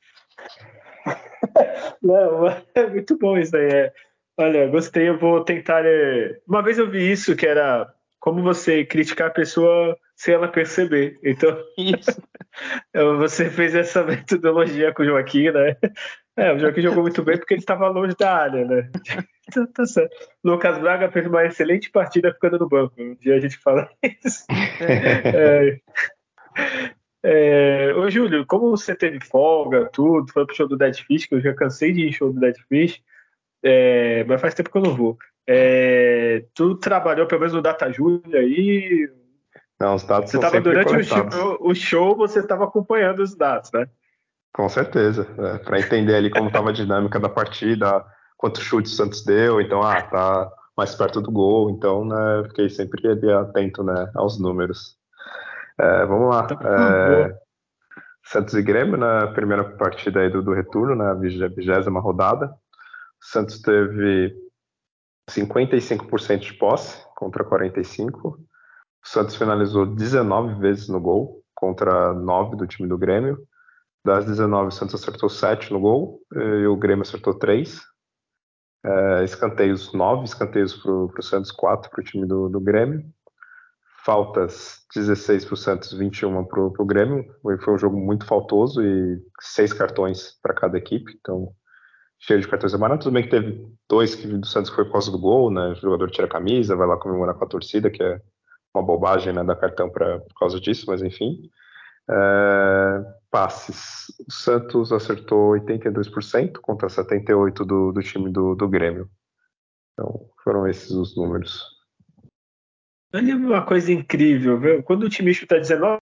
Não, 2.03 2.45
é 2.75 2.87
muito 2.87 3.17
bom 3.17 3.35
isso 3.35 3.57
aí. 3.57 3.67
É. 3.67 3.93
Olha, 4.37 4.67
gostei, 4.67 5.09
eu 5.09 5.17
vou 5.17 5.43
tentar. 5.43 5.83
É... 5.83 6.39
Uma 6.47 6.61
vez 6.61 6.77
eu 6.77 6.87
vi 6.87 7.11
isso, 7.11 7.35
que 7.35 7.47
era 7.47 7.91
como 8.19 8.43
você 8.43 8.85
criticar 8.85 9.29
a 9.29 9.33
pessoa 9.33 9.97
sem 10.21 10.35
ela 10.35 10.47
perceber. 10.47 11.19
Então, 11.23 11.57
Isso. 11.75 12.21
você 13.17 13.49
fez 13.49 13.73
essa 13.73 14.03
metodologia 14.03 14.93
com 14.93 15.01
o 15.01 15.05
Joaquim, 15.05 15.49
né? 15.49 15.75
É, 16.37 16.53
o 16.53 16.59
Joaquim 16.59 16.81
jogou 16.81 17.01
muito 17.01 17.23
bem 17.23 17.37
porque 17.37 17.55
ele 17.55 17.61
estava 17.61 17.89
longe 17.89 18.15
da 18.15 18.35
área, 18.35 18.65
né? 18.65 18.89
Então, 19.51 19.67
tá 19.67 19.85
certo. 19.85 20.15
Lucas 20.41 20.77
Braga 20.77 21.11
fez 21.11 21.27
uma 21.27 21.43
excelente 21.43 21.91
partida 21.91 22.31
ficando 22.31 22.57
no 22.57 22.69
banco. 22.69 22.93
Um 22.97 23.15
dia 23.15 23.35
a 23.35 23.39
gente 23.41 23.57
fala 23.57 23.89
isso. 24.01 24.45
É, 24.79 25.77
é, 27.21 27.93
ô, 27.95 28.09
Júlio, 28.09 28.45
como 28.45 28.69
você 28.69 28.95
teve 28.95 29.19
folga, 29.19 29.89
tudo, 29.91 30.31
foi 30.31 30.45
pro 30.45 30.55
show 30.55 30.69
do 30.69 30.77
Dead 30.77 30.95
Fish, 30.95 31.25
que 31.25 31.35
eu 31.35 31.41
já 31.41 31.53
cansei 31.53 31.91
de 31.91 32.07
ir 32.07 32.13
show 32.13 32.31
do 32.31 32.39
Dead 32.39 32.55
Fish, 32.69 33.01
é, 33.61 34.23
mas 34.23 34.39
faz 34.39 34.53
tempo 34.53 34.71
que 34.71 34.77
eu 34.77 34.83
não 34.83 34.95
vou. 34.95 35.17
É, 35.45 36.45
tu 36.53 36.75
trabalhou 36.75 37.27
pelo 37.27 37.41
menos 37.41 37.53
no 37.53 37.61
Data 37.61 37.91
Júlia 37.91 38.39
aí, 38.39 39.09
não, 39.81 39.95
os 39.95 40.03
dados 40.03 40.29
você 40.29 40.37
estava 40.37 40.61
durante 40.61 40.95
o 40.95 41.03
show, 41.03 41.57
o 41.59 41.73
show, 41.73 42.15
você 42.15 42.39
estava 42.39 42.65
acompanhando 42.65 43.19
os 43.19 43.35
dados, 43.35 43.71
né? 43.71 43.89
Com 44.53 44.69
certeza, 44.69 45.27
é, 45.39 45.57
para 45.57 45.79
entender 45.79 46.13
ali 46.13 46.29
como 46.29 46.47
estava 46.47 46.69
a 46.69 46.73
dinâmica 46.73 47.19
da 47.19 47.27
partida, 47.27 48.05
quantos 48.37 48.61
chutes 48.61 48.93
o 48.93 48.95
Santos 48.95 49.25
deu, 49.25 49.59
então, 49.59 49.81
ah, 49.81 49.99
tá 50.03 50.51
mais 50.77 50.93
perto 50.93 51.19
do 51.19 51.31
gol, 51.31 51.71
então, 51.71 52.05
né, 52.05 52.43
fiquei 52.49 52.69
sempre 52.69 53.07
ali 53.07 53.31
atento, 53.31 53.83
né, 53.83 54.11
aos 54.13 54.39
números. 54.39 54.97
É, 55.79 56.05
vamos 56.05 56.29
lá, 56.29 56.47
então, 56.51 56.71
é, 56.71 57.39
Santos 58.23 58.53
e 58.53 58.61
Grêmio 58.61 58.97
na 58.97 59.29
primeira 59.29 59.63
partida 59.63 60.19
aí 60.19 60.29
do, 60.29 60.43
do 60.43 60.53
retorno, 60.53 60.95
na 60.95 61.15
vigésima 61.15 61.99
rodada, 61.99 62.47
o 62.47 63.25
Santos 63.25 63.59
teve 63.59 64.35
55% 65.27 66.37
de 66.37 66.53
posse 66.53 67.03
contra 67.15 67.43
45%, 67.43 68.37
o 69.03 69.07
Santos 69.07 69.35
finalizou 69.35 69.85
19 69.85 70.59
vezes 70.59 70.87
no 70.87 70.99
gol, 70.99 71.41
contra 71.55 72.13
9 72.13 72.55
do 72.55 72.67
time 72.67 72.87
do 72.87 72.97
Grêmio. 72.97 73.37
Das 74.03 74.25
19, 74.25 74.69
o 74.69 74.71
Santos 74.71 74.95
acertou 74.95 75.29
7 75.29 75.71
no 75.71 75.79
gol 75.79 76.19
e 76.33 76.65
o 76.65 76.75
Grêmio 76.75 77.03
acertou 77.03 77.33
3. 77.35 77.81
É, 78.83 79.23
escanteios 79.23 79.93
9, 79.93 80.23
escanteios 80.23 80.75
para 80.75 80.91
o 80.91 81.21
Santos, 81.21 81.51
4 81.51 81.91
para 81.91 82.01
o 82.01 82.03
time 82.03 82.25
do, 82.25 82.49
do 82.49 82.59
Grêmio. 82.59 83.03
Faltas 84.03 84.79
16 84.95 85.45
para 85.45 85.53
o 85.53 85.57
Santos, 85.57 85.93
21 85.93 86.43
para 86.45 86.61
o 86.61 86.85
Grêmio. 86.85 87.23
Foi 87.63 87.75
um 87.75 87.77
jogo 87.77 87.99
muito 87.99 88.25
faltoso 88.25 88.83
e 88.83 89.21
seis 89.39 89.71
cartões 89.71 90.39
para 90.41 90.55
cada 90.55 90.77
equipe, 90.79 91.15
então 91.19 91.53
cheio 92.19 92.41
de 92.41 92.47
cartões 92.47 92.73
amarelos. 92.73 93.03
Tudo 93.03 93.13
bem 93.13 93.23
que 93.23 93.29
teve 93.29 93.63
dois 93.87 94.15
que 94.15 94.25
do 94.25 94.47
Santos 94.47 94.71
que 94.71 94.75
foi 94.75 94.85
por 94.85 94.93
causa 94.93 95.11
do 95.11 95.19
gol, 95.19 95.51
né? 95.51 95.69
O 95.69 95.75
jogador 95.75 96.09
tira 96.09 96.25
a 96.25 96.29
camisa, 96.29 96.75
vai 96.75 96.87
lá 96.87 96.97
comemorar 96.97 97.35
com 97.35 97.45
a 97.45 97.47
torcida, 97.47 97.91
que 97.91 98.01
é 98.01 98.19
uma 98.73 98.83
bobagem 98.83 99.33
né, 99.33 99.43
dar 99.43 99.55
cartão 99.55 99.89
pra, 99.89 100.19
por 100.19 100.33
causa 100.39 100.59
disso, 100.59 100.85
mas 100.87 101.01
enfim. 101.01 101.49
É, 102.09 103.05
passes. 103.29 104.05
O 104.27 104.31
Santos 104.31 104.91
acertou 104.91 105.51
82% 105.53 106.59
contra 106.61 106.87
78% 106.87 107.65
do, 107.65 107.91
do 107.91 108.01
time 108.01 108.31
do, 108.31 108.55
do 108.55 108.67
Grêmio. 108.67 109.09
Então, 109.93 110.29
foram 110.43 110.67
esses 110.67 110.91
os 110.91 111.15
números. 111.15 111.63
Olha 113.13 113.35
uma 113.35 113.65
coisa 113.65 113.91
incrível, 113.91 114.59
viu? 114.59 114.83
Quando 114.83 115.03
o 115.03 115.09
time 115.09 115.33
chuta 115.33 115.59
19 115.59 115.99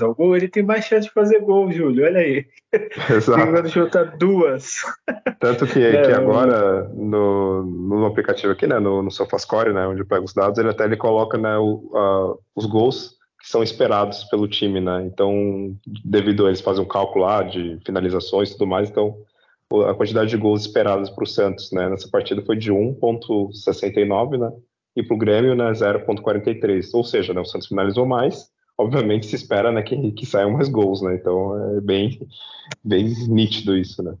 ao 0.00 0.14
gol, 0.14 0.36
ele 0.36 0.48
tem 0.48 0.62
mais 0.62 0.84
chance 0.84 1.08
de 1.08 1.14
fazer 1.14 1.40
gol, 1.40 1.70
Júlio. 1.72 2.04
Olha 2.04 2.20
aí. 2.20 2.46
Exato. 3.10 3.50
Quando 3.50 3.68
chuta 3.68 4.04
duas. 4.04 4.74
Tanto 5.40 5.66
que, 5.66 5.80
é, 5.82 6.02
que 6.02 6.12
agora, 6.12 6.88
no, 6.94 7.62
no 7.64 8.06
aplicativo 8.06 8.52
aqui, 8.52 8.66
né, 8.66 8.78
no, 8.78 9.02
no 9.02 9.10
SofaScore, 9.10 9.72
né, 9.72 9.86
onde 9.86 10.02
eu 10.02 10.06
pego 10.06 10.24
os 10.24 10.34
dados, 10.34 10.58
ele 10.58 10.68
até 10.68 10.84
ele 10.84 10.96
coloca 10.96 11.38
né, 11.38 11.56
o, 11.56 11.90
uh, 11.92 12.38
os 12.54 12.66
gols 12.66 13.16
que 13.40 13.48
são 13.48 13.62
esperados 13.62 14.24
pelo 14.24 14.48
time, 14.48 14.80
né? 14.80 15.04
Então, 15.06 15.76
devido 16.04 16.44
a 16.44 16.48
eles 16.48 16.60
fazem 16.60 16.82
um 16.82 16.88
cálculo 16.88 17.24
lá 17.24 17.42
de 17.42 17.78
finalizações 17.86 18.50
e 18.50 18.52
tudo 18.52 18.66
mais, 18.66 18.90
então 18.90 19.16
a 19.88 19.94
quantidade 19.94 20.30
de 20.30 20.36
gols 20.36 20.62
esperados 20.62 21.10
para 21.10 21.24
o 21.24 21.26
Santos, 21.26 21.70
né, 21.72 21.88
nessa 21.88 22.08
partida 22.10 22.42
foi 22.42 22.56
de 22.56 22.72
1.69, 22.72 24.38
né? 24.38 24.50
E 24.96 25.02
para 25.02 25.14
o 25.14 25.18
Grêmio, 25.18 25.54
né, 25.54 25.70
0.43. 25.70 26.88
Ou 26.94 27.04
seja, 27.04 27.32
né, 27.32 27.40
o 27.40 27.44
Santos 27.44 27.68
finalizou 27.68 28.04
mais, 28.04 28.50
obviamente 28.78 29.26
se 29.26 29.34
espera 29.34 29.72
né, 29.72 29.82
que, 29.82 30.12
que 30.12 30.24
saiam 30.24 30.52
mais 30.52 30.68
gols, 30.68 31.02
né? 31.02 31.16
Então 31.16 31.76
é 31.76 31.80
bem, 31.80 32.20
bem 32.84 33.12
nítido 33.28 33.76
isso, 33.76 34.02
né? 34.02 34.14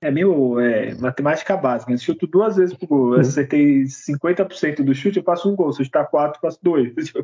É 0.00 0.10
meio 0.10 0.58
é, 0.58 0.96
matemática 0.96 1.56
básica. 1.56 1.92
Eu 1.92 1.98
chuto 1.98 2.26
duas 2.26 2.56
vezes 2.56 2.76
pro 2.76 2.88
gol. 2.88 3.14
Eu 3.14 3.20
acertei 3.20 3.84
50% 3.84 4.82
do 4.82 4.92
chute, 4.92 5.18
eu 5.18 5.22
passo 5.22 5.48
um 5.48 5.54
gol. 5.54 5.72
Se 5.72 5.80
eu 5.80 5.84
chutar 5.84 6.06
quatro, 6.06 6.38
eu 6.38 6.42
passo 6.42 6.58
dois. 6.60 6.92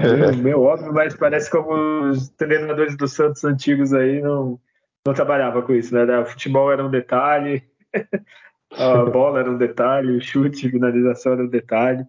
É 0.00 0.32
meio 0.32 0.60
óbvio, 0.62 0.92
mas 0.92 1.14
parece 1.14 1.48
que 1.48 1.56
alguns 1.56 2.30
treinadores 2.30 2.96
do 2.96 3.06
Santos 3.06 3.44
antigos 3.44 3.92
aí 3.92 4.20
não, 4.20 4.58
não 5.06 5.14
trabalhavam 5.14 5.62
com 5.62 5.72
isso, 5.72 5.94
né? 5.94 6.18
O 6.18 6.26
futebol 6.26 6.72
era 6.72 6.84
um 6.84 6.90
detalhe, 6.90 7.62
a 8.72 9.04
bola 9.04 9.40
era 9.40 9.50
um 9.50 9.56
detalhe, 9.56 10.16
o 10.16 10.20
chute, 10.20 10.66
a 10.66 10.70
finalização 10.70 11.34
era 11.34 11.44
um 11.44 11.48
detalhe. 11.48 12.04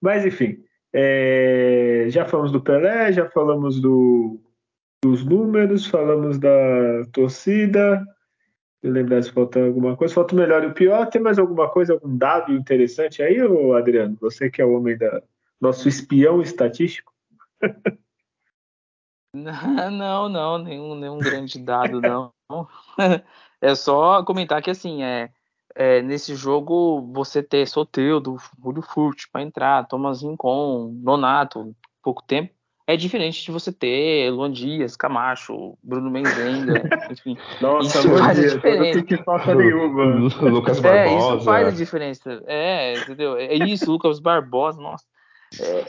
Mas 0.00 0.24
enfim, 0.24 0.64
é, 0.92 2.06
já 2.08 2.24
falamos 2.24 2.52
do 2.52 2.60
Pelé, 2.60 3.12
já 3.12 3.28
falamos 3.30 3.80
do, 3.80 4.40
dos 5.02 5.24
números, 5.24 5.86
falamos 5.86 6.38
da 6.38 7.04
torcida. 7.12 8.04
Lembrar 8.82 9.22
se 9.22 9.32
falta 9.32 9.64
alguma 9.64 9.96
coisa, 9.96 10.14
falta 10.14 10.34
o 10.34 10.38
melhor 10.38 10.62
e 10.62 10.68
o 10.68 10.74
pior. 10.74 11.06
Tem 11.06 11.20
mais 11.20 11.38
alguma 11.38 11.68
coisa, 11.68 11.94
algum 11.94 12.16
dado 12.16 12.52
interessante 12.52 13.22
aí, 13.22 13.38
Adriano? 13.76 14.16
Você 14.20 14.48
que 14.48 14.62
é 14.62 14.64
o 14.64 14.74
homem 14.74 14.96
da 14.96 15.22
nosso 15.60 15.88
espião 15.88 16.40
estatístico? 16.40 17.12
Não, 19.34 20.30
não, 20.30 20.56
nenhum, 20.56 20.94
nenhum 20.94 21.18
grande 21.18 21.58
dado, 21.58 22.00
não. 22.00 22.32
É 23.60 23.74
só 23.74 24.22
comentar 24.22 24.62
que 24.62 24.70
assim, 24.70 25.02
é, 25.02 25.30
é, 25.76 26.00
nesse 26.00 26.34
jogo 26.34 27.02
você 27.12 27.42
ter 27.42 27.68
Soteudo, 27.68 28.36
Julio 28.62 28.82
Furt 28.82 29.24
para 29.30 29.42
entrar, 29.42 29.86
Thomas 29.86 30.22
Rincon, 30.22 30.90
Nonato, 31.02 31.76
pouco 32.02 32.22
tempo, 32.22 32.50
é 32.86 32.96
diferente 32.96 33.44
de 33.44 33.50
você 33.50 33.70
ter 33.70 34.30
Luan 34.30 34.50
Dias, 34.50 34.96
Camacho, 34.96 35.76
Bruno 35.82 36.10
Menzenga, 36.10 36.82
enfim. 37.10 37.36
Nossa, 37.60 37.98
isso 37.98 38.16
faz 38.16 38.38
a 38.38 38.54
diferença. 38.54 39.04
Não 39.10 39.24
falta 39.24 39.54
nenhuma. 39.54 40.04
Lucas 40.48 40.80
Barbosa. 40.80 40.98
É, 40.98 41.16
isso 41.16 41.44
faz 41.44 41.68
a 41.68 41.70
diferença. 41.72 42.42
É, 42.46 42.94
entendeu? 42.94 43.36
É 43.36 43.54
isso, 43.54 43.90
Lucas 43.90 44.18
Barbosa, 44.18 44.80
nossa. 44.80 45.04
É, 45.60 45.84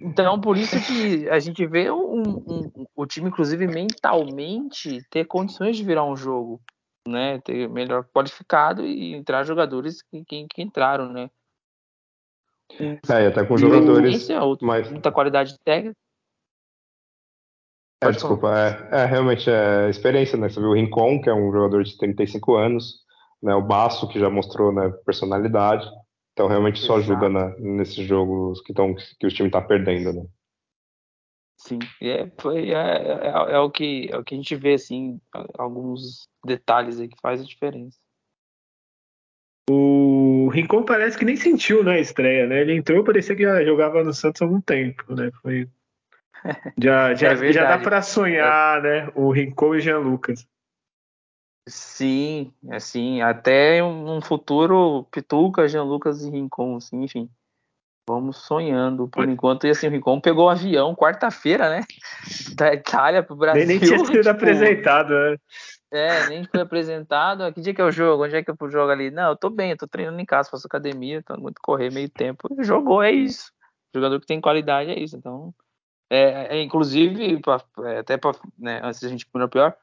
então, 0.00 0.40
por 0.40 0.56
isso 0.56 0.80
que 0.86 1.28
a 1.28 1.38
gente 1.38 1.66
vê 1.66 1.90
um, 1.90 2.22
um, 2.22 2.86
o 2.94 3.04
time, 3.04 3.28
inclusive 3.28 3.66
mentalmente, 3.66 5.04
ter 5.10 5.24
condições 5.24 5.76
de 5.76 5.84
virar 5.84 6.04
um 6.04 6.16
jogo, 6.16 6.60
né? 7.06 7.40
Ter 7.40 7.68
melhor 7.68 8.04
qualificado 8.04 8.84
e 8.84 9.14
entrar 9.14 9.44
jogadores 9.44 10.02
que, 10.02 10.24
que, 10.24 10.46
que 10.46 10.62
entraram, 10.62 11.12
né? 11.12 11.30
É, 13.08 13.26
até 13.26 13.44
com 13.44 13.56
jogadores. 13.56 14.30
É 14.30 14.38
mas... 14.60 14.90
Muita 14.90 15.12
qualidade 15.12 15.58
técnica. 15.64 15.96
É, 18.02 18.10
desculpa, 18.10 18.48
é, 18.58 19.02
é, 19.02 19.04
realmente 19.04 19.48
é 19.48 19.88
experiência, 19.88 20.36
né? 20.36 20.48
Você 20.48 20.58
viu 20.58 20.70
o 20.70 20.74
Rincon, 20.74 21.20
que 21.20 21.30
é 21.30 21.34
um 21.34 21.52
jogador 21.52 21.84
de 21.84 21.96
35 21.96 22.56
anos, 22.56 23.04
né? 23.40 23.54
O 23.54 23.62
Baço, 23.62 24.08
que 24.08 24.18
já 24.18 24.28
mostrou 24.28 24.72
né, 24.72 24.90
personalidade. 25.06 25.86
Então 26.32 26.48
realmente 26.48 26.80
só 26.80 26.96
ajuda 26.96 27.28
nesses 27.58 28.04
jogos 28.06 28.60
que, 28.62 28.72
tão, 28.72 28.94
que 28.94 29.26
o 29.26 29.30
time 29.30 29.48
está 29.48 29.60
perdendo, 29.60 30.12
né? 30.12 30.26
Sim, 31.64 31.78
é, 32.00 32.28
foi, 32.40 32.70
é, 32.70 32.74
é, 32.74 33.52
é, 33.52 33.58
o 33.60 33.70
que, 33.70 34.08
é 34.10 34.16
o 34.16 34.24
que 34.24 34.34
a 34.34 34.36
gente 34.36 34.56
vê, 34.56 34.74
assim, 34.74 35.20
alguns 35.56 36.28
detalhes 36.44 36.98
aí 36.98 37.06
que 37.06 37.20
faz 37.22 37.40
a 37.40 37.44
diferença. 37.44 37.96
O 39.70 40.48
Rincon 40.48 40.84
parece 40.84 41.16
que 41.16 41.24
nem 41.24 41.36
sentiu 41.36 41.84
né, 41.84 41.92
a 41.92 42.00
estreia, 42.00 42.48
né? 42.48 42.62
Ele 42.62 42.74
entrou, 42.74 43.04
parecia 43.04 43.36
que 43.36 43.44
já 43.44 43.64
jogava 43.64 44.02
no 44.02 44.12
Santos 44.12 44.42
há 44.42 44.44
algum 44.44 44.60
tempo, 44.60 45.14
né? 45.14 45.30
Foi... 45.40 45.68
Já, 46.76 47.14
já, 47.14 47.28
é 47.28 47.52
já 47.52 47.76
dá 47.76 47.78
para 47.78 48.02
sonhar, 48.02 48.82
né? 48.82 49.08
O 49.14 49.30
Rincon 49.30 49.76
e 49.76 49.78
o 49.78 49.80
Jean 49.80 49.98
Lucas. 49.98 50.44
Sim, 51.68 52.52
assim, 52.72 53.22
até 53.22 53.84
um 53.84 54.20
futuro 54.20 55.04
Pituca, 55.12 55.68
Jean 55.68 55.84
Lucas 55.84 56.24
e 56.24 56.30
Rincon, 56.30 56.76
assim, 56.76 57.04
enfim. 57.04 57.30
Vamos 58.08 58.38
sonhando 58.38 59.06
por 59.08 59.28
enquanto. 59.28 59.66
E 59.66 59.70
assim, 59.70 59.86
o 59.86 59.90
Rincon 59.90 60.20
pegou 60.20 60.44
o 60.44 60.48
um 60.48 60.50
avião 60.50 60.94
quarta-feira, 60.94 61.68
né? 61.70 61.82
Da 62.56 62.74
Itália 62.74 63.22
pro 63.22 63.36
Brasil. 63.36 63.66
Nem, 63.66 63.78
nem 63.78 63.86
tinha 63.86 63.98
sido 63.98 64.12
tipo, 64.12 64.28
apresentado, 64.28 65.10
né? 65.10 65.36
É, 65.92 66.26
nem 66.28 66.44
foi 66.44 66.60
apresentado. 66.60 67.52
Que 67.52 67.60
dia 67.60 67.74
que 67.74 67.80
é 67.80 67.84
o 67.84 67.92
jogo? 67.92 68.24
Onde 68.24 68.36
é 68.36 68.42
que 68.42 68.50
eu 68.50 68.70
jogo 68.70 68.90
ali? 68.90 69.10
Não, 69.10 69.30
eu 69.30 69.36
tô 69.36 69.48
bem, 69.50 69.70
eu 69.70 69.76
tô 69.76 69.86
treinando 69.86 70.20
em 70.20 70.24
casa, 70.24 70.50
faço 70.50 70.66
academia, 70.66 71.22
tô 71.22 71.36
muito 71.36 71.60
correr 71.62 71.92
meio 71.92 72.08
tempo. 72.08 72.48
Jogou, 72.60 73.02
é 73.02 73.12
isso. 73.12 73.52
jogador 73.94 74.18
que 74.20 74.26
tem 74.26 74.40
qualidade 74.40 74.90
é 74.90 74.98
isso. 74.98 75.16
Então, 75.16 75.54
é, 76.10 76.58
é 76.58 76.62
inclusive, 76.62 77.40
pra, 77.40 77.62
é, 77.84 77.98
até 77.98 78.16
pra, 78.16 78.32
né, 78.58 78.80
antes 78.82 79.00
da 79.00 79.08
gente 79.08 79.26
pro 79.26 79.48
pior, 79.48 79.76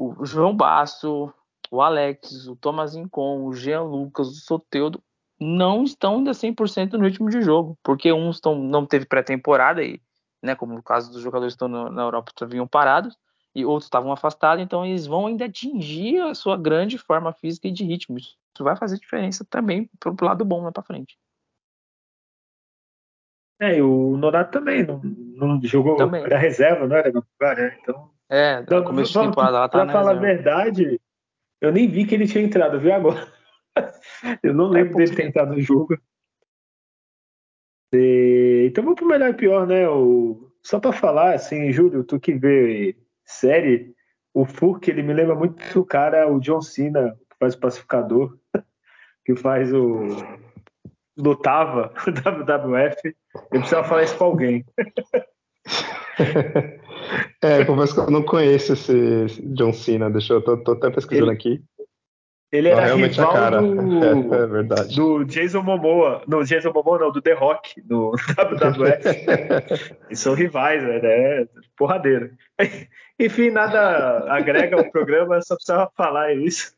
o 0.00 0.24
João 0.26 0.54
Basso, 0.54 1.32
o 1.70 1.80
Alex, 1.80 2.46
o 2.46 2.56
Thomas 2.56 2.94
Incon, 2.94 3.44
o 3.44 3.52
Jean 3.52 3.82
Lucas, 3.82 4.28
o 4.28 4.34
Soteudo 4.34 5.02
não 5.40 5.84
estão 5.84 6.18
ainda 6.18 6.32
100% 6.32 6.92
no 6.92 7.04
ritmo 7.04 7.30
de 7.30 7.40
jogo, 7.40 7.78
porque 7.82 8.12
uns 8.12 8.40
não 8.44 8.84
teve 8.84 9.06
pré-temporada 9.06 9.82
e, 9.82 10.00
né, 10.42 10.54
como 10.54 10.74
no 10.74 10.82
caso 10.82 11.10
dos 11.10 11.22
jogadores 11.22 11.54
que 11.54 11.56
estão 11.56 11.68
na, 11.68 11.90
na 11.90 12.02
Europa 12.02 12.32
vinham 12.46 12.68
parados 12.68 13.16
e 13.54 13.64
outros 13.64 13.86
estavam 13.86 14.12
afastados, 14.12 14.62
então 14.62 14.84
eles 14.84 15.06
vão 15.06 15.26
ainda 15.26 15.46
atingir 15.46 16.20
a 16.20 16.34
sua 16.34 16.56
grande 16.56 16.98
forma 16.98 17.32
física 17.32 17.66
e 17.66 17.72
de 17.72 17.84
ritmo. 17.84 18.18
Isso 18.18 18.36
vai 18.60 18.76
fazer 18.76 18.98
diferença 18.98 19.44
também 19.48 19.88
pro 19.98 20.14
lado 20.24 20.44
bom 20.44 20.62
lá 20.62 20.70
para 20.70 20.82
frente. 20.82 21.18
É, 23.58 23.76
e 23.76 23.82
o 23.82 24.16
Nonato 24.16 24.52
também 24.52 24.86
não, 24.86 25.00
não 25.02 25.60
jogou, 25.62 25.96
também. 25.96 26.24
era 26.24 26.38
reserva, 26.38 26.86
não 26.86 26.96
era 26.96 27.12
né? 27.12 27.78
Então, 27.82 28.10
é, 28.28 28.60
no 28.60 28.84
começo 28.84 29.12
de 29.12 29.26
temporada 29.26 29.58
lá 29.58 29.68
tá 29.68 29.84
Pra 29.84 29.92
falar 29.92 30.12
a 30.12 30.20
verdade, 30.20 31.00
eu 31.60 31.72
nem 31.72 31.88
vi 31.88 32.06
que 32.06 32.14
ele 32.14 32.26
tinha 32.26 32.44
entrado, 32.44 32.78
viu 32.78 32.94
agora? 32.94 33.39
eu 34.42 34.54
não 34.54 34.68
lembro 34.68 34.94
é, 34.94 35.04
dele 35.04 35.16
ter 35.16 35.26
entrado 35.26 35.52
no 35.52 35.60
jogo. 35.60 35.98
E, 37.92 38.66
então 38.68 38.84
vamos 38.84 38.98
pro 38.98 39.08
melhor 39.08 39.30
e 39.30 39.34
pior, 39.34 39.66
né? 39.66 39.88
O, 39.88 40.50
só 40.62 40.78
para 40.78 40.92
falar, 40.92 41.34
assim, 41.34 41.72
Júlio, 41.72 42.04
tu 42.04 42.20
que 42.20 42.34
vê 42.34 42.96
série, 43.24 43.94
o 44.34 44.44
Furk, 44.44 44.88
ele 44.88 45.02
me 45.02 45.12
lembra 45.12 45.34
muito 45.34 45.80
o 45.80 45.84
cara, 45.84 46.30
o 46.30 46.40
John 46.40 46.60
Cena, 46.60 47.16
que 47.30 47.36
faz 47.38 47.54
o 47.54 47.60
pacificador, 47.60 48.38
que 49.24 49.34
faz 49.36 49.72
o. 49.72 50.08
lutava 51.16 51.92
o 52.06 52.10
WWF. 52.10 53.16
Eu 53.52 53.60
precisava 53.60 53.88
falar 53.88 54.04
isso 54.04 54.16
pra 54.16 54.26
alguém. 54.26 54.64
É, 57.42 57.64
confesso 57.64 57.94
que 57.94 58.00
eu 58.00 58.10
não 58.10 58.22
conheço 58.22 58.74
esse 58.74 59.26
John 59.54 59.72
Cena, 59.72 60.10
deixa 60.10 60.34
eu 60.34 60.42
tô, 60.42 60.56
tô 60.58 60.72
até 60.72 60.90
pesquisando 60.90 61.30
ele, 61.30 61.36
aqui. 61.36 61.64
Ele 62.52 62.68
era 62.68 62.86
realmente 62.86 63.16
rival 63.16 63.30
a 63.30 63.34
cara. 63.34 63.62
Do, 63.62 64.04
é, 64.04 64.08
é, 64.42 64.46
verdade. 64.46 64.96
do 64.96 65.24
Jason 65.24 65.62
Momoa, 65.62 66.22
no 66.26 66.44
Jason 66.44 66.72
Momoa 66.72 66.98
não, 66.98 67.12
do 67.12 67.22
The 67.22 67.32
Rock, 67.32 67.80
no 67.88 68.10
WWF. 68.36 69.94
e 70.10 70.16
são 70.16 70.34
rivais, 70.34 70.82
né? 70.82 70.98
É 71.02 71.48
porradeiro. 71.76 72.32
Enfim, 73.18 73.50
nada 73.50 74.32
agrega 74.32 74.76
ao 74.76 74.90
programa, 74.90 75.40
só 75.42 75.54
precisava 75.54 75.90
falar 75.96 76.34
isso. 76.34 76.74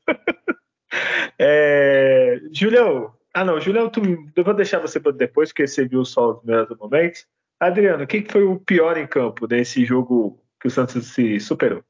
é, 1.39 2.39
Julião, 2.53 3.15
ah 3.33 3.45
não, 3.45 3.59
Julião, 3.59 3.89
tu, 3.89 4.03
eu 4.37 4.45
vou 4.45 4.55
deixar 4.55 4.79
você 4.79 5.01
para 5.01 5.13
depois, 5.13 5.51
porque 5.51 5.67
você 5.67 5.87
viu 5.87 6.05
só 6.05 6.33
os 6.33 6.45
melhores 6.45 6.77
momentos. 6.77 7.27
Adriano, 7.59 8.05
o 8.05 8.07
que 8.07 8.27
foi 8.29 8.43
o 8.43 8.59
pior 8.59 8.99
em 8.99 9.07
campo 9.07 9.47
nesse 9.47 9.85
jogo 9.85 10.39
que 10.61 10.67
o 10.67 10.71
Santos 10.71 11.07
se 11.15 11.41
superou? 11.41 11.83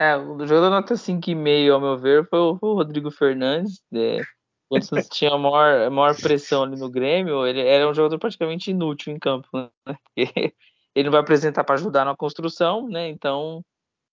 É, 0.00 0.16
o 0.16 0.46
jogador 0.46 0.70
nota 0.70 0.94
5,5, 0.94 1.72
ao 1.72 1.80
meu 1.80 1.98
ver, 1.98 2.28
foi 2.28 2.38
o, 2.38 2.54
Rodrigo 2.54 3.10
Fernandes. 3.10 3.82
É, 3.92 4.20
quando 4.68 4.84
o 4.84 5.02
tinha 5.10 5.36
maior, 5.36 5.90
maior 5.90 6.16
pressão 6.16 6.62
ali 6.62 6.78
no 6.78 6.90
Grêmio, 6.90 7.46
ele 7.46 7.60
era 7.60 7.88
um 7.88 7.94
jogador 7.94 8.18
praticamente 8.18 8.70
inútil 8.70 9.12
em 9.12 9.18
campo. 9.18 9.48
Né? 9.52 9.68
ele 10.94 11.04
não 11.04 11.10
vai 11.10 11.20
apresentar 11.20 11.64
para 11.64 11.74
ajudar 11.74 12.04
na 12.04 12.16
construção, 12.16 12.88
né? 12.88 13.08
Então. 13.08 13.64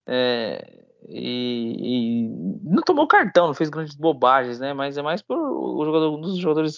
É, 0.08 0.84
e, 1.08 2.28
e, 2.28 2.30
não 2.64 2.82
tomou 2.84 3.08
cartão, 3.08 3.48
não 3.48 3.54
fez 3.54 3.70
grandes 3.70 3.96
bobagens, 3.96 4.60
né? 4.60 4.74
Mas 4.74 4.98
é 4.98 5.02
mais 5.02 5.22
por 5.22 5.38
o 5.38 5.84
jogador, 5.86 6.16
um 6.16 6.22
dos 6.22 6.38
jogadores 6.38 6.74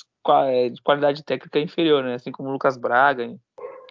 de 0.73 0.81
qualidade 0.81 1.23
técnica 1.23 1.59
inferior, 1.59 2.03
né? 2.03 2.15
Assim 2.15 2.31
como 2.31 2.49
o 2.49 2.51
Lucas 2.51 2.77
Braga, 2.77 3.37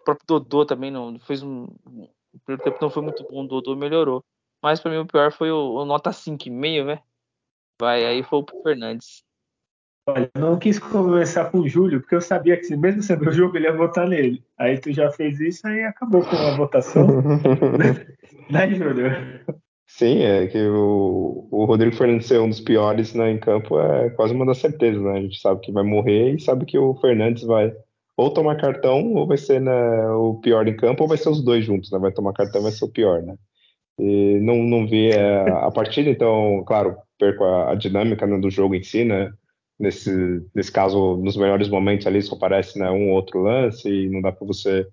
próprio 0.06 0.26
Dodô 0.26 0.64
também 0.64 0.90
não 0.90 1.18
fez 1.18 1.42
um. 1.42 1.64
O 1.64 2.38
primeiro 2.44 2.62
tempo 2.62 2.78
não 2.80 2.90
foi 2.90 3.02
muito 3.02 3.26
bom, 3.28 3.44
o 3.44 3.48
Dodô 3.48 3.74
melhorou. 3.74 4.24
Mas 4.66 4.80
para 4.80 4.90
mim 4.90 4.98
o 4.98 5.06
pior 5.06 5.30
foi 5.30 5.48
o, 5.48 5.74
o 5.76 5.84
nota 5.84 6.10
5,5, 6.10 6.84
né? 6.84 6.98
Vai, 7.80 8.04
aí 8.04 8.24
foi 8.24 8.40
o 8.40 8.62
Fernandes. 8.64 9.22
Olha, 10.08 10.28
eu 10.34 10.40
não 10.40 10.58
quis 10.58 10.76
conversar 10.76 11.52
com 11.52 11.60
o 11.60 11.68
Júlio, 11.68 12.00
porque 12.00 12.16
eu 12.16 12.20
sabia 12.20 12.56
que 12.56 12.76
mesmo 12.76 13.00
sendo 13.00 13.28
o 13.28 13.32
jogo, 13.32 13.56
ele 13.56 13.66
ia 13.66 13.76
votar 13.76 14.08
nele. 14.08 14.44
Aí 14.58 14.76
tu 14.76 14.92
já 14.92 15.08
fez 15.12 15.38
isso, 15.38 15.64
aí 15.68 15.84
acabou 15.84 16.20
com 16.20 16.34
a 16.34 16.56
votação. 16.56 17.06
né, 18.50 18.74
Júlio? 18.74 19.12
Sim, 19.86 20.22
é 20.22 20.48
que 20.48 20.60
o, 20.66 21.46
o 21.48 21.64
Rodrigo 21.64 21.94
Fernandes 21.94 22.26
ser 22.26 22.40
um 22.40 22.48
dos 22.48 22.60
piores 22.60 23.14
né, 23.14 23.30
em 23.30 23.38
campo 23.38 23.78
é 23.78 24.10
quase 24.10 24.34
uma 24.34 24.46
das 24.46 24.58
certezas, 24.58 25.00
né? 25.00 25.12
A 25.12 25.20
gente 25.20 25.40
sabe 25.40 25.60
que 25.60 25.70
vai 25.70 25.84
morrer 25.84 26.34
e 26.34 26.40
sabe 26.40 26.66
que 26.66 26.76
o 26.76 26.92
Fernandes 26.96 27.44
vai 27.44 27.72
ou 28.16 28.34
tomar 28.34 28.56
cartão, 28.56 29.14
ou 29.14 29.28
vai 29.28 29.36
ser 29.36 29.60
né, 29.60 30.10
o 30.10 30.40
pior 30.40 30.66
em 30.66 30.76
campo, 30.76 31.04
ou 31.04 31.08
vai 31.08 31.18
ser 31.18 31.28
os 31.28 31.40
dois 31.40 31.64
juntos, 31.64 31.92
né? 31.92 32.00
Vai 32.00 32.10
tomar 32.10 32.32
cartão, 32.32 32.62
vai 32.62 32.72
ser 32.72 32.84
o 32.84 32.90
pior, 32.90 33.22
né? 33.22 33.36
E 33.98 34.38
não, 34.40 34.56
não 34.62 34.86
vi 34.86 35.10
é, 35.10 35.48
a 35.50 35.70
partida, 35.70 36.10
então, 36.10 36.62
claro, 36.66 36.96
perco 37.18 37.44
a, 37.44 37.72
a 37.72 37.74
dinâmica 37.74 38.26
né, 38.26 38.38
do 38.38 38.50
jogo 38.50 38.74
em 38.74 38.82
si, 38.82 39.04
né? 39.04 39.32
Nesse, 39.78 40.10
nesse 40.54 40.72
caso, 40.72 41.16
nos 41.18 41.36
melhores 41.36 41.68
momentos 41.68 42.06
ali 42.06 42.22
só 42.22 42.34
aparece 42.34 42.78
né, 42.78 42.90
um 42.90 43.10
ou 43.10 43.16
outro 43.16 43.42
lance 43.42 43.88
e 43.88 44.08
não 44.08 44.22
dá 44.22 44.32
para 44.32 44.46
você 44.46 44.86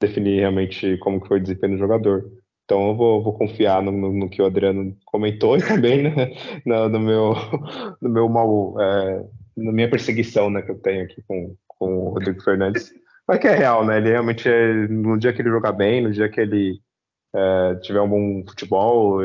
definir 0.00 0.40
realmente 0.40 0.96
como 0.98 1.20
que 1.20 1.28
foi 1.28 1.38
o 1.38 1.42
desempenho 1.42 1.74
do 1.74 1.78
jogador. 1.78 2.30
Então 2.64 2.88
eu 2.88 2.94
vou, 2.94 3.22
vou 3.22 3.32
confiar 3.32 3.82
no, 3.82 3.90
no, 3.90 4.12
no, 4.12 4.28
que 4.28 4.42
o 4.42 4.46
Adriano 4.46 4.94
comentou 5.06 5.56
e 5.56 5.66
também 5.66 6.02
né, 6.02 6.30
no, 6.66 6.88
no, 6.90 7.00
meu, 7.00 7.34
no 8.00 8.10
meu 8.10 8.28
mal, 8.28 8.74
é, 8.78 9.24
na 9.56 9.72
minha 9.72 9.88
perseguição 9.88 10.50
né, 10.50 10.60
que 10.60 10.70
eu 10.70 10.78
tenho 10.78 11.04
aqui 11.04 11.22
com, 11.26 11.54
com 11.66 11.98
o 11.98 12.10
Rodrigo 12.10 12.42
Fernandes. 12.42 12.92
Mas 13.26 13.38
que 13.38 13.46
é 13.46 13.54
real, 13.54 13.84
né? 13.84 13.98
Ele 13.98 14.10
realmente, 14.10 14.48
é, 14.48 14.72
no 14.88 15.18
dia 15.18 15.32
que 15.32 15.42
ele 15.42 15.50
jogar 15.50 15.72
bem, 15.72 16.02
no 16.02 16.10
dia 16.10 16.28
que 16.28 16.40
ele 16.40 16.80
é, 17.34 17.74
tiver 17.76 18.00
um 18.00 18.08
bom 18.08 18.44
futebol, 18.48 19.20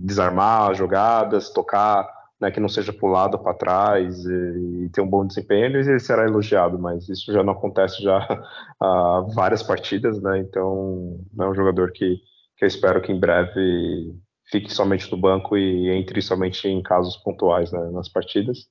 desarmar 0.00 0.70
as 0.70 0.78
jogadas, 0.78 1.50
tocar, 1.50 2.08
né, 2.42 2.50
que 2.50 2.58
não 2.58 2.68
seja 2.68 2.92
pulado 2.92 3.38
para 3.38 3.54
trás 3.54 4.24
e, 4.24 4.84
e, 4.84 4.88
ter 4.90 5.00
um 5.00 5.06
bom 5.06 5.24
desempenho, 5.24 5.66
ele 5.66 6.00
será 6.00 6.24
elogiado, 6.24 6.76
mas 6.76 7.08
isso 7.08 7.32
já 7.32 7.42
não 7.42 7.52
acontece 7.52 8.02
já 8.02 8.18
há 8.80 9.26
várias 9.32 9.62
partidas, 9.62 10.20
né? 10.20 10.40
Então, 10.40 11.20
é 11.38 11.44
um 11.44 11.54
jogador 11.54 11.92
que, 11.92 12.16
que 12.56 12.64
eu 12.64 12.66
espero 12.66 13.00
que 13.00 13.12
em 13.12 13.20
breve 13.20 14.12
fique 14.50 14.72
somente 14.72 15.10
no 15.10 15.16
banco 15.16 15.56
e 15.56 15.88
entre 15.90 16.20
somente 16.20 16.66
em 16.66 16.82
casos 16.82 17.16
pontuais 17.18 17.70
né, 17.70 17.90
nas 17.92 18.08
partidas. 18.08 18.68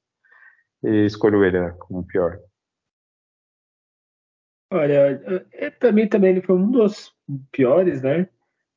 E 0.84 1.05
escolho 1.05 1.45
ele 1.45 1.61
né, 1.61 1.74
como 1.80 2.05
pior. 2.05 2.39
Olha, 4.74 5.22
é, 5.53 5.69
para 5.69 5.93
mim 5.93 6.07
também 6.07 6.32
ele 6.32 6.41
foi 6.41 6.55
um 6.55 6.69
dos 6.69 7.13
piores, 7.51 8.01
né? 8.01 8.28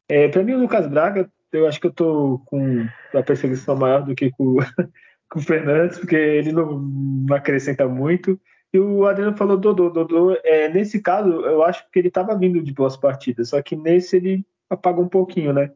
É, 0.08 0.28
para 0.28 0.42
mim 0.42 0.54
o 0.54 0.60
Lucas 0.60 0.86
Braga, 0.86 1.30
eu 1.52 1.66
acho 1.66 1.80
que 1.80 1.86
eu 1.86 1.92
tô 1.92 2.42
com 2.46 2.86
a 3.14 3.22
perseguição 3.22 3.76
maior 3.76 4.02
do 4.04 4.14
que 4.14 4.30
com, 4.30 4.56
com 5.30 5.38
o 5.38 5.42
Fernandes, 5.42 5.98
porque 5.98 6.16
ele 6.16 6.52
não, 6.52 6.78
não 6.78 7.36
acrescenta 7.36 7.88
muito. 7.88 8.38
E 8.72 8.78
o 8.78 9.06
Adriano 9.06 9.36
falou 9.36 9.56
do 9.56 9.72
Dodô. 9.72 10.04
Dodô, 10.04 10.38
é, 10.42 10.68
nesse 10.68 11.00
caso, 11.00 11.28
eu 11.28 11.62
acho 11.62 11.88
que 11.90 11.98
ele 11.98 12.08
estava 12.08 12.36
vindo 12.36 12.60
de 12.62 12.72
boas 12.72 12.96
partidas, 12.96 13.50
só 13.50 13.62
que 13.62 13.76
nesse 13.76 14.16
ele 14.16 14.44
apagou 14.68 15.04
um 15.04 15.08
pouquinho, 15.08 15.52
né? 15.52 15.70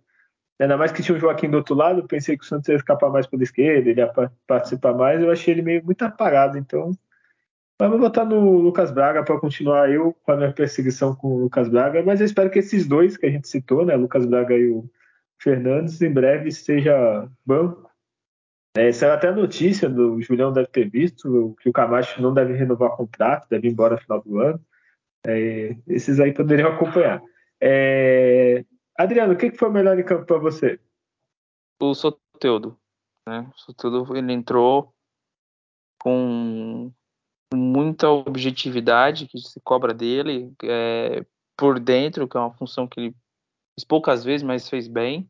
Ainda 0.59 0.77
mais 0.77 0.91
que 0.91 1.03
tinha 1.03 1.17
o 1.17 1.21
Joaquim 1.21 1.49
do 1.49 1.59
outro 1.59 1.77
lado, 1.77 2.09
pensei 2.09 2.37
que 2.37 2.43
o 2.43 2.47
Santos 2.47 2.69
ia 2.69 2.75
escapar 2.75 3.11
mais 3.11 3.29
pela 3.29 3.45
esquerda, 3.45 3.89
ele 3.89 4.01
ia 4.01 4.13
participar 4.47 4.93
mais, 4.93 5.21
eu 5.21 5.31
achei 5.31 5.55
ele 5.55 5.63
meio 5.63 5.85
muito 5.85 6.03
apagado, 6.03 6.59
então. 6.59 6.91
Mas 7.81 7.91
vou 7.91 7.99
botar 7.99 8.25
no 8.25 8.59
Lucas 8.59 8.91
Braga 8.91 9.23
para 9.23 9.39
continuar 9.39 9.91
eu 9.91 10.13
com 10.25 10.33
a 10.33 10.37
minha 10.37 10.53
perseguição 10.53 11.15
com 11.15 11.29
o 11.29 11.39
Lucas 11.39 11.69
Braga, 11.69 12.03
mas 12.03 12.21
eu 12.21 12.27
espero 12.27 12.51
que 12.51 12.59
esses 12.59 12.87
dois 12.87 13.17
que 13.17 13.27
a 13.27 13.31
gente 13.31 13.47
citou, 13.47 13.85
né, 13.85 13.95
Lucas 13.95 14.27
Braga 14.27 14.55
e 14.57 14.69
o 14.69 14.91
Fernandes, 15.41 16.03
em 16.03 16.13
breve 16.13 16.51
seja 16.51 17.29
banco 17.47 17.89
é, 18.79 18.91
até 19.07 19.29
a 19.29 19.33
notícia 19.33 19.89
do 19.89 20.21
Julião 20.21 20.53
deve 20.53 20.69
ter 20.69 20.89
visto 20.89 21.57
que 21.61 21.69
o 21.69 21.73
Camacho 21.73 22.23
não 22.23 22.33
deve 22.33 22.53
renovar 22.53 22.93
o 22.93 22.97
contrato, 22.99 23.49
deve 23.49 23.67
ir 23.67 23.73
embora 23.73 23.97
no 23.97 24.01
final 24.01 24.23
do 24.23 24.39
ano. 24.39 24.65
É, 25.27 25.77
esses 25.89 26.21
aí 26.21 26.33
poderiam 26.33 26.71
acompanhar. 26.71 27.21
É, 27.61 28.65
Adriano, 28.97 29.33
o 29.33 29.37
que 29.37 29.51
foi 29.51 29.69
o 29.69 29.73
melhor 29.73 29.99
em 29.99 30.05
campo 30.05 30.27
para 30.27 30.39
você? 30.39 30.79
O 31.81 31.93
Soteudo. 31.93 32.79
Né? 33.27 33.51
O 33.53 33.59
Soteudo 33.59 34.17
ele 34.17 34.33
entrou 34.33 34.95
com 36.01 36.38
muita 37.99 38.11
objetividade 38.11 39.27
que 39.27 39.39
se 39.39 39.61
cobra 39.61 39.93
dele 39.93 40.55
é, 40.63 41.27
por 41.57 41.81
dentro, 41.81 42.29
que 42.29 42.37
é 42.37 42.41
uma 42.41 42.55
função 42.55 42.87
que 42.87 43.01
ele 43.01 43.11
fez 43.75 43.85
poucas 43.87 44.23
vezes, 44.25 44.45
mas 44.45 44.69
fez 44.69 44.87
bem 44.87 45.29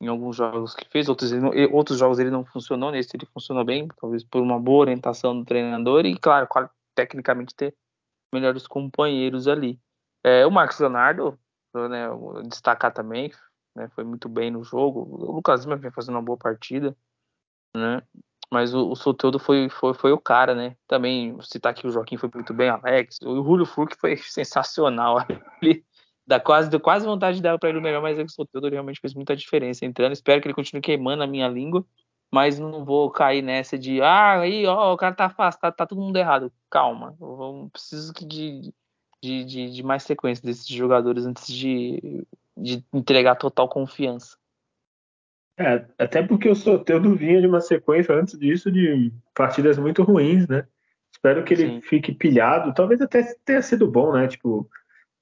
em 0.00 0.06
alguns 0.06 0.36
jogos 0.36 0.74
que 0.74 0.88
fez, 0.88 1.08
outros, 1.08 1.32
outros 1.72 1.98
jogos 1.98 2.18
ele 2.18 2.30
não 2.30 2.44
funcionou, 2.44 2.90
nesse 2.92 3.16
ele 3.16 3.26
funcionou 3.26 3.64
bem, 3.64 3.88
talvez 4.00 4.24
por 4.24 4.40
uma 4.40 4.58
boa 4.58 4.82
orientação 4.82 5.36
do 5.36 5.44
treinador 5.44 6.06
e, 6.06 6.16
claro, 6.16 6.48
tecnicamente 6.94 7.54
ter 7.54 7.74
melhores 8.32 8.66
companheiros 8.66 9.48
ali. 9.48 9.78
É, 10.24 10.46
o 10.46 10.50
Marcos 10.50 10.78
Leonardo, 10.78 11.38
né, 11.74 12.06
destacar 12.48 12.92
também, 12.92 13.32
né, 13.74 13.88
foi 13.88 14.04
muito 14.04 14.28
bem 14.28 14.52
no 14.52 14.62
jogo. 14.62 15.00
O 15.00 15.32
Lucas 15.32 15.64
Lima 15.64 15.76
vem 15.76 15.90
fazendo 15.90 16.14
uma 16.14 16.22
boa 16.22 16.38
partida, 16.38 16.96
né? 17.76 18.00
Mas 18.50 18.72
o, 18.72 18.92
o 18.92 19.38
foi, 19.38 19.68
foi, 19.68 19.94
foi 19.94 20.12
o 20.12 20.18
cara, 20.18 20.54
né? 20.54 20.74
Também 20.86 21.36
citar 21.42 21.72
aqui 21.72 21.86
o 21.86 21.90
Joaquim 21.90 22.16
foi 22.16 22.30
muito 22.32 22.54
bem, 22.54 22.70
Alex. 22.70 23.18
O 23.22 23.42
Julio 23.42 23.66
Furk 23.66 23.94
foi 23.98 24.16
sensacional. 24.24 25.18
Ele 25.60 25.84
dá 26.26 26.40
quase, 26.40 26.70
deu 26.70 26.80
quase 26.80 27.06
vontade 27.06 27.38
de 27.38 27.42
dar 27.42 27.58
para 27.58 27.68
ele 27.68 27.78
o 27.78 27.82
melhor, 27.82 28.02
mas 28.02 28.18
é 28.18 28.24
que 28.24 28.30
o 28.30 28.34
Soteldo 28.34 28.68
realmente 28.68 29.00
fez 29.00 29.14
muita 29.14 29.36
diferença 29.36 29.84
entrando. 29.84 30.12
Espero 30.12 30.40
que 30.40 30.48
ele 30.48 30.54
continue 30.54 30.80
queimando 30.80 31.22
a 31.22 31.26
minha 31.26 31.48
língua, 31.48 31.84
mas 32.30 32.58
não 32.58 32.84
vou 32.84 33.10
cair 33.10 33.42
nessa 33.42 33.78
de 33.78 34.00
ah, 34.00 34.40
aí, 34.40 34.66
ó, 34.66 34.92
o 34.92 34.96
cara 34.96 35.14
tá 35.14 35.26
afastado, 35.26 35.74
tá 35.74 35.86
todo 35.86 36.00
mundo 36.00 36.16
errado. 36.16 36.52
Calma, 36.70 37.16
eu 37.20 37.68
preciso 37.72 38.12
de, 38.14 38.72
de, 39.22 39.44
de, 39.44 39.70
de 39.70 39.82
mais 39.82 40.02
sequência 40.02 40.44
desses 40.44 40.66
jogadores 40.66 41.26
antes 41.26 41.46
de, 41.46 42.26
de 42.56 42.84
entregar 42.92 43.36
total 43.36 43.68
confiança. 43.68 44.36
É, 45.58 45.84
até 45.98 46.22
porque 46.22 46.48
o 46.48 46.54
Soteldo 46.54 47.16
vinha 47.16 47.40
de 47.40 47.48
uma 47.48 47.60
sequência 47.60 48.14
antes 48.14 48.38
disso 48.38 48.70
de 48.70 49.12
partidas 49.34 49.76
muito 49.76 50.04
ruins, 50.04 50.46
né? 50.46 50.64
Espero 51.12 51.42
que 51.42 51.52
ele 51.52 51.66
Sim. 51.66 51.80
fique 51.80 52.12
pilhado. 52.12 52.72
Talvez 52.72 53.00
até 53.00 53.24
tenha 53.44 53.60
sido 53.60 53.90
bom, 53.90 54.12
né? 54.12 54.28
Tipo, 54.28 54.70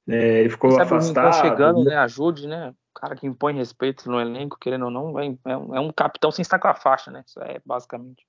é, 0.07 0.41
ele 0.41 0.51
ficou 0.51 0.73
Sabe, 0.73 0.83
afastado. 0.83 1.41
chegando, 1.41 1.85
né? 1.85 1.97
Ajude, 1.97 2.47
né? 2.47 2.75
O 2.95 3.01
cara 3.01 3.17
que 3.17 3.27
impõe 3.27 3.55
respeito 3.55 4.11
no 4.11 4.21
elenco, 4.21 4.59
querendo 4.61 4.85
ou 4.85 4.91
não, 4.91 5.19
é, 5.19 5.35
é, 5.47 5.57
um, 5.57 5.89
é 5.89 5.93
capitão 5.95 6.31
sem 6.31 6.43
estar 6.43 6.59
com 6.59 6.69
a 6.69 6.75
faixa, 6.75 7.11
né? 7.11 7.23
Isso 7.27 7.41
é 7.41 7.59
basicamente. 7.65 8.27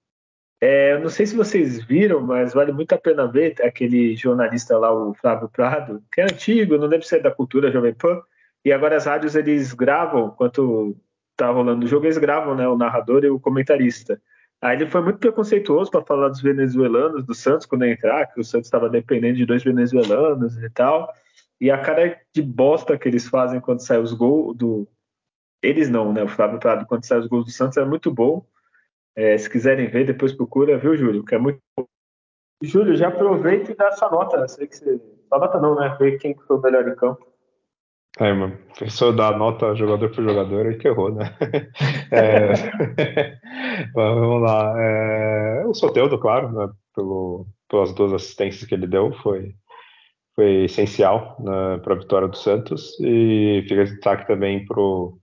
É, 0.62 0.94
eu 0.94 1.02
não 1.02 1.10
sei 1.10 1.26
se 1.26 1.36
vocês 1.36 1.84
viram, 1.84 2.22
mas 2.22 2.54
vale 2.54 2.72
muito 2.72 2.94
a 2.94 2.98
pena 2.98 3.28
ver 3.28 3.56
aquele 3.62 4.16
jornalista 4.16 4.78
lá, 4.78 4.92
o 4.92 5.14
Flávio 5.14 5.50
Prado, 5.50 6.02
que 6.12 6.22
é 6.22 6.24
antigo, 6.24 6.78
não 6.78 6.90
deve 6.90 7.06
ser 7.06 7.22
da 7.22 7.30
cultura 7.30 7.72
Jovem 7.72 7.94
Pan, 7.94 8.22
e 8.66 8.72
agora 8.72 8.98
as 8.98 9.06
rádios 9.06 9.36
eles 9.36 9.74
gravam, 9.74 10.30
enquanto 10.30 10.98
tá 11.38 11.50
rolando 11.50 11.86
o 11.86 11.88
jogo, 11.88 12.06
eles 12.06 12.18
gravam, 12.18 12.56
né, 12.56 12.68
o 12.68 12.78
narrador 12.78 13.24
e 13.24 13.30
o 13.30 13.40
comentarista. 13.40 14.22
Aí 14.62 14.76
ele 14.76 14.90
foi 14.90 15.02
muito 15.02 15.20
preconceituoso 15.20 15.92
para 15.92 16.04
falar 16.04 16.30
dos 16.30 16.42
venezuelanos, 16.42 17.24
do 17.24 17.34
Santos, 17.34 17.66
quando 17.66 17.86
entrar, 17.86 18.26
que 18.28 18.40
o 18.40 18.44
Santos 18.44 18.68
estava 18.68 18.90
dependendo 18.90 19.38
de 19.38 19.46
dois 19.46 19.64
venezuelanos 19.64 20.58
e 20.58 20.70
tal. 20.72 21.14
E 21.62 21.70
a 21.70 21.80
cara 21.80 22.20
de 22.34 22.42
bosta 22.42 22.98
que 22.98 23.08
eles 23.08 23.28
fazem 23.28 23.60
quando 23.60 23.86
sai 23.86 24.00
os 24.00 24.14
gols 24.14 24.58
do. 24.58 24.88
Eles 25.62 25.90
não, 25.90 26.12
né? 26.12 26.24
O 26.24 26.28
Flávio 26.28 26.60
Prado, 26.60 26.86
quando 26.86 27.06
sai 27.06 27.20
os 27.20 27.28
gols 27.28 27.46
do 27.46 27.52
Santos, 27.52 27.78
é 27.78 27.86
muito 27.86 28.12
bom. 28.12 28.46
É, 29.16 29.38
se 29.38 29.50
quiserem 29.50 29.88
ver, 29.88 30.06
depois 30.06 30.34
procura, 30.34 30.78
viu, 30.78 30.96
Júlio? 30.96 31.24
Que 31.24 31.36
é 31.36 31.38
muito 31.38 31.60
bom. 31.76 31.86
Júlio, 32.64 32.96
já 32.96 33.10
aproveita 33.10 33.72
e 33.72 33.76
dá 33.76 33.92
sua 33.92 34.10
nota. 34.10 34.48
Sei 34.48 34.68
que 34.68 34.76
você. 34.76 35.00
Sua 35.28 35.40
nota 35.40 35.60
não, 35.60 35.76
né? 35.76 35.96
Ver 36.00 36.18
quem 36.18 36.36
foi 36.36 36.58
o 36.58 36.62
melhor 36.62 36.88
em 36.88 36.96
campo. 36.96 37.27
É, 38.20 38.34
mano, 38.34 38.58
pessoa 38.80 39.14
dá 39.14 39.38
nota 39.38 39.76
jogador 39.76 40.10
por 40.10 40.24
jogador 40.24 40.72
e 40.72 40.78
que 40.78 40.88
errou, 40.88 41.14
né? 41.14 41.36
É, 42.12 42.54
vamos 43.94 44.42
lá. 44.42 44.74
É, 44.82 45.66
o 45.66 45.74
Soteudo, 45.74 46.18
claro, 46.18 46.52
né, 46.52 46.70
pelo, 46.96 47.46
pelas 47.70 47.94
duas 47.94 48.14
assistências 48.14 48.68
que 48.68 48.74
ele 48.74 48.88
deu, 48.88 49.12
foi, 49.22 49.54
foi 50.36 50.64
essencial 50.64 51.36
né, 51.40 51.78
para 51.84 51.94
a 51.94 51.98
vitória 51.98 52.28
do 52.28 52.38
Santos 52.38 52.98
e 53.02 53.66
fica 53.68 53.86
destaque 53.86 54.26
também 54.26 54.66
para 54.66 54.80
o 54.80 55.20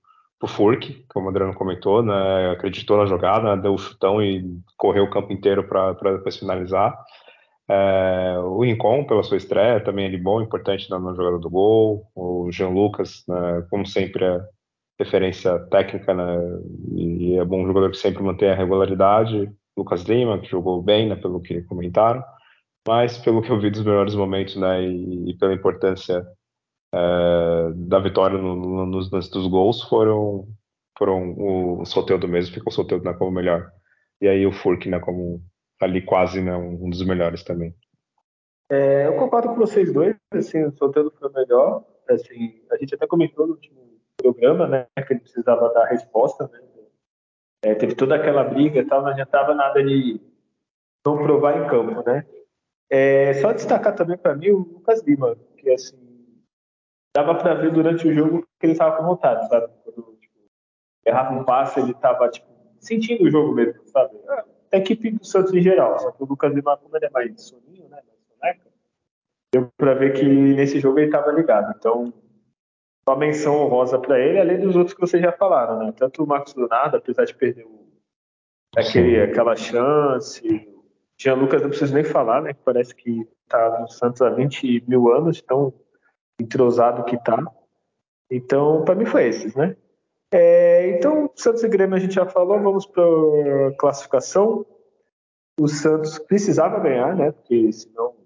Furk, 0.47 1.05
como 1.09 1.27
o 1.27 1.31
Adriano 1.31 1.55
comentou, 1.55 2.03
né, 2.03 2.51
acreditou 2.51 2.99
na 2.99 3.07
jogada, 3.07 3.57
deu 3.57 3.75
o 3.75 3.79
chutão 3.79 4.23
e 4.23 4.45
correu 4.77 5.05
o 5.05 5.11
campo 5.11 5.33
inteiro 5.33 5.67
para 5.67 5.93
depois 6.17 6.37
finalizar. 6.37 6.95
É, 7.69 8.39
o 8.39 8.63
Rincon, 8.63 9.05
pela 9.05 9.23
sua 9.23 9.37
estreia, 9.37 9.83
também 9.83 10.07
ele 10.07 10.19
bom, 10.19 10.43
importante 10.43 10.91
na 10.91 10.99
jogada 11.15 11.39
do 11.39 11.51
gol. 11.51 12.07
O 12.15 12.51
Jean 12.53 12.69
Lucas, 12.69 13.25
né, 13.29 13.67
como 13.71 13.87
sempre, 13.87 14.25
é 14.25 14.41
referência 14.99 15.59
técnica 15.71 16.15
né, 16.15 16.25
e 16.93 17.37
é 17.37 17.45
bom 17.45 17.67
jogador 17.67 17.91
que 17.91 17.97
sempre 17.97 18.23
mantém 18.23 18.51
a 18.51 18.55
regularidade. 18.55 19.51
Lucas 19.77 20.03
Lima, 20.03 20.39
que 20.39 20.49
jogou 20.49 20.83
bem, 20.83 21.09
né, 21.09 21.17
pelo 21.17 21.41
que 21.41 21.63
comentaram 21.63 22.23
mas 22.87 23.19
pelo 23.19 23.43
que 23.43 23.51
eu 23.51 23.59
vi 23.59 23.71
dos 23.71 23.83
melhores 23.83 24.15
momentos, 24.15 24.57
né, 24.57 24.83
e, 24.85 25.31
e 25.31 25.39
pela 25.39 25.55
importância 25.55 26.25
é, 26.93 27.73
da 27.75 27.99
vitória 27.99 28.39
no, 28.39 28.55
no, 28.55 28.87
nos 28.87 29.11
lances 29.11 29.31
dos 29.31 29.47
gols, 29.47 29.83
foram, 29.83 30.47
foram 30.99 31.33
o, 31.33 31.81
o 31.81 31.87
Soteldo 31.87 32.29
mesmo, 32.29 32.55
ficou 32.55 32.71
o 32.71 32.75
Soteldo 32.75 33.05
né, 33.05 33.15
como 33.15 33.31
melhor. 33.31 33.71
E 34.21 34.29
aí 34.29 34.47
o 34.47 34.53
Furk, 34.53 34.89
né, 34.89 35.01
como 35.01 35.43
ali 35.81 36.03
quase 36.03 36.41
né, 36.41 36.57
um, 36.57 36.89
dos 36.89 37.05
melhores 37.05 37.43
também. 37.43 37.75
É, 38.71 39.07
eu 39.07 39.17
concordo 39.17 39.49
com 39.49 39.57
vocês 39.57 39.93
dois, 39.93 40.17
assim, 40.33 40.65
o 40.65 40.73
Soteldo 40.73 41.13
foi 41.19 41.31
melhor, 41.33 41.85
assim, 42.09 42.63
a 42.71 42.77
gente 42.77 42.95
até 42.95 43.07
comentou 43.07 43.47
no 43.47 43.53
último 43.53 44.01
programa, 44.17 44.67
né, 44.67 44.87
que 45.07 45.13
ele 45.13 45.21
precisava 45.21 45.73
dar 45.73 45.87
resposta, 45.87 46.49
né, 46.49 46.61
é, 47.63 47.75
teve 47.75 47.95
toda 47.95 48.17
aquela 48.17 48.43
briga 48.43 48.81
e 48.81 48.85
tal, 48.85 49.03
não 49.03 49.09
adiantava 49.09 49.55
nada 49.55 49.85
de 49.85 50.21
não 51.07 51.19
provar 51.19 51.63
em 51.63 51.69
campo, 51.69 52.03
né, 52.09 52.27
é, 52.91 53.35
só 53.35 53.53
destacar 53.53 53.95
também 53.95 54.17
para 54.17 54.35
mim 54.35 54.51
o 54.51 54.59
Lucas 54.59 55.03
Lima, 55.03 55.37
que 55.59 55.71
assim, 55.71 55.99
dava 57.17 57.35
para 57.35 57.55
ver 57.55 57.73
durante 57.73 58.07
o 58.07 58.13
jogo 58.13 58.43
que 58.59 58.67
ele 58.67 58.73
estava 58.73 58.97
com 58.97 59.05
vontade, 59.05 59.49
sabe? 59.49 59.73
Quando 59.83 60.17
tipo, 60.21 60.39
errava 61.07 61.35
um 61.35 61.45
passe, 61.45 61.81
ele 61.81 61.93
estava 61.93 62.29
tipo, 62.29 62.47
sentindo 62.81 63.25
o 63.25 63.31
jogo 63.31 63.53
mesmo, 63.55 63.87
sabe? 63.87 64.17
A 64.75 64.79
equipe 64.79 65.11
do 65.11 65.25
Santos 65.25 65.55
em 65.55 65.63
geral, 65.63 65.99
só 65.99 66.11
que 66.11 66.23
o 66.23 66.27
Lucas 66.27 66.53
Lima, 66.53 66.77
como 66.77 66.97
ele 66.97 67.07
é 67.07 67.11
mais 67.11 67.41
soninho, 67.41 67.89
né? 67.89 68.01
Mais 68.43 68.57
soneca, 68.57 68.71
deu 69.53 69.71
para 69.77 69.95
ver 69.95 70.15
que 70.15 70.25
nesse 70.25 70.81
jogo 70.81 70.99
ele 70.99 71.07
estava 71.07 71.31
ligado. 71.31 71.73
Então, 71.79 72.13
uma 73.07 73.17
menção 73.17 73.57
honrosa 73.57 73.99
para 73.99 74.19
ele, 74.19 74.41
além 74.41 74.61
dos 74.61 74.75
outros 74.75 74.95
que 74.95 75.01
vocês 75.01 75.23
já 75.23 75.31
falaram, 75.31 75.79
né? 75.79 75.93
Tanto 75.97 76.25
o 76.25 76.27
Marcos 76.27 76.55
Donado, 76.55 76.97
apesar 76.97 77.25
de 77.25 77.35
perder 77.35 77.65
o, 77.65 77.87
aquele, 78.77 79.21
aquela 79.21 79.55
chance, 79.55 80.69
Jean 81.17 81.35
Lucas 81.35 81.63
não 81.63 81.69
preciso 81.69 81.95
nem 81.95 82.03
falar, 82.03 82.43
né? 82.43 82.53
Parece 82.65 82.95
que 82.95 83.27
está 83.45 83.81
no 83.81 83.89
Santos 83.89 84.23
há 84.23 84.31
20 84.31 84.85
mil 84.89 85.13
anos, 85.13 85.41
tão 85.41 85.73
entrosado 86.41 87.05
que 87.05 87.15
está. 87.15 87.39
Então, 88.31 88.85
para 88.85 88.95
mim 88.95 89.07
foi 89.07 89.29
esses, 89.29 89.55
né? 89.55 89.77
É, 90.37 90.89
então, 90.91 91.31
Santos 91.37 91.63
e 91.63 91.69
Grêmio 91.69 91.95
a 91.95 92.01
gente 92.01 92.17
já 92.17 92.27
falou, 92.27 92.61
vamos 92.61 92.85
para 92.87 93.05
classificação. 93.79 94.67
O 95.61 95.69
Santos 95.69 96.19
precisava 96.19 96.81
ganhar, 96.81 97.15
né? 97.15 97.31
Porque 97.31 97.73
senão 97.73 98.07
o 98.09 98.17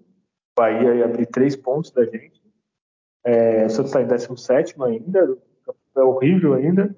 Bahia 0.57 0.95
ia 0.95 1.05
abrir 1.05 1.27
três 1.27 1.55
pontos 1.55 1.91
da 1.91 2.03
gente. 2.03 2.41
É, 3.23 3.67
o 3.67 3.69
Santos 3.69 3.91
está 3.91 4.01
em 4.01 4.07
17 4.07 4.75
ainda, 4.81 5.37
é 5.95 6.01
horrível 6.01 6.55
ainda. 6.55 6.97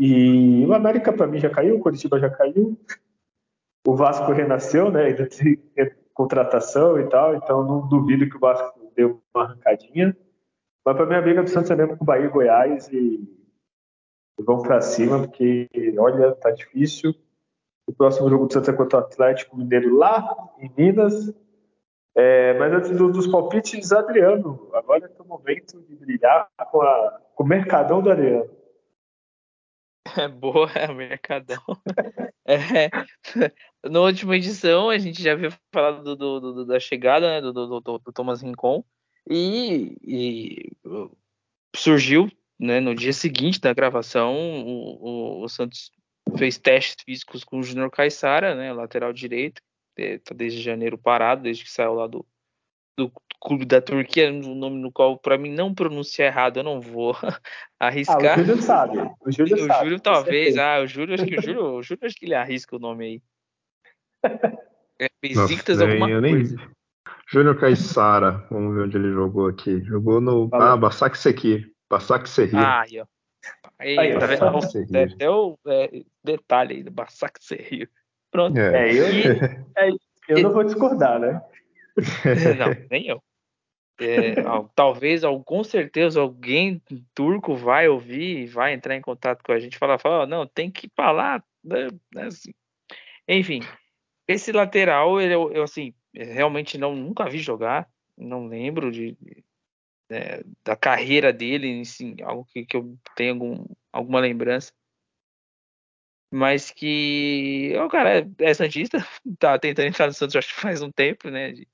E 0.00 0.66
o 0.66 0.74
América, 0.74 1.12
para 1.12 1.28
mim, 1.28 1.38
já 1.38 1.48
caiu, 1.48 1.76
o 1.76 1.80
Curitiba 1.80 2.18
já 2.18 2.28
caiu. 2.28 2.76
O 3.86 3.94
Vasco 3.94 4.32
renasceu, 4.32 4.90
né? 4.90 5.04
Ainda 5.04 5.28
tem 5.28 5.60
contratação 6.12 6.98
e 6.98 7.08
tal, 7.08 7.36
então 7.36 7.64
não 7.64 7.86
duvido 7.86 8.28
que 8.28 8.36
o 8.36 8.40
Vasco 8.40 8.92
deu 8.96 9.22
uma 9.32 9.44
arrancadinha. 9.44 10.16
Mas 10.84 10.96
para 10.96 11.06
minha 11.06 11.22
briga 11.22 11.40
do 11.40 11.48
Santos 11.48 11.70
é 11.70 11.76
mesmo 11.76 11.96
com 11.96 12.02
o 12.02 12.06
Bahia 12.06 12.26
e 12.26 12.28
Goiás 12.28 12.88
e, 12.88 13.39
e 14.40 14.42
vão 14.42 14.62
para 14.62 14.80
cima, 14.80 15.20
porque, 15.20 15.68
olha, 15.98 16.32
tá 16.32 16.50
difícil. 16.50 17.14
O 17.86 17.92
próximo 17.92 18.30
jogo 18.30 18.46
do 18.46 18.52
Santos 18.52 18.70
é 18.70 18.72
contra 18.72 18.98
o 18.98 19.02
Atlético 19.02 19.56
Mineiro 19.56 19.94
lá 19.96 20.34
em 20.58 20.72
Minas. 20.76 21.32
É, 22.14 22.54
mas 22.58 22.72
antes 22.72 22.90
do, 22.96 23.12
dos 23.12 23.26
palpites, 23.26 23.92
Adriano, 23.92 24.70
agora 24.72 25.06
é 25.06 25.22
o 25.22 25.24
momento 25.26 25.80
de 25.82 25.94
brilhar 25.94 26.48
com, 26.70 26.80
a, 26.80 27.20
com 27.34 27.44
o 27.44 27.46
Mercadão 27.46 28.02
do 28.02 28.10
Adriano. 28.10 28.50
É 30.16 30.26
boa, 30.26 30.70
é 30.72 30.88
o 30.90 30.94
Mercadão. 30.94 31.62
é, 32.46 32.88
na 33.88 34.00
última 34.00 34.36
edição, 34.36 34.88
a 34.88 34.98
gente 34.98 35.22
já 35.22 35.32
havia 35.32 35.50
falado 35.72 36.16
do, 36.16 36.40
do, 36.40 36.52
do 36.54 36.66
da 36.66 36.80
chegada 36.80 37.28
né, 37.28 37.40
do, 37.40 38.12
Thomas 38.12 38.40
Rincon 38.40 38.82
e, 39.28 39.96
e, 40.02 40.72
surgiu 41.76 42.30
né, 42.60 42.78
no 42.78 42.94
dia 42.94 43.12
seguinte 43.12 43.58
da 43.58 43.72
gravação 43.72 44.34
o, 44.36 45.40
o, 45.40 45.44
o 45.44 45.48
Santos 45.48 45.90
fez 46.36 46.58
testes 46.58 47.02
físicos 47.02 47.42
com 47.42 47.58
o 47.58 47.62
Júnior 47.62 47.90
Caixara, 47.90 48.54
né, 48.54 48.72
lateral 48.72 49.12
direito, 49.12 49.62
está 49.96 50.34
desde 50.34 50.60
janeiro 50.60 50.98
parado, 50.98 51.42
desde 51.42 51.64
que 51.64 51.70
saiu 51.70 51.94
lá 51.94 52.06
do, 52.06 52.24
do 52.98 53.10
clube 53.40 53.64
da 53.64 53.80
Turquia, 53.80 54.30
um 54.30 54.54
nome 54.54 54.78
no 54.78 54.92
qual 54.92 55.18
para 55.18 55.38
mim 55.38 55.50
não 55.50 55.74
pronunciar 55.74 56.28
errado, 56.28 56.58
eu 56.58 56.62
não 56.62 56.80
vou 56.80 57.16
arriscar. 57.80 58.20
Ah, 58.28 58.40
o 58.40 58.44
Júlio 58.44 58.62
sabe. 58.62 58.98
O 58.98 59.32
Júlio, 59.32 59.54
o 59.56 59.66
sabe, 59.66 59.84
Júlio 59.84 60.00
talvez, 60.00 60.58
ah, 60.58 60.80
o 60.80 60.86
Júlio 60.86 61.14
acho 61.14 61.24
que 61.24 61.38
o 61.38 61.42
Júlio, 61.42 61.64
o 61.76 61.82
Júlio 61.82 62.06
acho 62.06 62.16
que 62.16 62.26
ele 62.26 62.34
arrisca 62.34 62.76
o 62.76 62.80
nome 62.80 63.04
aí. 63.04 63.22
É, 65.02 65.08
Besiktas 65.22 65.80
alguma 65.80 66.06
coisa. 66.06 66.20
Nem... 66.20 66.44
Júnior 67.26 67.58
Caissara, 67.58 68.46
vamos 68.50 68.74
ver 68.74 68.82
onde 68.82 68.98
ele 68.98 69.10
jogou 69.10 69.46
aqui. 69.46 69.82
Jogou 69.82 70.20
no 70.20 70.46
ah, 70.52 70.76
Basak 70.76 71.16
Sekir. 71.16 71.72
Basak 71.90 72.28
Serrir. 72.28 72.56
Ah, 72.56 72.82
aí, 72.82 73.00
ó. 73.00 73.06
Aí, 73.78 73.98
aí 73.98 74.18
tá 74.18 74.26
vendo? 74.26 74.44
Até 75.14 75.28
o 75.28 75.58
é, 75.66 76.02
detalhe 76.22 76.76
aí 76.76 76.82
do 76.82 76.90
Basak 76.90 77.42
Serrir. 77.42 77.90
Pronto. 78.30 78.56
É, 78.56 78.88
é 78.88 78.94
eu, 78.94 79.06
é, 79.76 79.90
eu 80.28 80.42
não 80.42 80.52
vou 80.52 80.62
discordar, 80.62 81.18
né? 81.18 81.42
não, 82.56 82.86
nem 82.90 83.08
eu. 83.08 83.22
É, 84.00 84.36
talvez, 84.74 85.22
com 85.44 85.62
certeza, 85.62 86.20
alguém 86.20 86.80
turco 87.14 87.54
vai 87.54 87.86
ouvir 87.88 88.44
e 88.44 88.46
vai 88.46 88.72
entrar 88.72 88.96
em 88.96 89.02
contato 89.02 89.42
com 89.42 89.52
a 89.52 89.58
gente 89.58 89.74
e 89.74 89.78
falar, 89.78 89.98
fala, 89.98 90.26
não, 90.26 90.46
tem 90.46 90.70
que 90.70 90.88
falar. 90.96 91.44
Né, 91.62 91.88
né? 92.14 92.26
Assim. 92.26 92.54
Enfim, 93.28 93.60
esse 94.26 94.52
lateral, 94.52 95.20
eu, 95.20 95.52
eu, 95.52 95.62
assim, 95.62 95.92
realmente 96.14 96.78
não 96.78 96.94
nunca 96.94 97.28
vi 97.28 97.38
jogar, 97.38 97.88
não 98.16 98.46
lembro 98.46 98.90
de, 98.90 99.16
é, 100.10 100.42
da 100.64 100.76
carreira 100.76 101.32
dele, 101.32 101.80
assim, 101.80 102.16
algo 102.22 102.44
que, 102.44 102.64
que 102.66 102.76
eu 102.76 102.98
tenho 103.14 103.34
algum, 103.34 103.64
alguma 103.92 104.20
lembrança. 104.20 104.72
Mas 106.32 106.70
que 106.70 107.72
o 107.76 107.88
cara 107.88 108.20
é, 108.20 108.28
é 108.38 108.54
Santista, 108.54 108.98
tá 109.38 109.58
tentando 109.58 109.88
entrar 109.88 110.06
no 110.06 110.12
Santos 110.12 110.36
acho 110.36 110.54
que 110.54 110.60
faz 110.60 110.82
um 110.82 110.90
tempo, 110.90 111.28
né? 111.30 111.52
De, 111.52 111.68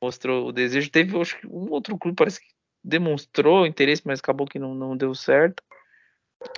mostrou 0.00 0.48
o 0.48 0.52
desejo. 0.52 0.90
Teve, 0.90 1.18
acho 1.20 1.38
que 1.40 1.46
um 1.46 1.70
outro 1.70 1.98
clube 1.98 2.16
parece 2.16 2.40
que 2.40 2.46
demonstrou 2.84 3.66
interesse, 3.66 4.02
mas 4.04 4.20
acabou 4.20 4.46
que 4.46 4.58
não, 4.58 4.74
não 4.74 4.96
deu 4.96 5.14
certo. 5.14 5.62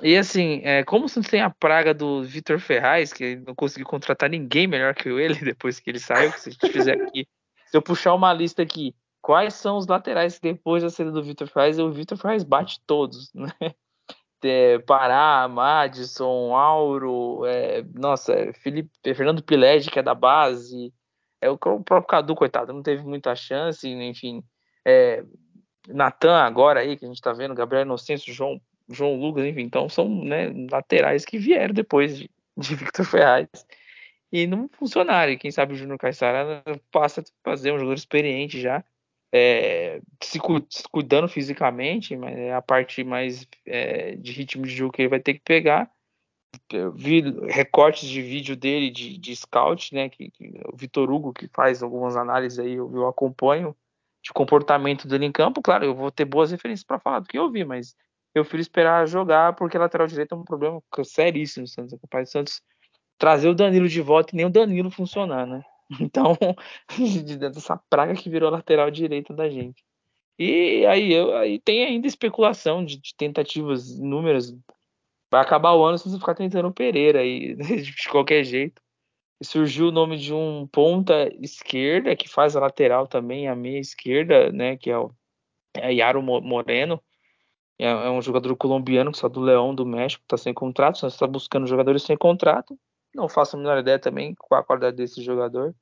E 0.02 0.16
assim, 0.16 0.60
é, 0.64 0.84
como 0.84 1.08
você 1.08 1.22
tem 1.22 1.40
a 1.40 1.50
praga 1.50 1.94
do 1.94 2.22
Vitor 2.22 2.58
Ferraz, 2.58 3.12
que 3.12 3.36
não 3.36 3.54
conseguiu 3.54 3.86
contratar 3.86 4.28
ninguém 4.28 4.66
melhor 4.66 4.94
que 4.94 5.08
ele 5.08 5.34
depois 5.44 5.80
que 5.80 5.88
ele 5.88 6.00
saiu, 6.00 6.32
se 6.32 6.48
a 6.48 6.52
gente 6.52 6.72
fizer 6.72 7.00
aqui, 7.00 7.26
se 7.66 7.76
eu 7.76 7.82
puxar 7.82 8.14
uma 8.14 8.32
lista 8.32 8.62
aqui, 8.62 8.94
quais 9.28 9.52
são 9.52 9.76
os 9.76 9.86
laterais 9.86 10.40
depois 10.40 10.82
da 10.82 10.88
saída 10.88 11.12
do 11.12 11.22
Vitor 11.22 11.46
Ferraz, 11.46 11.78
o 11.78 11.92
Vitor 11.92 12.16
Ferraz 12.16 12.42
bate 12.42 12.80
todos, 12.86 13.30
né? 13.34 13.52
É, 14.40 14.78
Pará, 14.78 15.48
Madison, 15.48 16.54
Auro, 16.54 17.44
é, 17.44 17.82
nossa, 17.92 18.52
Felipe, 18.62 18.88
Fernando 19.02 19.42
Pilege, 19.42 19.90
que 19.90 19.98
é 19.98 20.02
da 20.02 20.14
base, 20.14 20.94
é 21.40 21.50
o, 21.50 21.54
o 21.54 21.58
próprio 21.58 22.04
Cadu, 22.04 22.36
coitado, 22.36 22.72
não 22.72 22.80
teve 22.80 23.02
muita 23.02 23.34
chance, 23.34 23.88
enfim. 23.88 24.44
É, 24.86 25.24
Natan 25.88 26.36
agora 26.36 26.78
aí, 26.78 26.96
que 26.96 27.04
a 27.04 27.08
gente 27.08 27.20
tá 27.20 27.32
vendo, 27.32 27.52
Gabriel 27.52 27.82
Inocêncio, 27.82 28.32
João, 28.32 28.60
João 28.88 29.16
Lucas, 29.16 29.44
enfim, 29.44 29.62
então 29.62 29.88
são 29.88 30.08
né, 30.08 30.52
laterais 30.70 31.24
que 31.24 31.36
vieram 31.36 31.74
depois 31.74 32.16
de, 32.16 32.30
de 32.56 32.76
Victor 32.76 33.04
Ferraz 33.04 33.48
e 34.30 34.46
não 34.46 34.68
funcionaram. 34.68 35.32
E 35.32 35.36
quem 35.36 35.50
sabe 35.50 35.72
o 35.72 35.76
Júnior 35.76 35.98
Caixara 35.98 36.62
passa 36.92 37.22
a 37.22 37.24
fazer 37.42 37.72
um 37.72 37.78
jogador 37.78 37.94
experiente 37.94 38.60
já, 38.60 38.84
é, 39.32 40.00
se, 40.22 40.40
se, 40.70 40.82
cuidando 40.90 41.28
fisicamente, 41.28 42.16
mas 42.16 42.36
é 42.36 42.54
a 42.54 42.62
parte 42.62 43.04
mais 43.04 43.46
é, 43.66 44.16
de 44.16 44.32
ritmo 44.32 44.64
de 44.64 44.74
jogo 44.74 44.92
que 44.92 45.02
ele 45.02 45.08
vai 45.08 45.20
ter 45.20 45.34
que 45.34 45.40
pegar 45.40 45.90
eu 46.72 46.92
vi 46.92 47.20
recortes 47.46 48.08
de 48.08 48.22
vídeo 48.22 48.56
dele 48.56 48.90
de, 48.90 49.18
de 49.18 49.36
scout, 49.36 49.94
né? 49.94 50.08
Que, 50.08 50.30
que, 50.30 50.60
o 50.72 50.76
Vitor 50.76 51.10
Hugo 51.10 51.32
que 51.32 51.48
faz 51.48 51.82
algumas 51.82 52.16
análises 52.16 52.58
aí, 52.58 52.74
eu, 52.74 52.90
eu, 52.94 53.06
acompanho 53.06 53.76
de 54.22 54.32
comportamento 54.32 55.06
dele 55.06 55.26
em 55.26 55.32
campo. 55.32 55.62
Claro, 55.62 55.84
eu 55.84 55.94
vou 55.94 56.10
ter 56.10 56.24
boas 56.24 56.50
referências 56.50 56.84
para 56.84 56.98
falar 56.98 57.20
do 57.20 57.28
que 57.28 57.38
eu 57.38 57.50
vi, 57.50 57.64
mas 57.64 57.94
eu 58.34 58.42
prefiro 58.42 58.62
esperar 58.62 59.06
jogar 59.06 59.54
porque 59.54 59.78
lateral 59.78 60.06
direito 60.06 60.34
é 60.34 60.38
um 60.38 60.44
problema 60.44 60.82
seríssimo 61.04 61.62
no 61.62 61.68
Santos. 61.68 61.92
É 61.92 61.98
capaz 61.98 62.30
Santos 62.30 62.60
trazer 63.18 63.48
o 63.48 63.54
Danilo 63.54 63.88
de 63.88 64.00
volta 64.00 64.34
e 64.34 64.36
nem 64.36 64.46
o 64.46 64.50
Danilo 64.50 64.90
funcionar, 64.90 65.46
né? 65.46 65.62
Então, 66.00 66.36
dessa 67.38 67.80
praga 67.88 68.14
que 68.14 68.28
virou 68.28 68.48
a 68.48 68.52
lateral 68.52 68.90
direita 68.90 69.32
da 69.32 69.48
gente. 69.48 69.82
E 70.38 70.84
aí, 70.86 71.12
eu, 71.12 71.34
aí 71.34 71.58
tem 71.58 71.84
ainda 71.84 72.06
especulação 72.06 72.84
de, 72.84 72.98
de 72.98 73.14
tentativas 73.16 73.90
inúmeras 73.90 74.54
vai 75.30 75.40
acabar 75.42 75.74
o 75.74 75.84
ano 75.84 75.98
se 75.98 76.08
você 76.08 76.18
ficar 76.18 76.34
tentando 76.34 76.68
o 76.68 76.72
Pereira 76.72 77.20
aí, 77.20 77.54
de 77.56 78.08
qualquer 78.08 78.44
jeito. 78.44 78.82
E 79.40 79.44
surgiu 79.44 79.88
o 79.88 79.92
nome 79.92 80.18
de 80.18 80.34
um 80.34 80.66
ponta 80.66 81.28
esquerda, 81.40 82.16
que 82.16 82.28
faz 82.28 82.56
a 82.56 82.60
lateral 82.60 83.06
também, 83.06 83.48
a 83.48 83.54
meia 83.54 83.78
esquerda, 83.78 84.50
né, 84.50 84.76
que 84.76 84.90
é 84.90 84.98
o 84.98 85.12
é 85.76 85.94
Yaro 85.94 86.22
Moreno. 86.22 87.00
É, 87.78 87.86
é, 87.86 88.10
um 88.10 88.20
jogador 88.20 88.56
colombiano 88.56 89.12
que 89.12 89.18
saiu 89.18 89.30
do 89.30 89.40
Leão 89.40 89.72
do 89.74 89.86
México, 89.86 90.24
está 90.24 90.36
sem 90.36 90.52
contrato, 90.52 91.06
está 91.06 91.26
buscando 91.26 91.66
jogadores 91.68 92.02
sem 92.02 92.16
contrato. 92.16 92.76
Não 93.18 93.28
faço 93.28 93.56
a 93.56 93.58
menor 93.58 93.78
ideia 93.78 93.98
também 93.98 94.32
qual 94.38 94.60
a 94.60 94.64
qualidade 94.64 94.96
desse 94.96 95.20
jogador, 95.20 95.74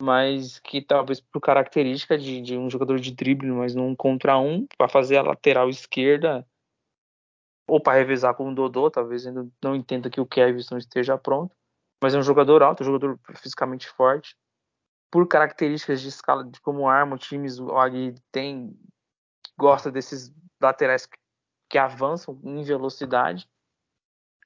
mas 0.00 0.60
que 0.60 0.80
talvez 0.80 1.20
por 1.20 1.40
característica 1.40 2.16
de, 2.16 2.40
de 2.40 2.56
um 2.56 2.70
jogador 2.70 3.00
de 3.00 3.10
drible, 3.12 3.50
mas 3.50 3.74
num 3.74 3.96
contra 3.96 4.38
um, 4.38 4.64
para 4.78 4.88
fazer 4.88 5.16
a 5.16 5.22
lateral 5.22 5.68
esquerda, 5.68 6.46
ou 7.68 7.80
para 7.80 7.98
revezar 7.98 8.36
com 8.36 8.48
o 8.48 8.54
Dodô, 8.54 8.88
talvez 8.88 9.26
ainda 9.26 9.44
não 9.60 9.74
entenda 9.74 10.08
que 10.08 10.20
o 10.20 10.26
Kevin 10.26 10.62
não 10.70 10.78
esteja 10.78 11.18
pronto, 11.18 11.52
mas 12.00 12.14
é 12.14 12.18
um 12.18 12.22
jogador 12.22 12.62
alto, 12.62 12.84
um 12.84 12.86
jogador 12.86 13.18
fisicamente 13.34 13.88
forte, 13.88 14.36
por 15.10 15.26
características 15.26 16.00
de 16.00 16.10
escala 16.10 16.44
de 16.44 16.60
como 16.60 16.88
arma, 16.88 17.18
times 17.18 17.58
ali 17.76 18.14
tem 18.30 18.78
gosta 19.58 19.90
desses 19.90 20.32
laterais 20.60 21.06
que, 21.06 21.18
que 21.68 21.76
avançam 21.76 22.40
em 22.44 22.62
velocidade, 22.62 23.50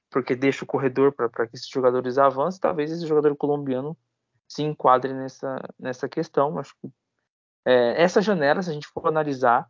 porque 0.09 0.35
deixa 0.35 0.63
o 0.63 0.67
corredor 0.67 1.11
para 1.11 1.47
que 1.47 1.55
esses 1.55 1.67
jogadores 1.67 2.17
avancem, 2.17 2.59
talvez 2.59 2.91
esse 2.91 3.05
jogador 3.05 3.35
colombiano 3.35 3.97
se 4.47 4.63
enquadre 4.63 5.13
nessa, 5.13 5.59
nessa 5.77 6.07
questão. 6.07 6.57
Acho 6.57 6.73
que 6.81 6.89
é, 7.65 8.01
essa 8.01 8.21
janela, 8.21 8.61
se 8.61 8.69
a 8.69 8.73
gente 8.73 8.87
for 8.87 9.05
analisar, 9.07 9.69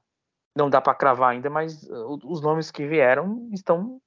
não 0.55 0.69
dá 0.69 0.81
para 0.81 0.95
cravar 0.95 1.31
ainda, 1.31 1.49
mas 1.49 1.83
uh, 1.83 2.19
os 2.25 2.41
nomes 2.41 2.71
que 2.71 2.85
vieram 2.87 3.49
estão, 3.53 4.01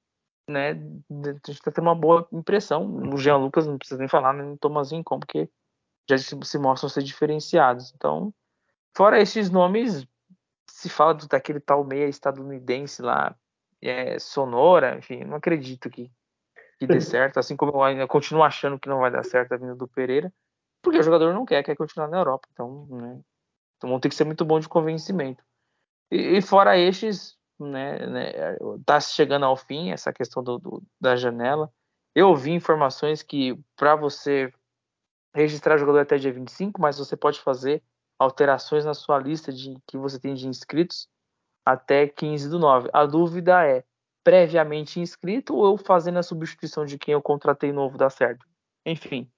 né, 0.49 0.71
a 0.73 1.33
gente 1.33 1.51
está 1.51 1.71
tendo 1.71 1.85
uma 1.85 1.95
boa 1.95 2.27
impressão. 2.33 2.87
O 3.13 3.17
Jean 3.17 3.37
Lucas 3.37 3.67
não 3.67 3.79
precisa 3.79 3.99
nem 3.99 4.09
falar, 4.09 4.33
nem 4.33 4.53
o 4.53 4.59
Tomazinho 4.59 5.05
como 5.05 5.21
porque 5.21 5.49
já 6.09 6.19
se, 6.19 6.37
se, 6.43 6.59
mostram 6.59 6.89
ser 6.89 7.03
diferenciados. 7.03 7.93
Então, 7.95 8.35
fora 8.97 9.21
esses 9.21 9.51
nomes, 9.51 10.07
se 10.69 10.89
fala 10.89 11.15
do, 11.15 11.27
daquele 11.29 11.61
tal 11.61 11.85
meia 11.85 12.09
estadunidense 12.09 13.01
lá, 13.03 13.35
é, 13.81 14.19
Sonora, 14.19 14.99
enfim, 14.99 15.25
não 15.25 15.37
acredito 15.37 15.89
que, 15.89 16.11
que 16.81 16.87
dê 16.87 16.99
certo, 16.99 17.39
assim 17.39 17.55
como 17.55 17.73
eu 17.73 17.83
ainda 17.83 18.07
continuo 18.09 18.43
achando 18.43 18.79
que 18.79 18.89
não 18.89 19.01
vai 19.01 19.11
dar 19.11 19.23
certo 19.23 19.53
a 19.53 19.59
vinda 19.59 19.75
do 19.75 19.87
Pereira, 19.87 20.33
porque 20.83 20.99
o 20.99 21.03
jogador 21.03 21.35
não 21.35 21.45
quer, 21.45 21.63
quer 21.63 21.77
continuar 21.77 22.09
na 22.09 22.17
Europa, 22.17 22.49
então, 22.51 22.87
né, 22.87 23.21
então 23.77 23.91
vão 23.91 24.01
ter 24.01 24.09
que 24.09 24.15
ser 24.15 24.25
muito 24.25 24.47
bom 24.47 24.59
de 24.59 24.67
convencimento. 24.67 25.45
E, 26.11 26.39
e 26.39 26.43
fora 26.43 26.79
estes, 26.79 27.37
né, 27.59 28.07
né, 28.07 28.33
tá 28.87 28.99
chegando 28.99 29.45
ao 29.45 29.57
fim 29.57 29.91
essa 29.91 30.11
questão 30.11 30.43
do, 30.43 30.59
do 30.59 30.83
da 30.99 31.15
janela. 31.17 31.71
Eu 32.15 32.29
ouvi 32.29 32.51
informações 32.51 33.23
que 33.23 33.63
para 33.77 33.95
você 33.95 34.51
registrar 35.35 35.77
jogador 35.77 35.99
até 35.99 36.17
dia 36.17 36.33
25, 36.33 36.81
mas 36.81 36.99
você 36.99 37.15
pode 37.15 37.41
fazer 37.41 37.83
alterações 38.19 38.87
na 38.87 38.95
sua 38.95 39.19
lista 39.19 39.53
de 39.53 39.77
que 39.87 39.99
você 39.99 40.19
tem 40.19 40.33
de 40.33 40.49
inscritos 40.49 41.09
até 41.63 42.09
15 42.09 42.49
do 42.49 42.59
9. 42.59 42.89
A 42.91 43.05
dúvida 43.05 43.67
é 43.67 43.85
previamente 44.23 45.01
inscrito 45.01 45.55
ou 45.55 45.67
eu 45.67 45.77
fazendo 45.79 46.19
a 46.19 46.23
substituição 46.23 46.85
de 46.85 46.99
quem 46.99 47.13
eu 47.13 47.23
contratei 47.23 47.73
novo 47.73 47.97
dá 47.97 48.11
certo. 48.11 48.47
Enfim, 48.85 49.31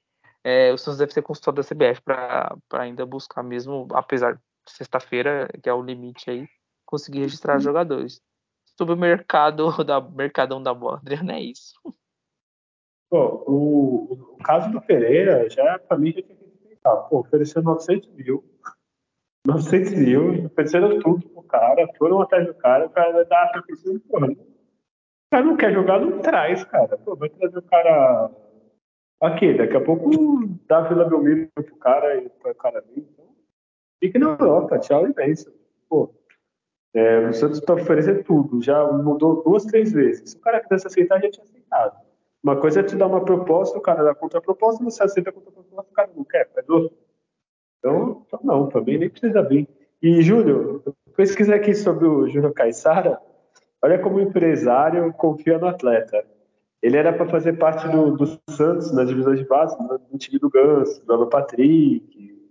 é, 0.45 0.73
o 0.73 0.79
Santos 0.79 0.99
deve 0.99 1.13
ter 1.13 1.23
consultado 1.23 1.61
a 1.61 1.65
CBF 1.65 2.01
para 2.03 2.57
ainda 2.73 3.07
buscar 3.07 3.43
mesmo, 3.43 3.87
apesar 3.93 4.35
de 4.35 4.41
sexta-feira, 4.69 5.49
que 5.63 5.69
é 5.69 5.75
o 5.75 5.83
limite 5.83 6.31
aí, 6.31 6.49
conseguir 6.85 7.21
registrar 7.21 7.59
jogadores. 7.59 8.21
Sobre 8.77 8.95
o 8.95 8.99
mercado 8.99 9.69
da 9.85 10.01
mercadão 10.01 10.63
da 10.63 10.75
bola, 10.75 10.99
Adriano, 10.99 11.31
é 11.33 11.41
isso. 11.41 11.75
Pô, 13.11 13.45
o, 13.47 14.13
o, 14.35 14.39
caso 14.39 14.71
do 14.73 14.81
Pereira, 14.81 15.49
já 15.51 15.79
para 15.79 15.99
mim 15.99 16.13
já 16.13 16.23
tinha 16.23 16.37
que. 16.37 16.77
Pô, 17.11 17.21
ofereceu 17.21 17.63
900 17.63 18.09
mil. 18.15 18.43
900 19.47 19.93
mil, 19.95 20.47
ofereceram 20.47 20.99
tudo 21.01 21.29
pro 21.29 21.43
cara, 21.43 21.87
foram 21.99 22.23
atrás 22.23 22.47
do 22.47 22.55
cara, 22.55 22.87
o 22.87 22.91
cara 22.91 23.25
dá 23.25 23.63
pensando, 23.67 24.01
porra, 24.01 24.29
cara 25.33 25.45
não 25.47 25.57
quer 25.57 25.73
jogar, 25.73 25.99
não 25.99 26.19
traz, 26.19 26.63
cara. 26.65 26.99
Pô, 26.99 27.17
vai 27.17 27.31
trazer 27.31 27.59
o 27.59 27.63
cara 27.63 28.31
aqui, 29.19 29.55
daqui 29.55 29.75
a 29.75 29.81
pouco 29.81 30.11
dá 30.69 30.83
Vila 30.83 31.09
Belmiro 31.09 31.49
pro 31.55 31.77
cara 31.77 32.17
e 32.17 32.27
o 32.27 32.55
cara 32.55 32.85
vir. 32.95 33.09
Então, 33.11 33.25
fica 33.99 34.19
na 34.19 34.27
Europa, 34.27 34.79
tchau 34.79 35.09
e 35.09 35.15
benção. 35.15 35.53
Pô, 35.89 36.15
é, 36.95 37.29
o 37.29 37.33
Santos 37.33 37.61
tá 37.61 37.73
oferecendo 37.73 38.23
tudo, 38.23 38.61
já 38.61 38.87
mudou 38.93 39.43
duas, 39.43 39.65
três 39.65 39.91
vezes. 39.91 40.31
Se 40.31 40.37
o 40.37 40.41
cara 40.41 40.61
quisesse 40.61 40.87
aceitar, 40.87 41.21
já 41.23 41.31
tinha 41.31 41.45
aceitado. 41.45 41.99
Uma 42.43 42.61
coisa 42.61 42.81
é 42.81 42.83
te 42.83 42.95
dar 42.95 43.07
uma 43.07 43.25
proposta, 43.25 43.79
o 43.79 43.81
cara 43.81 44.05
dá 44.05 44.15
contraproposta, 44.15 44.85
você 44.85 45.03
aceita 45.03 45.31
a 45.31 45.33
contraproposta, 45.33 45.91
o 45.91 45.95
cara 45.95 46.11
não 46.15 46.25
quer, 46.25 46.51
faz. 46.53 46.67
Então, 46.69 46.91
então 48.27 48.41
não, 48.45 48.69
também 48.69 48.99
nem 48.99 49.09
precisa 49.09 49.43
vir. 49.43 49.67
E, 50.03 50.21
Júlio, 50.21 50.83
pesquisa 51.17 51.55
aqui 51.55 51.75
sobre 51.75 52.07
o 52.07 52.29
Júlio 52.29 52.53
Caixara. 52.53 53.19
Olha 53.83 53.99
como 53.99 54.17
o 54.17 54.21
empresário 54.21 55.13
confia 55.13 55.59
no 55.59 55.67
atleta. 55.67 56.25
Ele 56.81 56.97
era 56.97 57.13
para 57.13 57.27
fazer 57.27 57.55
parte 57.55 57.89
do, 57.89 58.17
do, 58.17 58.27
Santos 58.51 58.93
nas 58.93 59.09
divisões 59.09 59.39
de 59.39 59.45
base, 59.47 59.77
no 59.81 60.19
time 60.19 60.39
do 60.39 60.51
Ganso, 60.51 61.05
do 61.05 61.13
Alan 61.13 61.29
Patrick 61.29 62.51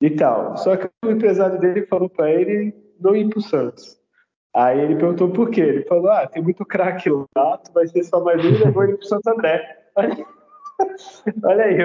e 0.00 0.10
tal. 0.10 0.56
Só 0.56 0.76
que 0.76 0.88
o 1.04 1.10
empresário 1.10 1.58
dele 1.58 1.86
falou 1.86 2.08
para 2.08 2.30
ele 2.30 2.74
não 2.98 3.16
ir 3.16 3.28
para 3.28 3.38
o 3.38 3.42
Santos. 3.42 3.98
Aí 4.54 4.80
ele 4.80 4.96
perguntou 4.96 5.30
por 5.30 5.50
quê. 5.50 5.60
Ele 5.60 5.84
falou: 5.84 6.10
Ah, 6.10 6.26
tem 6.26 6.42
muito 6.42 6.64
craque 6.64 7.08
lá, 7.36 7.58
tu 7.58 7.72
vai 7.72 7.86
ser 7.86 8.02
só 8.04 8.22
mais 8.22 8.44
um 8.44 8.48
e 8.48 8.58
levou 8.58 8.84
ele 8.84 8.96
pro 8.96 9.06
Santo 9.06 9.28
André. 9.28 9.86
Olha, 9.96 10.26
olha 11.44 11.64
aí, 11.64 11.76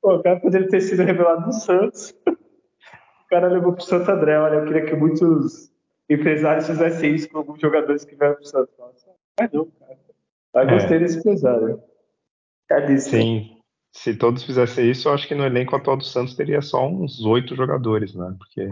Pô, 0.00 0.16
o 0.16 0.22
cara 0.22 0.40
poderia 0.40 0.68
ter 0.68 0.80
sido 0.80 1.02
revelado 1.02 1.46
no 1.46 1.52
Santos. 1.52 2.14
O 3.24 3.34
cara 3.34 3.48
levou 3.48 3.72
pro 3.72 3.82
Santo 3.82 4.10
André. 4.10 4.38
Olha, 4.38 4.56
eu 4.56 4.66
queria 4.66 4.84
que 4.84 4.94
muitos 4.94 5.71
empresários 6.08 6.66
fizessem 6.66 7.14
isso 7.14 7.28
com 7.28 7.38
alguns 7.38 7.60
jogadores 7.60 8.04
que 8.04 8.14
vieram 8.14 8.34
pro 8.36 8.44
Santos. 8.44 8.74
Mas 9.38 9.52
não, 9.52 9.66
cara. 9.66 9.98
Mas 10.54 10.68
é. 10.68 10.72
gostei 10.72 10.98
desse 10.98 11.18
empresário. 11.18 11.80
É 12.70 12.96
Sim. 12.96 13.58
Se 13.94 14.16
todos 14.16 14.42
fizessem 14.42 14.90
isso, 14.90 15.08
eu 15.08 15.12
acho 15.12 15.28
que 15.28 15.34
no 15.34 15.44
elenco 15.44 15.76
atual 15.76 15.98
do 15.98 16.04
Santos 16.04 16.34
teria 16.34 16.62
só 16.62 16.88
uns 16.88 17.22
oito 17.24 17.54
jogadores, 17.54 18.14
né? 18.14 18.34
Porque 18.38 18.68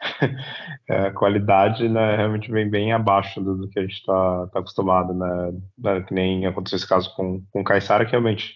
a 0.90 1.10
qualidade 1.12 1.88
né, 1.88 2.16
realmente 2.16 2.50
vem 2.50 2.68
bem 2.68 2.92
abaixo 2.92 3.40
do, 3.40 3.56
do 3.56 3.68
que 3.70 3.78
a 3.78 3.82
gente 3.82 3.94
está 3.94 4.46
tá 4.48 4.58
acostumado, 4.58 5.14
né? 5.14 5.52
né? 5.78 6.02
Que 6.02 6.12
nem 6.12 6.44
aconteceu 6.46 6.76
esse 6.76 6.88
caso 6.88 7.14
com, 7.16 7.42
com 7.50 7.62
o 7.62 7.64
Caissara, 7.64 8.04
que 8.04 8.10
realmente, 8.10 8.54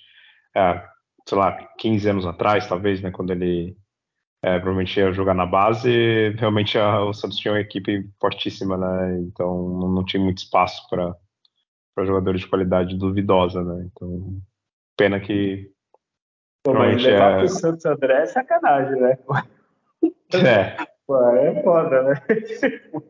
é, 0.54 0.82
sei 1.26 1.38
lá, 1.38 1.56
15 1.78 2.08
anos 2.10 2.26
atrás, 2.26 2.66
talvez, 2.66 3.00
né? 3.00 3.10
Quando 3.10 3.30
ele 3.30 3.74
é, 4.42 4.58
provavelmente 4.58 4.98
ia 4.98 5.12
jogar 5.12 5.34
na 5.34 5.46
base, 5.46 6.30
realmente 6.36 6.76
a, 6.76 7.00
o 7.04 7.12
Santos 7.12 7.38
tinha 7.38 7.54
uma 7.54 7.60
equipe 7.60 8.10
fortíssima, 8.20 8.76
né? 8.76 9.20
Então 9.20 9.78
não, 9.78 10.04
tinha 10.04 10.22
muito 10.22 10.38
espaço 10.38 10.82
para 10.90 11.16
jogadores 12.04 12.40
de 12.40 12.48
qualidade 12.48 12.96
duvidosa, 12.96 13.62
né? 13.62 13.88
Então, 13.92 14.40
pena 14.96 15.20
que. 15.20 15.70
Pô, 16.64 16.74
mas 16.74 17.00
levar 17.00 17.32
é... 17.32 17.38
pro 17.38 17.48
Santos 17.48 17.86
André 17.86 18.22
é 18.22 18.26
sacanagem, 18.26 19.00
né? 19.00 19.18
É. 20.34 20.86
Pô, 21.06 21.22
é 21.36 21.62
foda, 21.62 22.02
né? 22.02 22.14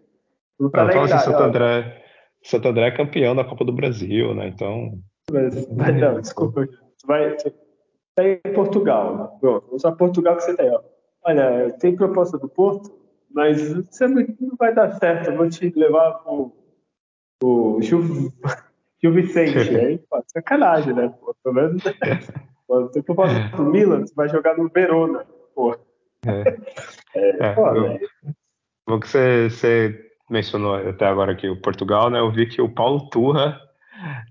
Não 0.59 0.70
tá 0.70 0.85
não, 0.85 1.03
assim, 1.03 1.18
Santo 1.18 1.43
André, 1.43 2.05
Santo 2.43 2.68
André 2.68 2.87
é 2.89 2.97
campeão 2.97 3.35
da 3.35 3.45
Copa 3.45 3.64
do 3.64 3.72
Brasil, 3.72 4.35
né? 4.35 4.49
Então. 4.49 4.99
Mas, 5.30 5.68
mas 5.68 5.97
não, 5.97 6.20
desculpa. 6.20 6.68
Vai. 7.07 7.37
Tá 8.14 8.28
em 8.28 8.39
Portugal. 8.55 9.39
Pronto, 9.41 9.66
vamos 9.66 9.85
usar 9.85 9.93
Portugal 9.93 10.37
que 10.37 10.43
você 10.43 10.57
tem, 10.57 10.70
ó. 10.70 10.83
Olha, 11.24 11.72
tem 11.78 11.94
proposta 11.94 12.36
do 12.36 12.48
Porto, 12.48 12.90
mas 13.30 13.72
você 13.72 14.06
não 14.08 14.56
vai 14.58 14.74
dar 14.74 14.92
certo. 14.92 15.30
Eu 15.30 15.36
vou 15.36 15.48
te 15.48 15.70
levar 15.76 16.12
pro, 16.14 16.52
pro 17.38 17.78
Gil, 17.80 18.32
Gil 19.00 19.12
Vicente. 19.12 19.76
Aí, 19.76 19.98
pô, 19.98 20.22
sacanagem, 20.26 20.94
né? 20.94 21.14
Pô, 21.20 21.34
pelo 21.42 21.54
menos. 21.54 21.82
Pô, 22.66 22.88
tem 22.88 23.02
proposta 23.02 23.54
do 23.54 23.64
Milan, 23.64 24.00
você 24.00 24.14
vai 24.14 24.28
jogar 24.30 24.56
no 24.56 24.68
Verona. 24.68 25.26
Pô. 25.54 25.76
É, 26.24 26.40
é, 27.14 27.28
é 27.38 27.54
eu, 27.58 28.94
o 28.94 28.98
que 28.98 29.08
você, 29.08 29.50
você, 29.50 30.10
mencionou 30.30 30.76
até 30.76 31.06
agora 31.06 31.32
aqui, 31.32 31.48
o 31.48 31.60
Portugal, 31.60 32.08
né? 32.08 32.20
Eu 32.20 32.32
vi 32.32 32.46
que 32.46 32.62
o 32.62 32.68
Paulo 32.68 33.10
Turra 33.10 33.60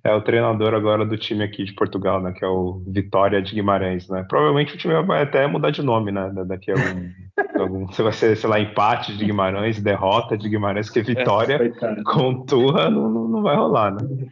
é 0.03 0.13
o 0.13 0.21
treinador 0.21 0.73
agora 0.73 1.05
do 1.05 1.17
time 1.17 1.43
aqui 1.43 1.63
de 1.63 1.73
Portugal, 1.73 2.21
né? 2.21 2.31
Que 2.31 2.43
é 2.43 2.47
o 2.47 2.83
Vitória 2.87 3.41
de 3.41 3.53
Guimarães, 3.53 4.07
né? 4.09 4.25
Provavelmente 4.27 4.75
o 4.75 4.77
time 4.77 5.01
vai 5.03 5.23
até 5.23 5.45
mudar 5.47 5.71
de 5.71 5.81
nome, 5.81 6.11
né? 6.11 6.31
Daqui 6.45 6.71
a 6.71 6.75
algum, 6.75 7.11
algum 7.61 7.87
você 7.87 8.03
vai 8.03 8.13
ser, 8.13 8.35
sei 8.35 8.49
lá, 8.49 8.59
empate 8.59 9.15
de 9.17 9.25
Guimarães, 9.25 9.81
derrota 9.81 10.37
de 10.37 10.49
Guimarães, 10.49 10.89
que 10.89 11.01
Vitória 11.01 11.55
é, 11.55 12.03
com 12.03 12.45
Turra 12.45 12.89
não, 12.89 13.09
não 13.09 13.41
vai 13.41 13.55
rolar, 13.55 13.91
né? 13.91 14.27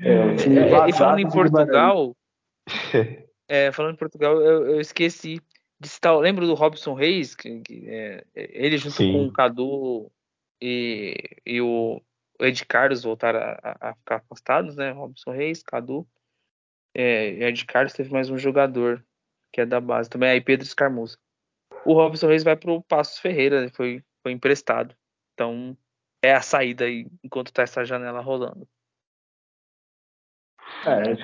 É, 0.00 0.12
é, 0.12 0.88
e 0.88 0.92
falando 0.92 1.20
em 1.20 1.28
Portugal, 1.28 2.14
é, 3.48 3.72
falando 3.72 3.94
em 3.94 3.98
Portugal, 3.98 4.40
eu, 4.40 4.66
eu 4.66 4.80
esqueci 4.80 5.40
de 5.80 5.88
citar, 5.88 6.16
lembra 6.16 6.46
do 6.46 6.54
Robson 6.54 6.94
Reis, 6.94 7.34
que, 7.34 7.60
que 7.60 7.84
é, 7.88 8.24
ele 8.34 8.78
junto 8.78 8.96
Sim. 8.96 9.12
com 9.12 9.26
o 9.26 9.32
Cadu 9.32 10.10
e, 10.60 11.14
e 11.44 11.60
o 11.60 12.00
Ed 12.40 12.64
Carlos 12.66 13.02
voltaram 13.02 13.40
a, 13.40 13.76
a, 13.80 13.94
ficar 13.94 14.16
afastados, 14.16 14.76
né? 14.76 14.90
Robson 14.90 15.30
Reis, 15.30 15.62
Cadu. 15.62 16.06
É, 16.94 17.28
Ed 17.48 17.64
Carlos 17.66 17.92
teve 17.92 18.12
mais 18.12 18.30
um 18.30 18.38
jogador 18.38 19.04
que 19.52 19.60
é 19.60 19.66
da 19.66 19.80
base 19.80 20.10
também, 20.10 20.28
aí 20.28 20.40
Pedro 20.40 20.66
Escarmosa. 20.66 21.16
O 21.84 21.94
Robson 21.94 22.28
Reis 22.28 22.44
vai 22.44 22.56
pro 22.56 22.82
Passos 22.82 23.18
Ferreira, 23.18 23.62
né, 23.62 23.68
foi, 23.70 24.02
foi 24.22 24.32
emprestado. 24.32 24.94
Então 25.32 25.76
é 26.22 26.34
a 26.34 26.42
saída 26.42 26.84
aí 26.84 27.06
enquanto 27.24 27.52
tá 27.52 27.62
essa 27.62 27.84
janela 27.84 28.20
rolando. 28.20 28.68
É, 30.86 31.14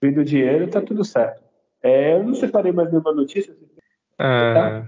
vindo 0.00 0.24
dinheiro, 0.24 0.70
tá 0.70 0.80
tudo 0.80 1.04
certo. 1.04 1.42
É, 1.82 2.14
eu 2.14 2.22
não 2.22 2.34
separei 2.34 2.70
mais 2.70 2.90
nenhuma 2.90 3.12
notícia. 3.12 3.56
É, 4.18 4.84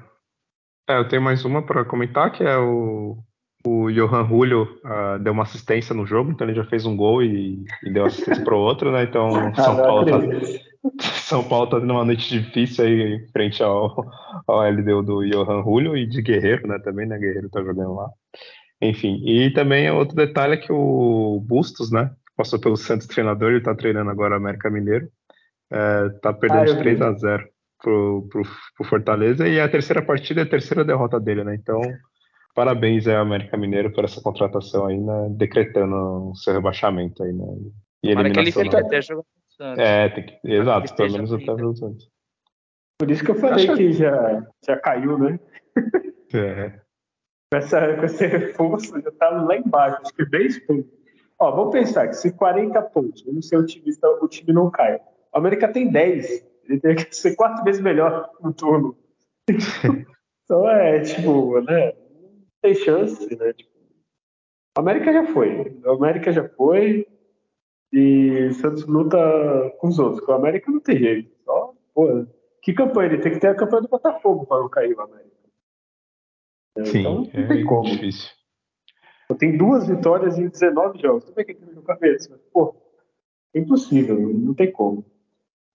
é, 0.88 0.98
eu 0.98 1.08
tenho 1.08 1.22
mais 1.22 1.44
uma 1.44 1.64
para 1.64 1.84
comentar, 1.84 2.30
que 2.30 2.44
é 2.44 2.56
o, 2.56 3.18
o 3.64 3.90
Johan 3.90 4.26
Julio 4.26 4.78
uh, 4.84 5.18
deu 5.18 5.32
uma 5.32 5.42
assistência 5.42 5.94
no 5.94 6.06
jogo, 6.06 6.30
então 6.30 6.46
ele 6.46 6.56
já 6.56 6.64
fez 6.64 6.86
um 6.86 6.96
gol 6.96 7.22
e, 7.22 7.64
e 7.82 7.90
deu 7.90 8.04
assistência 8.04 8.44
para 8.44 8.54
o 8.54 8.60
outro, 8.60 8.92
né? 8.92 9.04
Então 9.04 9.30
São 9.54 9.76
Paulo 9.76 10.06
tá, 10.06 10.18
São 11.00 11.44
Paulo 11.44 11.66
tá 11.66 11.80
tendo 11.80 11.92
uma 11.92 12.04
noite 12.04 12.28
difícil 12.28 12.84
aí 12.84 13.26
frente 13.32 13.62
ao, 13.62 14.04
ao 14.46 14.70
LDU 14.70 15.02
do 15.02 15.24
Johan 15.28 15.62
Julio 15.62 15.96
e 15.96 16.06
de 16.06 16.22
Guerreiro, 16.22 16.68
né? 16.68 16.78
Também, 16.78 17.06
né? 17.06 17.18
Guerreiro 17.18 17.48
tá 17.48 17.62
jogando 17.62 17.94
lá. 17.94 18.08
Enfim, 18.80 19.22
e 19.24 19.50
também 19.50 19.90
outro 19.90 20.14
detalhe 20.14 20.54
é 20.54 20.58
que 20.58 20.72
o 20.72 21.42
Bustos, 21.46 21.90
né? 21.90 22.10
Passou 22.36 22.58
pelo 22.58 22.76
Santos 22.76 23.06
treinador, 23.06 23.50
ele 23.50 23.62
tá 23.62 23.74
treinando 23.74 24.10
agora 24.10 24.34
o 24.34 24.36
América 24.36 24.70
Mineiro. 24.70 25.08
É, 25.70 26.08
tá 26.22 26.32
perdendo 26.32 26.70
ah, 26.70 26.74
de 26.74 26.78
3 26.78 27.00
a 27.00 27.12
0 27.12 27.48
pro, 27.82 28.28
pro, 28.30 28.42
pro 28.76 28.88
Fortaleza 28.88 29.48
e 29.48 29.58
a 29.58 29.68
terceira 29.68 30.02
partida 30.02 30.42
é 30.42 30.44
a 30.44 30.48
terceira 30.48 30.84
derrota 30.84 31.18
dele, 31.18 31.42
né? 31.42 31.54
Então, 31.54 31.80
parabéns 32.56 33.06
ao 33.06 33.18
América 33.18 33.56
Mineiro 33.56 33.92
por 33.92 34.04
essa 34.04 34.20
contratação 34.20 34.86
aí, 34.86 34.98
né? 34.98 35.28
Decretando 35.30 36.30
o 36.30 36.34
seu 36.34 36.54
rebaixamento 36.54 37.22
aí, 37.22 37.32
né? 37.32 37.44
E 38.02 38.14
Para 38.14 38.30
que 38.30 38.40
ele 38.40 38.50
fique 38.50 38.74
até 38.74 39.02
jogar 39.02 39.22
Santos. 39.56 39.78
É, 39.78 40.08
tem 40.10 40.26
que, 40.26 40.38
exato, 40.44 40.94
pelo 40.94 41.12
menos 41.12 41.32
até 41.32 41.52
o 41.52 41.74
Santos. 41.74 42.08
Por 42.98 43.10
isso 43.10 43.24
que 43.24 43.30
eu 43.30 43.34
falei 43.34 43.66
que 43.74 43.92
já, 43.92 44.46
já 44.66 44.76
caiu, 44.78 45.18
né? 45.18 45.40
É. 46.34 46.70
com, 47.52 47.58
essa, 47.58 47.96
com 47.96 48.04
esse 48.04 48.26
reforço 48.26 49.00
já 49.00 49.10
tá 49.12 49.30
lá 49.30 49.56
embaixo, 49.56 50.00
acho 50.02 50.14
que 50.14 50.26
10 50.26 50.66
pontos. 50.66 50.96
Ó, 51.38 51.50
vamos 51.54 51.72
pensar 51.72 52.08
que 52.08 52.14
se 52.16 52.32
40 52.32 52.80
pontos, 52.82 53.22
vamos 53.24 53.48
ser 53.48 53.56
otimista, 53.56 54.08
o 54.08 54.28
time 54.28 54.52
não 54.52 54.70
cai. 54.70 54.96
O 55.34 55.38
América 55.38 55.68
tem 55.68 55.90
10. 55.90 56.46
Ele 56.64 56.80
tem 56.80 56.96
que 56.96 57.14
ser 57.14 57.34
quatro 57.36 57.62
vezes 57.64 57.80
melhor 57.80 58.30
no 58.40 58.52
turno. 58.52 58.96
então 60.44 60.68
é, 60.68 61.00
tipo, 61.00 61.60
né? 61.60 61.92
Não 62.66 62.74
tem 62.74 62.74
chance, 62.74 63.36
né? 63.36 63.52
Tipo, 63.52 63.70
a 64.76 64.80
América 64.80 65.12
já 65.12 65.26
foi. 65.32 65.80
A 65.84 65.92
América 65.92 66.32
já 66.32 66.48
foi. 66.48 67.06
E 67.92 68.48
o 68.50 68.54
Santos 68.54 68.84
luta 68.86 69.18
com 69.78 69.88
os 69.88 69.98
outros. 69.98 70.24
Com 70.24 70.32
a 70.32 70.36
América 70.36 70.70
não 70.70 70.80
tem 70.80 70.98
jeito. 70.98 71.30
Só, 71.44 71.74
pô, 71.94 72.26
que 72.62 72.72
campanha? 72.72 73.12
Ele 73.12 73.22
tem 73.22 73.32
que 73.32 73.38
ter 73.38 73.48
a 73.48 73.54
campanha 73.54 73.82
do 73.82 73.88
Botafogo 73.88 74.44
para 74.46 74.60
não 74.60 74.68
cair 74.68 74.94
o 74.94 75.00
América. 75.00 75.30
Sim, 76.84 77.00
então, 77.00 77.14
não 77.14 77.44
é 77.44 77.46
tem 77.46 77.64
como. 77.64 77.84
difícil. 77.84 78.30
Tem 79.38 79.56
duas 79.56 79.86
vitórias 79.88 80.38
em 80.38 80.48
19 80.48 81.00
jogos. 81.00 81.24
Tudo 81.24 81.34
bem 81.34 81.46
que 81.46 81.54
tem 81.54 81.74
no 81.74 81.82
cabeça, 81.82 82.28
mas, 82.30 82.40
pô, 82.52 82.74
é 83.54 83.58
impossível, 83.58 84.18
não 84.18 84.54
tem 84.54 84.70
como. 84.70 85.04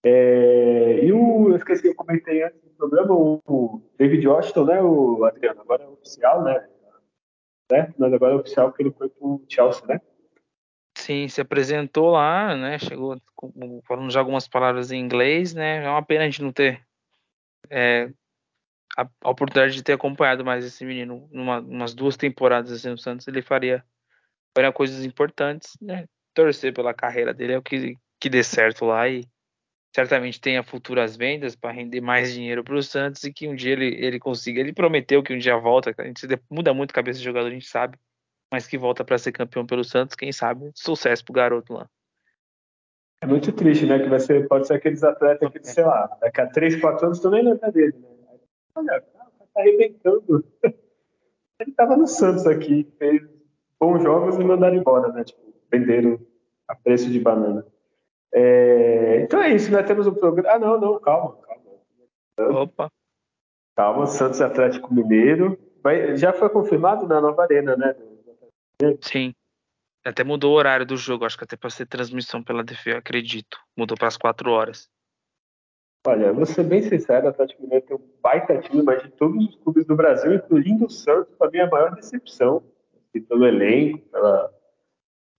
É, 0.04 1.04
e 1.04 1.12
o, 1.12 1.50
eu 1.50 1.56
esqueci, 1.56 1.86
eu 1.86 1.94
comentei 1.94 2.42
antes 2.42 2.60
do 2.60 2.70
programa, 2.70 3.14
o, 3.14 3.82
David 3.98 4.26
Washington, 4.26 4.64
né, 4.64 4.82
o 4.82 5.24
Adriano, 5.24 5.60
agora 5.60 5.84
é 5.84 5.88
oficial, 5.88 6.42
né? 6.42 6.66
Né? 7.72 7.92
Mas 7.98 8.12
agora 8.12 8.34
é 8.34 8.36
oficial 8.36 8.72
que 8.72 8.82
ele 8.82 8.92
foi 8.92 9.08
pro 9.08 9.44
Chelsea, 9.48 9.86
né? 9.86 10.00
Sim, 10.96 11.26
se 11.26 11.40
apresentou 11.40 12.10
lá, 12.10 12.54
né? 12.54 12.78
Chegou 12.78 13.20
falando 13.86 14.10
já 14.10 14.20
algumas 14.20 14.46
palavras 14.46 14.92
em 14.92 15.00
inglês, 15.00 15.54
né? 15.54 15.84
É 15.84 15.88
uma 15.88 16.04
pena 16.04 16.22
a 16.22 16.26
gente 16.26 16.42
não 16.42 16.52
ter 16.52 16.84
é, 17.70 18.10
a, 18.96 19.08
a, 19.22 19.30
oportunidade 19.30 19.74
de 19.74 19.82
ter 19.82 19.94
acompanhado 19.94 20.44
mais 20.44 20.64
esse 20.64 20.84
menino 20.84 21.28
numa 21.32 21.60
umas 21.60 21.94
duas 21.94 22.16
temporadas 22.16 22.70
assim 22.70 22.90
no 22.90 22.98
Santos. 22.98 23.26
Ele 23.26 23.40
faria, 23.40 23.84
faria 24.54 24.72
coisas 24.72 25.04
importantes, 25.04 25.76
né? 25.80 26.06
Torcer 26.34 26.72
pela 26.72 26.94
carreira 26.94 27.32
dele 27.32 27.54
é 27.54 27.58
o 27.58 27.62
que, 27.62 27.96
que 28.20 28.28
dê 28.28 28.44
certo 28.44 28.84
lá 28.84 29.08
e 29.08 29.24
certamente 29.94 30.40
tenha 30.40 30.62
futuras 30.62 31.16
vendas 31.16 31.54
para 31.54 31.70
render 31.70 32.00
mais 32.00 32.32
dinheiro 32.32 32.64
para 32.64 32.74
o 32.74 32.82
Santos 32.82 33.22
e 33.24 33.32
que 33.32 33.46
um 33.46 33.54
dia 33.54 33.72
ele, 33.72 33.94
ele 34.04 34.18
consiga. 34.18 34.60
Ele 34.60 34.72
prometeu 34.72 35.22
que 35.22 35.34
um 35.34 35.38
dia 35.38 35.56
volta, 35.56 35.94
a 35.96 36.04
gente 36.04 36.26
muda 36.50 36.72
muito 36.72 36.90
a 36.90 36.94
cabeça 36.94 37.20
do 37.20 37.24
jogador, 37.24 37.48
a 37.48 37.50
gente 37.50 37.66
sabe, 37.66 37.98
mas 38.50 38.66
que 38.66 38.78
volta 38.78 39.04
para 39.04 39.18
ser 39.18 39.32
campeão 39.32 39.66
pelo 39.66 39.84
Santos, 39.84 40.16
quem 40.16 40.32
sabe, 40.32 40.70
sucesso 40.74 41.24
pro 41.24 41.34
garoto 41.34 41.74
lá. 41.74 41.88
É 43.20 43.26
muito 43.26 43.52
triste, 43.52 43.86
né? 43.86 44.00
Que 44.00 44.08
vai 44.08 44.18
ser, 44.18 44.48
pode 44.48 44.66
ser 44.66 44.74
aqueles 44.74 45.04
atletas 45.04 45.48
que, 45.50 45.62
sei 45.62 45.84
lá, 45.84 46.08
daqui 46.20 46.40
a 46.40 46.46
3, 46.46 46.80
4 46.80 47.06
anos 47.06 47.20
tu 47.20 47.30
nem 47.30 47.44
lembra 47.44 47.70
dele, 47.70 47.94
né? 47.96 48.08
Olha, 48.74 49.04
o 49.38 49.46
tá 49.46 49.60
arrebentando. 49.60 50.44
Ele 51.60 51.72
tava 51.76 51.96
no 51.96 52.08
Santos 52.08 52.46
aqui, 52.46 52.92
fez 52.98 53.22
bons 53.78 54.02
jogos 54.02 54.36
e 54.36 54.44
mandaram 54.44 54.74
embora, 54.74 55.12
né? 55.12 55.22
Tipo, 55.22 55.54
venderam 55.70 56.18
a 56.66 56.74
preço 56.74 57.08
de 57.10 57.20
banana. 57.20 57.64
É, 58.34 59.20
então 59.22 59.40
é 59.42 59.50
isso, 59.50 59.70
nós 59.70 59.86
temos 59.86 60.06
um 60.06 60.14
programa. 60.14 60.50
Ah, 60.50 60.58
não, 60.58 60.80
não, 60.80 60.98
calma, 61.00 61.36
calma. 61.36 62.62
Opa. 62.62 62.90
Calma, 63.76 64.06
Santos 64.06 64.40
Atlético 64.40 64.92
Mineiro. 64.92 65.58
Vai, 65.82 66.16
já 66.16 66.32
foi 66.32 66.48
confirmado 66.48 67.06
na 67.06 67.20
nova 67.20 67.42
arena, 67.42 67.76
né? 67.76 67.94
Sim. 69.00 69.34
Até 70.04 70.24
mudou 70.24 70.52
o 70.52 70.56
horário 70.56 70.84
do 70.84 70.96
jogo, 70.96 71.24
acho 71.24 71.38
que 71.38 71.44
até 71.44 71.56
para 71.56 71.70
ser 71.70 71.86
transmissão 71.86 72.42
pela 72.42 72.64
DF, 72.64 72.92
acredito. 72.92 73.58
Mudou 73.76 73.96
para 73.96 74.08
as 74.08 74.16
4 74.16 74.50
horas. 74.50 74.88
Olha, 76.04 76.32
vou 76.32 76.44
ser 76.44 76.64
bem 76.64 76.82
sincero, 76.82 77.26
o 77.26 77.28
Atlético 77.28 77.62
Mineiro 77.62 77.86
tem 77.86 77.96
um 77.96 78.00
baita 78.20 78.58
time, 78.58 78.82
mas 78.82 79.02
de 79.04 79.10
todos 79.10 79.44
os 79.44 79.54
clubes 79.56 79.86
do 79.86 79.94
Brasil, 79.94 80.34
incluindo 80.34 80.86
o 80.86 80.90
Santos, 80.90 81.32
para 81.36 81.48
mim 81.48 81.58
é 81.58 81.62
a 81.62 81.70
maior 81.70 81.94
decepção. 81.94 82.64
Assim, 83.08 83.24
pelo 83.24 83.46
elenco, 83.46 83.98
pela, 84.08 84.52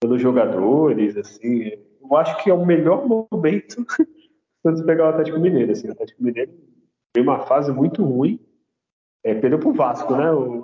pelos 0.00 0.22
jogadores, 0.22 1.16
assim, 1.16 1.72
eu 2.02 2.16
acho 2.16 2.36
que 2.42 2.50
é 2.50 2.54
o 2.54 2.64
melhor 2.64 3.06
momento 3.06 3.84
Santos 4.62 4.82
pegar 4.82 5.06
o 5.06 5.08
Atlético 5.08 5.40
Mineiro. 5.40 5.72
Assim, 5.72 5.88
o 5.88 5.92
Atlético 5.92 6.22
Mineiro 6.22 6.52
tem 7.12 7.22
uma 7.22 7.40
fase 7.46 7.72
muito 7.72 8.04
ruim. 8.04 8.38
É, 9.24 9.34
perdeu 9.34 9.58
pro 9.58 9.72
Vasco, 9.72 10.14
né? 10.14 10.30
O... 10.32 10.62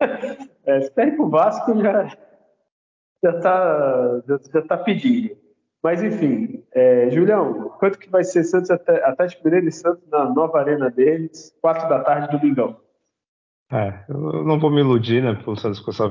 é, 0.64 0.80
se 0.80 0.90
perde 0.92 1.16
pro 1.16 1.28
Vasco 1.28 1.80
já 1.80 2.08
já 3.24 3.40
tá, 3.40 4.22
já, 4.26 4.38
já 4.52 4.62
tá 4.62 4.76
pedindo. 4.76 5.36
Mas 5.82 6.02
enfim, 6.02 6.64
é, 6.72 7.10
Julião, 7.10 7.70
quanto 7.70 7.98
que 7.98 8.08
vai 8.08 8.22
ser 8.22 8.44
Santos 8.44 8.70
Atlético 8.70 9.44
Mineiro 9.44 9.68
e 9.68 9.72
Santos 9.72 10.08
na 10.08 10.28
nova 10.28 10.60
arena 10.60 10.90
deles, 10.90 11.56
quatro 11.60 11.88
da 11.88 12.00
tarde, 12.00 12.36
domingão? 12.36 12.80
É, 13.70 14.04
eu 14.08 14.44
não 14.44 14.60
vou 14.60 14.70
me 14.70 14.80
iludir, 14.80 15.22
né, 15.22 15.34
pelo 15.34 15.56
Santos 15.56 15.80
com 15.80 15.90
essa 15.90 16.08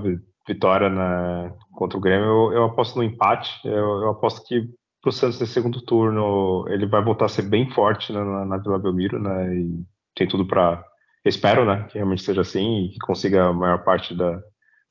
vitória 0.48 0.90
na, 0.90 1.54
contra 1.74 1.98
o 1.98 2.02
Grêmio. 2.02 2.26
Eu, 2.26 2.54
eu 2.54 2.64
aposto 2.66 2.96
no 2.96 3.04
empate. 3.04 3.60
Eu, 3.66 4.02
eu 4.02 4.10
aposto 4.10 4.44
que 4.46 4.70
pro 5.02 5.12
Santos 5.12 5.40
nesse 5.40 5.54
segundo 5.54 5.82
turno 5.82 6.66
ele 6.70 6.86
vai 6.86 7.04
voltar 7.04 7.26
a 7.26 7.30
ser 7.30 7.44
bem 7.44 7.70
forte 7.72 8.14
né, 8.14 8.24
na, 8.24 8.46
na 8.46 8.58
Vila 8.58 8.80
Belmiro, 8.80 9.20
né? 9.20 9.56
E 9.56 9.84
tem 10.16 10.28
tudo 10.28 10.46
para 10.46 10.84
espero, 11.26 11.66
né, 11.66 11.86
que 11.90 11.96
realmente 11.96 12.24
seja 12.24 12.42
assim 12.42 12.86
e 12.86 12.90
que 12.90 13.00
consiga 13.00 13.46
a 13.46 13.54
maior 13.54 13.84
parte 13.84 14.16
da, 14.16 14.42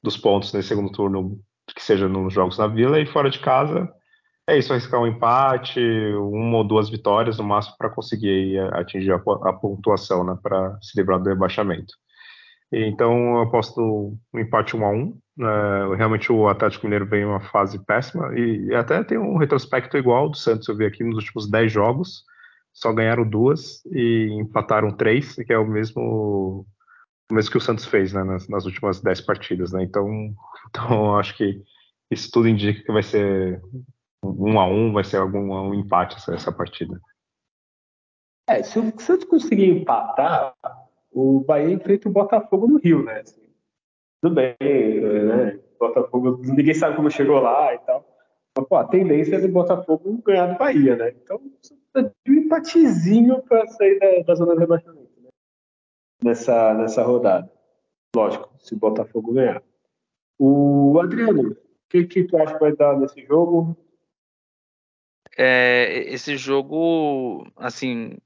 dos 0.03 0.17
pontos 0.17 0.53
nesse 0.53 0.69
segundo 0.69 0.93
turno, 0.93 1.39
que 1.75 1.83
seja 1.83 2.09
nos 2.09 2.33
jogos 2.33 2.59
na 2.59 2.67
Vila 2.67 3.01
e 3.01 3.07
fora 3.07 3.31
de 3.31 3.39
casa. 3.41 3.89
É 4.49 4.59
isso, 4.59 4.73
arriscar 4.73 5.01
um 5.01 5.07
empate, 5.07 5.81
uma 6.17 6.59
ou 6.59 6.65
duas 6.65 6.89
vitórias 6.89 7.39
no 7.39 7.45
máximo 7.45 7.77
para 7.79 7.91
conseguir 7.91 8.59
atingir 8.75 9.13
a, 9.13 9.17
a 9.17 9.53
pontuação, 9.53 10.25
né, 10.25 10.37
para 10.43 10.77
se 10.81 10.99
livrar 10.99 11.21
do 11.21 11.29
rebaixamento. 11.29 11.93
Então 12.73 13.37
eu 13.37 13.41
aposto 13.41 14.17
um 14.33 14.39
empate 14.39 14.77
1 14.77 14.85
a 14.85 14.91
1 14.91 15.19
é, 15.41 15.97
Realmente 15.97 16.31
o 16.31 16.49
Atlético 16.49 16.87
Mineiro 16.87 17.07
vem 17.07 17.23
em 17.23 17.25
uma 17.25 17.41
fase 17.41 17.79
péssima 17.85 18.33
e 18.39 18.75
até 18.75 19.03
tem 19.03 19.19
um 19.19 19.37
retrospecto 19.37 19.97
igual 19.97 20.29
do 20.29 20.37
Santos. 20.37 20.69
Eu 20.69 20.77
vi 20.77 20.85
aqui 20.85 21.03
nos 21.03 21.17
últimos 21.17 21.51
10 21.51 21.73
jogos, 21.73 22.25
só 22.73 22.93
ganharam 22.93 23.29
duas 23.29 23.85
e 23.87 24.29
empataram 24.41 24.97
três, 24.97 25.35
que 25.35 25.53
é 25.53 25.59
o 25.59 25.67
mesmo, 25.67 26.65
o 27.31 27.35
mesmo 27.35 27.51
que 27.51 27.59
o 27.59 27.61
Santos 27.61 27.87
fez 27.87 28.13
né, 28.13 28.23
nas, 28.23 28.49
nas, 28.49 28.67
últimas 28.67 29.01
10 29.01 29.23
partidas. 29.23 29.73
Né? 29.73 29.83
Então, 29.83 30.07
então 30.69 31.17
acho 31.17 31.37
que 31.37 31.61
isso 32.11 32.31
tudo 32.31 32.49
indica 32.49 32.83
que 32.83 32.93
vai 32.93 33.03
ser 33.03 33.61
um 34.23 34.61
a 34.61 34.67
um, 34.67 34.93
vai 34.93 35.03
ser 35.03 35.17
algum 35.17 35.53
um 35.53 35.75
empate 35.75 36.17
essa, 36.17 36.35
essa 36.35 36.53
partida. 36.53 37.01
É, 38.47 38.63
se 38.63 38.79
o 38.79 39.01
Santos 39.01 39.25
conseguir 39.27 39.67
empatar, 39.71 40.55
o 41.13 41.41
Bahia 41.41 41.73
enfrenta 41.73 42.09
o 42.09 42.13
Botafogo 42.13 42.67
no 42.67 42.79
Rio, 42.79 43.03
né? 43.03 43.21
Assim, 43.21 43.43
tudo 44.23 44.35
bem, 44.35 44.57
né? 44.61 45.59
Botafogo, 45.79 46.41
ninguém 46.43 46.75
sabe 46.75 46.97
como 46.97 47.11
chegou 47.11 47.41
lá 47.41 47.75
e 47.75 47.79
tal. 47.79 48.07
Mas, 48.57 48.67
pô, 48.67 48.77
a 48.77 48.85
tendência 48.85 49.37
é 49.37 49.41
do 49.41 49.49
Botafogo 49.49 50.23
ganhar 50.25 50.47
do 50.53 50.59
Bahia, 50.59 50.97
né? 50.97 51.11
Então, 51.11 51.41
de 52.25 52.33
um 52.33 52.35
empatezinho 52.35 53.43
para 53.43 53.67
sair 53.69 53.99
da, 53.99 54.23
da, 54.23 54.35
zona 54.35 54.55
de 54.55 54.61
rebaixamento, 54.61 55.21
né? 55.23 55.31
Nessa, 56.23 56.75
nessa 56.75 57.03
rodada. 57.03 57.51
Lógico, 58.15 58.53
se 58.59 58.75
o 58.75 58.79
Botafogo 58.79 59.33
ganhar. 59.33 59.63
O 60.39 60.99
Adriano, 61.01 61.53
o 61.53 61.57
que, 61.89 62.05
que 62.05 62.25
tu 62.25 62.37
acha 62.37 62.55
que 62.55 62.61
vai 62.61 62.75
dar 62.75 62.99
nesse 62.99 63.25
jogo? 63.25 63.77
É, 65.37 66.13
esse 66.13 66.37
jogo, 66.37 67.47
assim, 67.57 68.19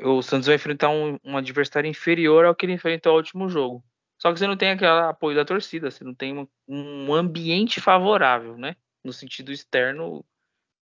o 0.00 0.22
Santos 0.22 0.46
vai 0.46 0.56
enfrentar 0.56 0.90
um, 0.90 1.18
um, 1.24 1.36
adversário 1.36 1.88
inferior 1.88 2.44
ao 2.44 2.54
que 2.54 2.66
ele 2.66 2.72
enfrentou 2.72 3.12
no 3.12 3.18
último 3.18 3.48
jogo. 3.48 3.84
Só 4.18 4.32
que 4.32 4.38
você 4.38 4.46
não 4.46 4.56
tem 4.56 4.70
aquele 4.70 4.90
apoio 4.90 5.36
da 5.36 5.44
torcida, 5.44 5.90
você 5.90 6.04
não 6.04 6.14
tem 6.14 6.36
um, 6.36 6.48
um 6.68 7.14
ambiente 7.14 7.80
favorável, 7.80 8.56
né? 8.56 8.76
No 9.04 9.12
sentido 9.12 9.52
externo, 9.52 10.24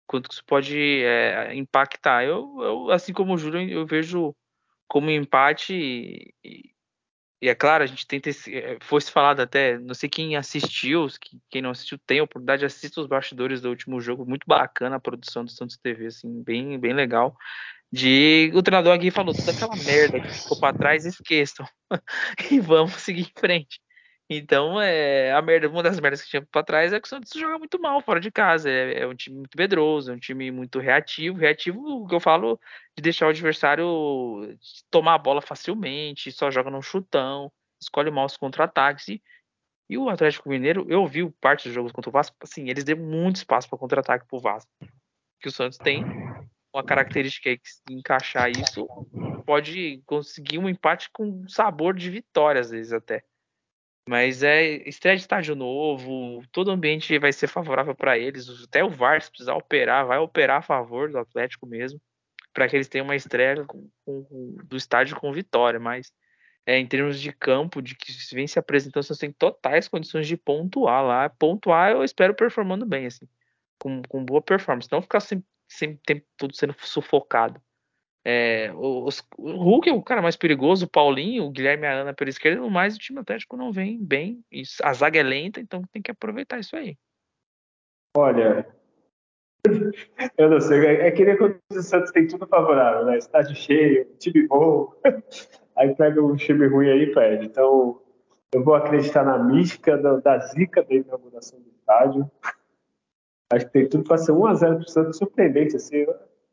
quanto 0.07 0.31
isso 0.31 0.43
pode 0.45 0.77
é, 1.03 1.53
impactar. 1.53 2.23
Eu, 2.23 2.55
eu, 2.61 2.91
assim 2.91 3.13
como 3.13 3.33
o 3.33 3.37
Júlio, 3.37 3.69
eu 3.69 3.85
vejo 3.85 4.35
como 4.87 5.09
empate 5.09 5.73
e, 5.73 6.33
e, 6.43 6.71
e, 7.41 7.49
é 7.49 7.55
claro, 7.55 7.83
a 7.83 7.87
gente 7.87 8.07
tenta, 8.07 8.29
é, 8.29 8.77
fosse 8.81 9.11
falado 9.11 9.41
até, 9.41 9.77
não 9.79 9.93
sei 9.93 10.07
quem 10.07 10.37
assistiu, 10.37 11.07
quem 11.49 11.61
não 11.61 11.71
assistiu 11.71 11.97
tem 12.05 12.19
a 12.19 12.23
oportunidade, 12.23 12.65
assista 12.65 13.01
os 13.01 13.07
bastidores 13.07 13.61
do 13.61 13.69
último 13.69 13.99
jogo, 13.99 14.25
muito 14.25 14.45
bacana 14.47 14.95
a 14.95 14.99
produção 14.99 15.43
do 15.43 15.51
Santos 15.51 15.77
TV, 15.77 16.07
assim, 16.07 16.41
bem, 16.43 16.79
bem 16.79 16.93
legal 16.93 17.35
de 17.91 18.51
o 18.53 18.61
treinador 18.61 18.93
aqui 18.93 19.11
falou 19.11 19.33
toda 19.33 19.51
aquela 19.51 19.75
merda 19.75 20.19
que 20.19 20.27
ficou 20.29 20.59
para 20.59 20.77
trás, 20.77 21.05
esqueçam 21.05 21.65
e 22.51 22.59
vamos 22.59 22.93
seguir 22.93 23.21
em 23.21 23.39
frente. 23.39 23.79
Então, 24.29 24.81
é, 24.81 25.31
a 25.33 25.41
merda, 25.41 25.69
uma 25.69 25.83
das 25.83 25.99
merdas 25.99 26.21
que 26.23 26.29
tinha 26.29 26.41
para 26.41 26.63
trás 26.63 26.91
é 26.91 26.99
que 26.99 27.05
o 27.05 27.09
Santos 27.09 27.31
joga 27.31 27.59
muito 27.59 27.79
mal 27.79 28.01
fora 28.01 28.19
de 28.19 28.31
casa. 28.31 28.69
É, 28.69 29.01
é, 29.01 29.07
um 29.07 29.13
time 29.13 29.37
muito 29.37 29.55
medroso, 29.55 30.11
é 30.11 30.15
um 30.15 30.19
time 30.19 30.49
muito 30.51 30.79
reativo. 30.79 31.37
Reativo, 31.37 31.79
o 31.79 32.07
que 32.07 32.15
eu 32.15 32.19
falo, 32.19 32.59
de 32.97 33.03
deixar 33.03 33.27
o 33.27 33.29
adversário 33.29 34.57
tomar 34.89 35.13
a 35.15 35.19
bola 35.19 35.41
facilmente, 35.41 36.31
só 36.31 36.49
joga 36.49 36.71
no 36.71 36.81
chutão, 36.81 37.51
escolhe 37.79 38.09
mal 38.09 38.25
os 38.25 38.35
contra-ataques. 38.35 39.09
E, 39.09 39.21
e, 39.87 39.97
o 39.97 40.09
Atlético 40.09 40.49
Mineiro, 40.49 40.87
eu 40.89 41.05
vi 41.05 41.29
parte 41.39 41.65
dos 41.67 41.75
jogos 41.75 41.91
contra 41.91 42.09
o 42.09 42.13
Vasco, 42.13 42.35
assim, 42.41 42.67
eles 42.67 42.83
deu 42.83 42.97
muito 42.97 43.35
espaço 43.35 43.69
para 43.69 43.77
contra-ataque 43.77 44.25
pro 44.27 44.39
Vasco. 44.39 44.71
Que 45.39 45.49
o 45.49 45.51
Santos 45.51 45.77
tem 45.77 46.03
uma 46.75 46.83
característica 46.83 47.49
aí 47.49 47.57
que 47.57 47.93
encaixar 47.93 48.49
isso 48.49 48.85
pode 49.45 50.01
conseguir 50.05 50.57
um 50.57 50.67
empate 50.67 51.09
com 51.11 51.47
sabor 51.47 51.95
de 51.95 52.09
vitória 52.09 52.59
às 52.59 52.69
vezes 52.69 52.91
até. 52.91 53.23
Mas 54.07 54.43
é 54.43 54.63
estreia 54.87 55.15
de 55.15 55.21
estádio 55.21 55.55
novo, 55.55 56.43
todo 56.51 56.67
o 56.67 56.71
ambiente 56.71 57.17
vai 57.17 57.31
ser 57.31 57.47
favorável 57.47 57.95
para 57.95 58.19
eles. 58.19 58.47
Até 58.63 58.83
o 58.83 58.89
VAR, 58.89 59.21
se 59.21 59.31
precisar 59.31 59.55
operar, 59.55 60.05
vai 60.05 60.19
operar 60.19 60.59
a 60.59 60.61
favor 60.61 61.09
do 61.09 61.17
Atlético 61.17 61.65
mesmo, 61.65 61.99
para 62.53 62.67
que 62.67 62.75
eles 62.75 62.87
tenham 62.87 63.05
uma 63.05 63.15
estreia 63.15 63.65
com, 63.65 63.89
com, 64.05 64.57
do 64.65 64.77
estádio 64.77 65.15
com 65.15 65.31
vitória. 65.31 65.79
Mas 65.79 66.13
é, 66.67 66.77
em 66.77 66.85
termos 66.85 67.19
de 67.19 67.31
campo, 67.31 67.81
de 67.81 67.95
que 67.95 68.11
vem 68.33 68.45
se 68.45 68.59
apresentando, 68.59 69.01
vocês 69.01 69.17
têm 69.17 69.31
totais 69.31 69.87
condições 69.87 70.27
de 70.27 70.37
pontuar 70.37 71.03
lá. 71.03 71.29
Pontuar, 71.29 71.91
eu 71.91 72.03
espero 72.03 72.35
performando 72.35 72.85
bem, 72.85 73.07
assim, 73.07 73.27
com, 73.79 74.03
com 74.03 74.23
boa 74.23 74.41
performance. 74.41 74.91
Não 74.91 75.01
ficar 75.01 75.19
sempre 75.19 75.47
sempre 75.67 75.99
tempo 76.05 76.25
tudo 76.37 76.55
sendo 76.55 76.75
sufocado. 76.79 77.61
É, 78.27 78.71
os, 78.75 79.23
o 79.37 79.51
Hulk 79.51 79.87
é 79.87 79.93
o 79.93 80.01
cara 80.01 80.21
mais 80.21 80.35
perigoso, 80.35 80.85
o 80.85 80.89
Paulinho, 80.89 81.45
o 81.45 81.51
Guilherme 81.51 81.85
Arana 81.85 82.11
pela 82.11 82.29
esquerda, 82.29 82.59
no 82.59 82.71
mais 82.71 82.95
o 82.95 82.99
time 82.99 83.19
Atlético 83.19 83.55
não 83.55 83.71
vem 83.71 84.03
bem. 84.03 84.43
a 84.83 84.93
zaga 84.93 85.19
é 85.19 85.23
lenta, 85.23 85.59
então 85.59 85.83
tem 85.91 86.01
que 86.01 86.09
aproveitar 86.09 86.59
isso 86.59 86.75
aí. 86.75 86.97
Olha, 88.17 88.67
eu 90.37 90.49
não 90.49 90.59
sei, 90.59 90.85
é, 90.85 91.07
é 91.07 91.11
que 91.11 91.23
nem 91.23 91.37
quando 91.37 91.59
o 91.71 91.81
Santos 91.81 92.11
tem 92.11 92.27
tudo 92.27 92.47
favorável, 92.47 93.05
né? 93.05 93.17
Estádio 93.17 93.55
cheio, 93.55 94.05
time 94.17 94.47
bom, 94.47 94.91
aí 95.75 95.93
pega 95.95 96.23
um 96.23 96.35
time 96.35 96.65
ruim 96.67 96.89
aí 96.89 97.03
e 97.03 97.13
perde. 97.13 97.45
Então, 97.45 98.01
eu 98.53 98.63
vou 98.63 98.73
acreditar 98.73 99.23
na 99.23 99.37
mística 99.37 99.97
da, 99.97 100.17
da 100.17 100.39
zica 100.39 100.81
da 100.81 100.95
inauguração 100.95 101.59
do 101.59 101.69
estádio. 101.69 102.31
Acho 103.51 103.65
que 103.65 103.71
tem 103.71 103.87
tudo 103.87 104.03
para 104.03 104.17
ser 104.17 104.31
1x0 104.31 104.77
pro 104.77 104.89
Santos, 104.89 105.17
surpreendente, 105.17 105.75
assim. 105.75 106.05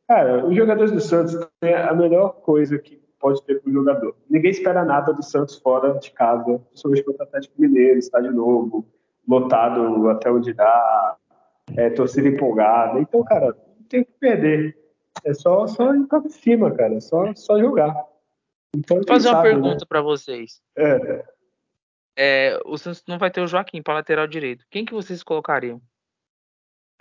Cara, 0.06 0.44
os 0.46 0.54
jogadores 0.54 0.92
do 0.92 1.00
Santos 1.00 1.38
têm 1.60 1.74
a 1.74 1.94
melhor 1.94 2.40
coisa 2.42 2.78
que 2.78 3.00
pode 3.18 3.42
ter 3.44 3.60
para 3.60 3.70
o 3.70 3.72
jogador. 3.72 4.16
Ninguém 4.28 4.50
espera 4.50 4.84
nada 4.84 5.12
do 5.12 5.22
Santos 5.22 5.56
fora 5.56 5.94
de 5.98 6.10
casa, 6.10 6.58
principalmente 6.58 7.04
contra 7.04 7.24
o 7.24 7.28
Atlético 7.28 7.54
Mineiro, 7.60 7.98
estádio 7.98 8.32
novo, 8.32 8.84
lotado 9.26 10.10
até 10.10 10.30
onde 10.30 10.52
dá, 10.52 11.16
é, 11.76 11.88
torcida 11.90 12.28
empolgada. 12.28 13.00
Então, 13.00 13.22
cara, 13.24 13.56
não 13.78 13.86
tem 13.88 14.04
que 14.04 14.12
perder. 14.18 14.76
É 15.24 15.32
só, 15.32 15.66
só 15.66 15.94
ir 15.94 16.06
para 16.06 16.28
cima, 16.28 16.70
cara. 16.72 16.94
É 16.94 17.00
só, 17.00 17.32
só 17.34 17.58
jogar. 17.58 17.94
Então, 18.76 18.96
Vou 18.96 19.06
fazer 19.06 19.28
uma 19.28 19.36
sabe, 19.36 19.48
pergunta 19.48 19.74
né? 19.76 19.86
para 19.88 20.02
vocês. 20.02 20.60
É. 20.76 21.24
É, 22.16 22.60
o 22.66 22.76
Santos 22.76 23.02
não 23.06 23.18
vai 23.18 23.30
ter 23.30 23.40
o 23.40 23.46
Joaquim 23.46 23.82
para 23.82 23.94
lateral 23.94 24.26
direito. 24.26 24.66
Quem 24.70 24.84
que 24.84 24.92
vocês 24.92 25.22
colocariam? 25.22 25.80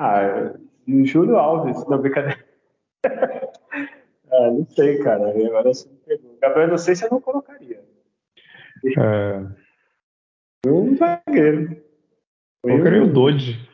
Ah, 0.04 0.56
Júlio 0.88 1.38
Alves, 1.38 1.86
não, 1.88 2.02
brincadeira. 2.02 2.44
ah, 3.06 4.50
não 4.50 4.66
sei, 4.66 4.98
cara. 4.98 5.30
Agora 5.30 5.72
você 5.72 5.88
me 5.88 5.96
pegou. 5.98 6.40
Gabriel, 6.42 6.70
não 6.70 6.78
sei 6.80 6.96
se 6.96 7.06
eu 7.06 7.12
não 7.12 7.22
colocaria. 7.22 7.86
É... 8.98 10.68
Um 10.68 10.96
zagueiro. 10.96 11.84
Eu 12.64 12.72
colocaria 12.72 13.04
o 13.04 13.14
Dodge. 13.14 13.70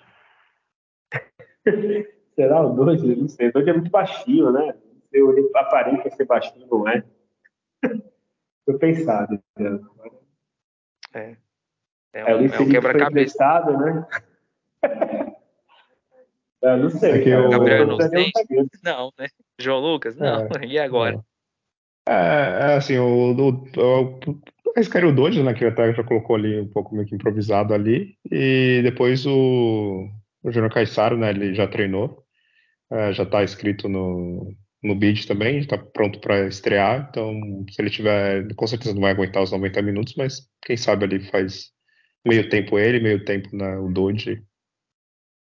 Será 2.35 2.59
o 2.59 2.75
Dodge? 2.75 3.15
Não 3.15 3.29
sei. 3.29 3.47
O 3.47 3.53
Dodge 3.53 3.69
é 3.69 3.73
muito 3.73 3.89
baixinho, 3.89 4.51
né? 4.51 4.75
Eu 5.13 5.33
aparenta 5.55 6.09
ser 6.09 6.25
baixinho, 6.25 6.67
não 6.69 6.89
é? 6.89 7.05
Tô 8.67 8.77
pensado. 8.77 9.41
Né? 9.57 9.79
É. 11.13 11.37
É 12.11 12.35
um, 12.35 12.41
é, 12.41 12.45
é 12.47 12.59
um 12.59 12.69
quebra-cabeça. 12.69 13.61
né? 13.71 14.05
Eu 16.61 16.77
não 16.77 16.89
sei. 16.89 17.21
Aqui 17.21 17.35
o... 17.35 17.49
Gabriel 17.49 17.83
Inocente? 17.83 18.31
Não, 18.83 19.11
né? 19.17 19.27
João 19.59 19.79
Lucas? 19.79 20.15
Não. 20.15 20.47
É, 20.59 20.65
e 20.65 20.79
agora? 20.79 21.19
É, 22.07 22.11
é 22.11 22.75
assim, 22.75 22.97
o, 22.97 23.33
o, 23.33 23.49
o, 23.49 24.19
esse 24.77 24.89
cara 24.89 25.07
o 25.07 25.11
Dodge, 25.11 25.43
né, 25.43 25.53
que 25.53 25.65
até 25.65 25.93
já 25.93 26.03
colocou 26.03 26.35
ali 26.35 26.61
um 26.61 26.67
pouco 26.67 26.95
meio 26.95 27.07
que 27.07 27.15
improvisado 27.15 27.73
ali, 27.73 28.15
e 28.31 28.79
depois 28.83 29.25
o, 29.25 30.07
o 30.43 30.51
Júnior 30.51 30.71
Caissaro, 30.71 31.17
né, 31.17 31.31
ele 31.31 31.53
já 31.53 31.67
treinou, 31.67 32.23
é, 32.91 33.11
já 33.11 33.23
está 33.23 33.43
inscrito 33.43 33.89
no, 33.89 34.53
no 34.83 34.95
bid 34.95 35.27
também, 35.27 35.57
está 35.57 35.77
pronto 35.77 36.19
para 36.19 36.47
estrear, 36.47 37.07
então 37.09 37.33
se 37.69 37.81
ele 37.81 37.89
tiver, 37.89 38.53
com 38.55 38.67
certeza 38.67 38.93
não 38.93 39.01
vai 39.01 39.11
aguentar 39.11 39.43
os 39.43 39.51
90 39.51 39.81
minutos, 39.81 40.13
mas 40.15 40.47
quem 40.61 40.77
sabe 40.77 41.05
ali 41.05 41.19
faz 41.29 41.71
meio 42.25 42.47
tempo 42.47 42.77
ele, 42.79 42.99
meio 42.99 43.25
tempo 43.25 43.49
né, 43.55 43.77
o 43.77 43.89
Dodge. 43.89 44.43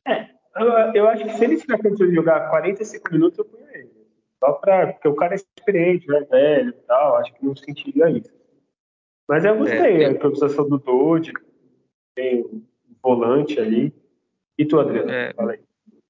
É, 0.07 0.27
eu, 0.55 0.67
eu 0.93 1.07
acho 1.09 1.23
que 1.23 1.33
se 1.33 1.43
ele 1.43 1.57
tiver 1.57 1.81
condições 1.81 2.09
de 2.09 2.15
jogar 2.15 2.49
45 2.49 3.11
minutos, 3.11 3.39
eu 3.39 3.45
ponho 3.45 3.67
ele. 3.73 3.89
Só 4.39 4.53
pra, 4.53 4.93
porque 4.93 5.07
o 5.07 5.15
cara 5.15 5.33
é 5.33 5.35
experiente, 5.35 6.07
né, 6.07 6.21
velho 6.29 6.69
e 6.69 6.87
tal, 6.87 7.17
acho 7.17 7.33
que 7.33 7.45
não 7.45 7.55
sentiria 7.55 8.09
isso. 8.09 8.31
Mas 9.27 9.45
eu 9.45 9.57
gostei, 9.57 10.03
é, 10.03 10.05
a 10.07 10.11
improvisação 10.11 10.67
do 10.67 10.79
Dodge, 10.79 11.33
tem 12.15 12.43
um 12.45 12.63
volante 13.01 13.59
ali. 13.59 13.93
E 14.57 14.65
tu, 14.65 14.79
Adriano? 14.79 15.11
É, 15.11 15.33
Fala 15.33 15.51
aí. 15.51 15.59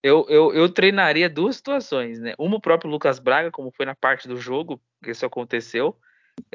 Eu, 0.01 0.25
eu, 0.29 0.53
eu 0.53 0.71
treinaria 0.71 1.29
duas 1.29 1.57
situações, 1.57 2.19
né? 2.19 2.33
Uma 2.39 2.55
o 2.55 2.61
próprio 2.61 2.89
Lucas 2.89 3.19
Braga, 3.19 3.51
como 3.51 3.71
foi 3.71 3.85
na 3.85 3.93
parte 3.93 4.27
do 4.27 4.37
jogo, 4.37 4.79
que 5.03 5.11
isso 5.11 5.25
aconteceu, 5.25 5.95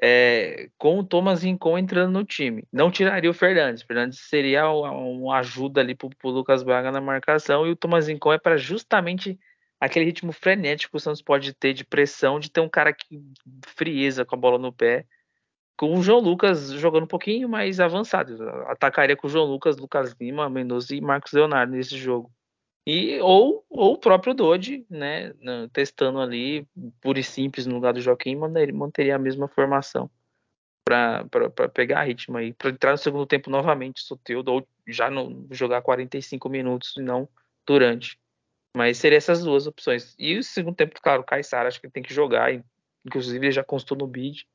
é, 0.02 0.68
com 0.78 0.98
o 0.98 1.04
Thomas 1.04 1.42
Rincon 1.42 1.78
entrando 1.78 2.12
no 2.12 2.24
time. 2.24 2.64
Não 2.72 2.90
tiraria 2.90 3.30
o 3.30 3.34
Fernandes. 3.34 3.82
O 3.82 3.86
Fernandes 3.86 4.20
seria 4.28 4.68
uma 4.70 5.38
ajuda 5.38 5.80
ali 5.80 5.94
para 5.94 6.08
o 6.08 6.30
Lucas 6.30 6.62
Braga 6.62 6.90
na 6.90 7.00
marcação, 7.00 7.66
e 7.66 7.70
o 7.70 7.76
Thomas 7.76 8.08
Rincon 8.08 8.32
é 8.32 8.38
para 8.38 8.56
justamente 8.56 9.38
aquele 9.80 10.06
ritmo 10.06 10.32
frenético 10.32 10.92
que 10.92 10.96
o 10.96 11.00
Santos 11.00 11.22
pode 11.22 11.52
ter 11.52 11.72
de 11.74 11.84
pressão, 11.84 12.40
de 12.40 12.50
ter 12.50 12.60
um 12.60 12.68
cara 12.68 12.92
que 12.92 13.20
frieza 13.66 14.24
com 14.24 14.34
a 14.34 14.38
bola 14.38 14.58
no 14.58 14.72
pé, 14.72 15.04
com 15.76 15.96
o 15.98 16.02
João 16.02 16.20
Lucas 16.20 16.70
jogando 16.72 17.04
um 17.04 17.08
pouquinho 17.08 17.48
mais 17.48 17.80
avançado. 17.80 18.42
Atacaria 18.68 19.16
com 19.16 19.26
o 19.26 19.30
João 19.30 19.44
Lucas, 19.44 19.76
Lucas 19.76 20.14
Lima, 20.20 20.48
Mendoza 20.48 20.94
e 20.94 21.00
Marcos 21.00 21.32
Leonardo 21.32 21.72
nesse 21.72 21.96
jogo. 21.98 22.30
E, 22.86 23.18
ou, 23.20 23.64
ou 23.70 23.94
o 23.94 23.98
próprio 23.98 24.34
Dodge, 24.34 24.86
né, 24.90 25.32
testando 25.72 26.20
ali, 26.20 26.68
puro 27.00 27.18
e 27.18 27.24
simples, 27.24 27.66
no 27.66 27.74
lugar 27.74 27.94
do 27.94 28.00
Joaquim, 28.00 28.36
manteria 28.36 29.16
a 29.16 29.18
mesma 29.18 29.48
formação 29.48 30.10
para 30.84 31.24
pegar 31.72 32.04
ritmo 32.04 32.36
aí, 32.36 32.52
para 32.52 32.70
entrar 32.70 32.92
no 32.92 32.98
segundo 32.98 33.26
tempo 33.26 33.48
novamente, 33.48 34.02
Soteudo, 34.02 34.52
ou 34.52 34.68
já 34.86 35.10
não 35.10 35.46
jogar 35.50 35.80
45 35.80 36.48
minutos 36.48 36.94
e 36.98 37.02
não 37.02 37.26
durante. 37.66 38.18
Mas 38.76 38.98
seria 38.98 39.16
essas 39.16 39.42
duas 39.42 39.66
opções. 39.66 40.14
E 40.18 40.36
o 40.36 40.44
segundo 40.44 40.74
tempo, 40.74 41.00
claro, 41.00 41.22
o 41.22 41.24
Caissara 41.24 41.68
acho 41.68 41.80
que 41.80 41.88
tem 41.88 42.02
que 42.02 42.12
jogar, 42.12 42.52
inclusive 43.04 43.46
ele 43.46 43.52
já 43.52 43.64
constou 43.64 43.96
no 43.96 44.06
bid. 44.06 44.46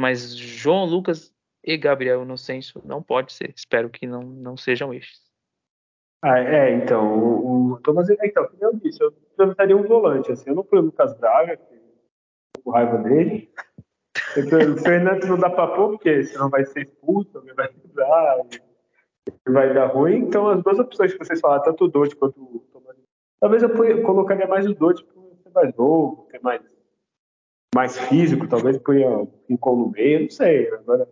Mas 0.00 0.36
João 0.36 0.84
Lucas 0.84 1.32
e 1.62 1.76
Gabriel 1.76 2.22
Inocêncio 2.22 2.82
não 2.84 3.00
pode 3.02 3.32
ser. 3.32 3.52
Espero 3.54 3.88
que 3.88 4.06
não, 4.06 4.22
não 4.22 4.56
sejam 4.56 4.92
estes. 4.92 5.31
Ah, 6.24 6.38
é, 6.38 6.72
então, 6.76 7.18
o, 7.18 7.72
o 7.72 7.80
Thomas, 7.80 8.08
é, 8.08 8.16
então, 8.22 8.46
como 8.46 8.62
eu 8.62 8.76
disse, 8.76 9.02
eu 9.02 9.10
precisaria 9.36 9.76
um 9.76 9.82
volante, 9.82 10.30
assim, 10.30 10.50
eu 10.50 10.54
não 10.54 10.62
fui 10.62 10.78
o 10.78 10.82
Lucas 10.82 11.12
Braga, 11.18 11.56
que 11.56 11.74
tô 12.54 12.62
com 12.62 12.70
raiva 12.70 12.98
dele, 12.98 13.52
então, 14.36 14.72
o 14.72 14.78
Fernandes 14.78 15.28
não 15.28 15.36
dá 15.36 15.50
pra 15.50 15.66
pôr, 15.66 15.90
porque 15.90 16.22
senão 16.22 16.48
vai 16.48 16.64
ser 16.64 16.82
expulso, 16.82 17.36
alguém 17.36 17.52
vai 17.54 17.68
usar, 17.84 18.36
vai 19.48 19.74
dar 19.74 19.86
ruim, 19.86 20.18
então 20.18 20.46
as 20.46 20.62
duas 20.62 20.78
opções 20.78 21.12
que 21.12 21.18
vocês 21.18 21.40
falaram, 21.40 21.64
tanto 21.64 21.86
o 21.86 21.88
Dote 21.88 22.14
quanto 22.14 22.40
o 22.40 22.60
Thomas, 22.72 22.96
talvez 23.40 23.64
eu 23.64 24.02
colocaria 24.04 24.46
mais 24.46 24.64
o 24.64 24.74
Dote 24.74 25.04
por 25.04 25.36
ser 25.42 25.50
mais 25.52 25.74
novo, 25.74 26.28
ter 26.30 26.40
mais, 26.40 26.62
mais 27.74 27.98
físico, 27.98 28.46
talvez 28.46 28.78
ponha 28.78 29.10
um 29.10 29.28
no 29.50 29.90
meio, 29.90 30.22
não 30.22 30.30
sei, 30.30 30.72
agora, 30.72 31.08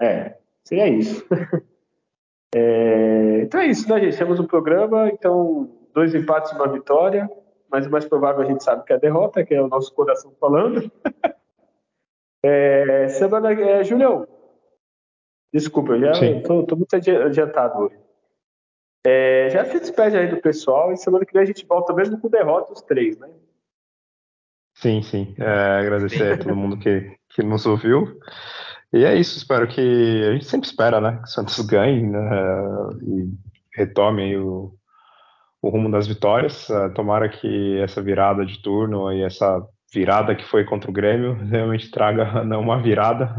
é, 0.00 0.38
seria 0.64 0.88
isso. 0.88 1.22
É, 2.54 3.40
então 3.42 3.60
é 3.60 3.66
isso, 3.66 3.88
né, 3.88 4.00
gente? 4.00 4.16
Temos 4.16 4.38
um 4.38 4.46
programa, 4.46 5.08
então 5.08 5.68
dois 5.92 6.14
empates 6.14 6.52
e 6.52 6.54
uma 6.54 6.68
vitória, 6.68 7.28
mas 7.68 7.84
o 7.84 7.90
mais 7.90 8.04
provável 8.04 8.42
a 8.42 8.44
gente 8.44 8.62
sabe 8.62 8.84
que 8.84 8.92
é 8.92 8.96
a 8.96 9.00
derrota, 9.00 9.44
que 9.44 9.52
é 9.52 9.60
o 9.60 9.66
nosso 9.66 9.92
coração 9.92 10.32
falando. 10.38 10.88
é, 12.44 13.08
semana. 13.08 13.52
É, 13.52 13.82
Julião, 13.82 14.28
desculpa, 15.52 15.94
eu 15.94 16.00
já 16.00 16.12
estou 16.12 16.76
muito 16.76 16.94
adiantado 16.94 17.82
hoje. 17.82 17.98
É, 19.06 19.50
já 19.50 19.64
se 19.64 19.80
despede 19.80 20.16
aí 20.16 20.28
do 20.28 20.40
pessoal 20.40 20.92
e 20.92 20.96
semana 20.96 21.26
que 21.26 21.32
vem 21.32 21.42
a 21.42 21.46
gente 21.46 21.66
volta 21.66 21.92
mesmo 21.92 22.18
com 22.18 22.28
derrota 22.28 22.72
os 22.72 22.80
três, 22.80 23.18
né? 23.18 23.28
Sim, 24.76 25.02
sim. 25.02 25.34
É, 25.38 25.80
agradecer 25.80 26.32
a 26.32 26.38
todo 26.38 26.56
mundo 26.56 26.78
que, 26.78 27.16
que 27.30 27.42
nos 27.42 27.66
ouviu. 27.66 28.18
E 28.94 29.04
é 29.04 29.16
isso, 29.18 29.36
espero 29.36 29.66
que. 29.66 29.80
A 29.80 30.32
gente 30.34 30.44
sempre 30.44 30.68
espera, 30.68 31.00
né? 31.00 31.16
Que 31.16 31.24
o 31.24 31.26
Santos 31.26 31.58
ganhe 31.66 32.00
né, 32.06 32.20
e 33.02 33.28
retome 33.76 34.36
o, 34.36 34.72
o 35.60 35.68
rumo 35.68 35.90
das 35.90 36.06
vitórias. 36.06 36.68
Uh, 36.68 36.94
tomara 36.94 37.28
que 37.28 37.76
essa 37.80 38.00
virada 38.00 38.46
de 38.46 38.62
turno 38.62 39.12
e 39.12 39.22
essa 39.22 39.60
virada 39.92 40.36
que 40.36 40.44
foi 40.44 40.64
contra 40.64 40.88
o 40.88 40.92
Grêmio 40.92 41.34
realmente 41.50 41.90
traga 41.90 42.42
não 42.46 42.60
uma 42.60 42.80
virada 42.80 43.34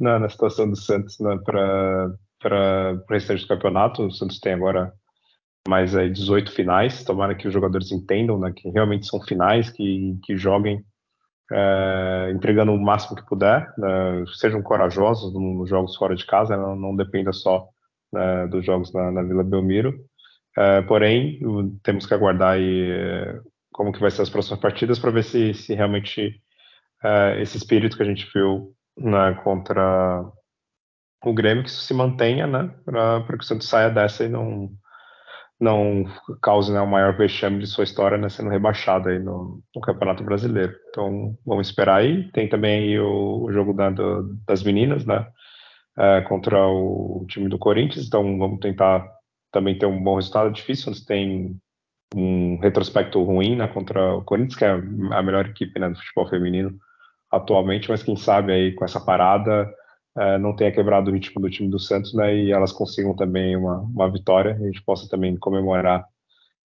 na, 0.00 0.20
na 0.20 0.28
situação 0.28 0.70
do 0.70 0.76
Santos 0.76 1.18
né, 1.18 1.36
para 1.44 2.94
o 2.94 3.12
restante 3.12 3.42
do 3.42 3.48
campeonato. 3.48 4.06
O 4.06 4.12
Santos 4.12 4.38
tem 4.38 4.52
agora 4.52 4.92
mais 5.66 5.96
aí 5.96 6.10
18 6.12 6.52
finais. 6.52 7.02
Tomara 7.02 7.34
que 7.34 7.48
os 7.48 7.52
jogadores 7.52 7.90
entendam 7.90 8.38
né, 8.38 8.52
que 8.54 8.68
realmente 8.70 9.08
são 9.08 9.20
finais, 9.20 9.68
que, 9.68 10.16
que 10.22 10.36
joguem 10.36 10.84
é, 11.52 12.30
entregando 12.32 12.72
o 12.72 12.80
máximo 12.80 13.16
que 13.16 13.26
puder, 13.26 13.72
né, 13.76 14.24
sejam 14.38 14.62
corajosos 14.62 15.32
nos 15.34 15.68
jogos 15.68 15.96
fora 15.96 16.14
de 16.14 16.24
casa, 16.24 16.56
não, 16.56 16.74
não 16.74 16.96
dependa 16.96 17.32
só 17.32 17.68
né, 18.12 18.46
dos 18.46 18.64
jogos 18.64 18.92
na, 18.92 19.10
na 19.10 19.22
Vila 19.22 19.44
Belmiro. 19.44 19.94
É, 20.56 20.82
porém, 20.82 21.40
temos 21.82 22.06
que 22.06 22.14
aguardar 22.14 22.54
aí, 22.54 22.90
é, 22.90 23.40
como 23.72 23.92
que 23.92 24.00
vai 24.00 24.10
ser 24.10 24.22
as 24.22 24.30
próximas 24.30 24.60
partidas 24.60 24.98
para 24.98 25.10
ver 25.10 25.24
se, 25.24 25.54
se 25.54 25.74
realmente 25.74 26.40
é, 27.02 27.40
esse 27.40 27.56
espírito 27.56 27.96
que 27.96 28.02
a 28.02 28.06
gente 28.06 28.28
viu 28.34 28.74
né, 28.96 29.34
contra 29.42 30.24
o 31.24 31.32
Grêmio 31.32 31.62
que 31.64 31.70
isso 31.70 31.82
se 31.82 31.94
mantenha, 31.94 32.46
né, 32.46 32.74
para 32.84 33.22
que 33.38 33.44
o 33.44 33.46
Santos 33.46 33.68
saia 33.68 33.90
dessa 33.90 34.24
e 34.24 34.28
não 34.28 34.70
não 35.62 36.04
cause 36.40 36.72
né, 36.72 36.80
o 36.80 36.86
maior 36.86 37.16
vexame 37.16 37.60
de 37.60 37.68
sua 37.68 37.84
história 37.84 38.18
né, 38.18 38.28
sendo 38.28 38.50
rebaixado 38.50 39.08
aí 39.08 39.20
no, 39.20 39.62
no, 39.74 39.80
Campeonato 39.80 40.24
Brasileiro. 40.24 40.74
Então 40.90 41.38
vamos 41.46 41.68
esperar 41.68 42.00
aí. 42.00 42.28
Tem 42.32 42.48
também 42.48 42.82
aí 42.82 42.98
o, 42.98 43.44
o 43.44 43.52
jogo 43.52 43.72
da, 43.72 43.88
do, 43.90 44.36
das 44.44 44.64
meninas, 44.64 45.06
né? 45.06 45.24
É, 45.96 46.22
contra 46.22 46.66
o 46.66 47.24
time 47.28 47.48
do 47.48 47.58
Corinthians. 47.58 48.06
Então 48.06 48.36
vamos 48.38 48.58
tentar 48.58 49.08
também 49.52 49.78
ter 49.78 49.86
um 49.86 50.02
bom 50.02 50.16
resultado. 50.16 50.48
É 50.48 50.52
difícil, 50.52 50.90
eles 50.90 51.04
têm 51.04 51.56
um 52.12 52.58
retrospecto 52.58 53.22
ruim 53.22 53.54
né, 53.54 53.68
contra 53.68 54.16
o 54.16 54.24
Corinthians, 54.24 54.56
que 54.56 54.64
é 54.64 54.72
a 54.72 55.22
melhor 55.22 55.46
equipe 55.46 55.78
né, 55.78 55.88
do 55.88 55.96
futebol 55.96 56.28
feminino 56.28 56.76
atualmente, 57.30 57.88
mas 57.88 58.02
quem 58.02 58.16
sabe 58.16 58.52
aí 58.52 58.74
com 58.74 58.84
essa 58.84 59.00
parada 59.00 59.72
é, 60.16 60.38
não 60.38 60.54
tenha 60.54 60.72
quebrado 60.72 61.10
o 61.10 61.14
ritmo 61.14 61.40
do 61.40 61.50
time 61.50 61.68
do 61.68 61.78
Santos, 61.78 62.14
né, 62.14 62.34
e 62.34 62.52
elas 62.52 62.72
consigam 62.72 63.14
também 63.14 63.56
uma, 63.56 63.80
uma 63.80 64.10
vitória, 64.10 64.56
e 64.60 64.62
a 64.62 64.66
gente 64.66 64.82
possa 64.82 65.08
também 65.08 65.36
comemorar 65.36 66.06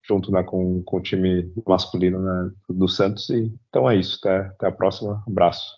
junto 0.06 0.32
né, 0.32 0.42
com, 0.42 0.82
com 0.82 0.96
o 0.96 1.02
time 1.02 1.52
masculino 1.66 2.20
né, 2.20 2.50
do 2.68 2.88
Santos. 2.88 3.28
E, 3.30 3.52
então 3.68 3.88
é 3.88 3.96
isso, 3.96 4.18
até, 4.22 4.46
até 4.48 4.66
a 4.66 4.72
próxima, 4.72 5.22
abraço. 5.26 5.76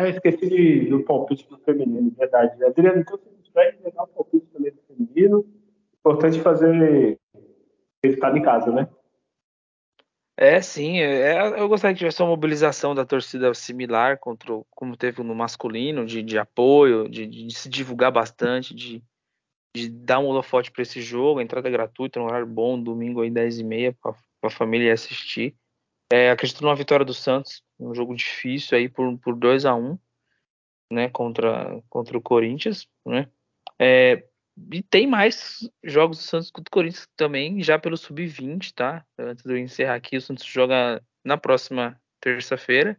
Esqueci 0.00 0.48
de, 0.48 0.88
do 0.88 1.04
palpite 1.04 1.48
do 1.48 1.58
feminino, 1.58 2.10
verdade. 2.16 2.62
Adriano, 2.64 3.00
então 3.00 3.18
você 3.18 3.50
vai 3.54 3.72
levar 3.84 4.04
o 4.04 4.08
palpite 4.08 4.46
também 4.46 4.72
do 4.72 4.82
feminino. 4.82 5.46
Importante 6.00 6.40
fazer 6.40 7.18
resultado 8.02 8.36
em 8.36 8.42
casa, 8.42 8.72
né? 8.72 8.88
É, 10.36 10.60
sim. 10.60 10.98
É, 10.98 11.34
é, 11.34 11.60
eu 11.60 11.68
gostaria 11.68 11.94
que 11.94 11.98
tivesse 11.98 12.22
uma 12.22 12.30
mobilização 12.30 12.94
da 12.94 13.04
torcida 13.04 13.52
similar 13.54 14.18
contra 14.18 14.52
o, 14.52 14.66
como 14.70 14.96
teve 14.96 15.22
no 15.22 15.34
masculino, 15.34 16.06
de, 16.06 16.22
de 16.22 16.38
apoio, 16.38 17.08
de, 17.08 17.26
de, 17.26 17.54
se 17.54 17.68
divulgar 17.68 18.10
bastante, 18.10 18.74
de, 18.74 19.02
de 19.76 19.88
dar 19.90 20.18
um 20.18 20.26
holofote 20.26 20.70
para 20.70 20.82
esse 20.82 21.00
jogo, 21.02 21.40
entrada 21.40 21.68
gratuita, 21.70 22.20
um 22.20 22.24
horário 22.24 22.46
bom, 22.46 22.82
domingo 22.82 23.20
aí 23.20 23.30
10h30 23.30 23.96
para 24.00 24.14
a 24.42 24.50
família 24.50 24.92
assistir. 24.92 25.54
É, 26.10 26.30
acredito 26.30 26.62
numa 26.62 26.76
vitória 26.76 27.06
do 27.06 27.14
Santos, 27.14 27.62
um 27.78 27.94
jogo 27.94 28.14
difícil 28.14 28.76
aí 28.76 28.88
por, 28.88 29.16
por 29.18 29.34
2 29.34 29.64
a 29.64 29.74
1 29.74 29.98
né, 30.90 31.08
contra, 31.08 31.82
contra 31.88 32.18
o 32.18 32.22
Corinthians, 32.22 32.86
né? 33.06 33.28
É, 33.78 34.24
e 34.70 34.82
tem 34.82 35.06
mais 35.06 35.68
jogos 35.82 36.18
do 36.18 36.24
Santos 36.24 36.50
contra 36.50 36.68
o 36.68 36.72
Corinthians 36.72 37.08
também, 37.16 37.62
já 37.62 37.78
pelo 37.78 37.96
Sub-20, 37.96 38.72
tá? 38.74 39.04
Antes 39.18 39.44
de 39.44 39.52
eu 39.52 39.58
encerrar 39.58 39.94
aqui, 39.94 40.16
o 40.16 40.20
Santos 40.20 40.44
joga 40.44 41.02
na 41.24 41.36
próxima 41.36 41.98
terça-feira. 42.20 42.98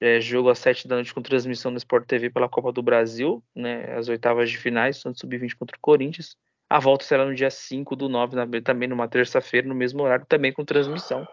É, 0.00 0.20
jogo 0.20 0.50
às 0.50 0.58
7 0.58 0.86
da 0.86 0.96
noite 0.96 1.14
com 1.14 1.22
transmissão 1.22 1.70
no 1.70 1.78
Sport 1.78 2.06
TV 2.06 2.28
pela 2.28 2.48
Copa 2.48 2.70
do 2.70 2.82
Brasil, 2.82 3.42
né? 3.54 3.94
As 3.96 4.08
oitavas 4.08 4.50
de 4.50 4.58
finais, 4.58 4.98
Santos 4.98 5.20
Sub-20 5.20 5.56
contra 5.56 5.76
o 5.76 5.80
Corinthians. 5.80 6.36
A 6.68 6.78
volta 6.78 7.04
será 7.04 7.24
no 7.24 7.34
dia 7.34 7.50
5 7.50 7.94
do 7.94 8.08
9, 8.08 8.60
também 8.62 8.88
numa 8.88 9.08
terça-feira, 9.08 9.68
no 9.68 9.74
mesmo 9.74 10.02
horário, 10.02 10.26
também 10.26 10.52
com 10.52 10.64
transmissão. 10.64 11.26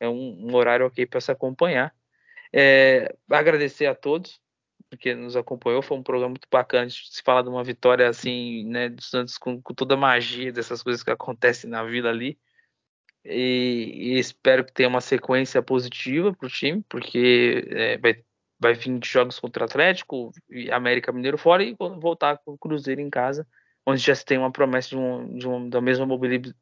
É 0.00 0.08
um, 0.08 0.48
um 0.48 0.54
horário 0.54 0.86
ok 0.86 1.04
para 1.06 1.20
se 1.20 1.32
acompanhar. 1.32 1.94
É, 2.52 3.14
agradecer 3.30 3.86
a 3.86 3.94
todos 3.94 4.40
porque 4.88 5.14
nos 5.14 5.36
acompanhou. 5.36 5.82
Foi 5.82 5.96
um 5.96 6.02
programa 6.02 6.30
muito 6.30 6.48
bacana 6.50 6.88
se 6.90 7.22
falar 7.22 7.42
de 7.42 7.48
uma 7.48 7.62
vitória 7.64 8.08
assim, 8.08 8.64
né, 8.64 8.88
do 8.88 9.02
Santos 9.02 9.38
com, 9.38 9.60
com 9.60 9.74
toda 9.74 9.94
a 9.94 9.96
magia 9.96 10.52
dessas 10.52 10.82
coisas 10.82 11.02
que 11.02 11.10
acontecem 11.10 11.68
na 11.68 11.84
vida 11.84 12.08
ali. 12.08 12.38
E, 13.24 14.14
e 14.14 14.18
espero 14.18 14.64
que 14.64 14.72
tenha 14.72 14.88
uma 14.88 15.00
sequência 15.00 15.62
positiva 15.62 16.32
para 16.32 16.46
o 16.46 16.50
time, 16.50 16.82
porque 16.88 17.66
é, 17.70 17.98
vai, 17.98 18.24
vai 18.58 18.74
vir 18.74 18.98
de 18.98 19.08
jogos 19.08 19.38
contra 19.38 19.64
Atlético 19.64 20.32
e 20.48 20.70
América 20.70 21.12
Mineiro 21.12 21.36
fora 21.36 21.62
e 21.62 21.76
voltar 22.00 22.38
com 22.38 22.52
o 22.52 22.58
Cruzeiro 22.58 23.00
em 23.00 23.10
casa, 23.10 23.46
onde 23.86 24.00
já 24.00 24.14
se 24.14 24.24
tem 24.24 24.38
uma 24.38 24.52
promessa 24.52 24.90
de, 24.90 24.96
um, 24.96 25.36
de 25.36 25.46
uma, 25.46 25.68
da 25.68 25.80
mesma 25.80 26.06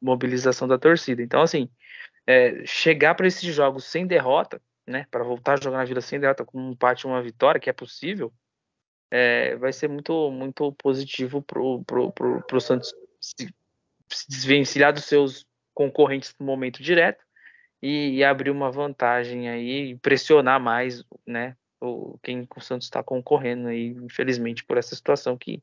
mobilização 0.01 0.67
da 0.67 0.77
torcida. 0.77 1.21
Então, 1.21 1.41
assim, 1.41 1.69
é, 2.25 2.65
chegar 2.65 3.15
para 3.15 3.27
esses 3.27 3.53
jogos 3.53 3.85
sem 3.85 4.05
derrota 4.05 4.61
né, 4.87 5.05
para 5.11 5.23
voltar 5.23 5.53
a 5.53 5.61
jogar 5.61 5.77
na 5.79 5.85
Vila 5.85 6.01
sem 6.01 6.19
derrota 6.19 6.45
com 6.45 6.59
um 6.59 6.71
empate 6.71 7.05
e 7.05 7.09
uma 7.09 7.21
vitória, 7.21 7.59
que 7.59 7.69
é 7.69 7.73
possível, 7.73 8.33
é, 9.11 9.55
vai 9.57 9.73
ser 9.73 9.87
muito 9.89 10.31
muito 10.31 10.71
positivo 10.73 11.41
pro, 11.41 11.83
pro, 11.83 12.11
pro, 12.11 12.41
pro 12.43 12.61
Santos 12.61 12.93
se, 13.19 13.53
se 14.09 14.29
desvencilhar 14.29 14.93
dos 14.93 15.05
seus 15.05 15.45
concorrentes 15.73 16.33
no 16.39 16.45
momento 16.45 16.81
direto 16.81 17.23
e, 17.81 18.15
e 18.15 18.23
abrir 18.23 18.49
uma 18.49 18.71
vantagem 18.71 19.49
aí, 19.49 19.95
pressionar 19.97 20.59
mais, 20.59 21.03
né, 21.25 21.55
o, 21.79 22.17
quem 22.23 22.47
o 22.55 22.61
Santos 22.61 22.87
está 22.87 23.03
concorrendo 23.03 23.67
aí, 23.67 23.89
infelizmente, 23.89 24.63
por 24.63 24.77
essa 24.77 24.95
situação 24.95 25.37
que, 25.37 25.61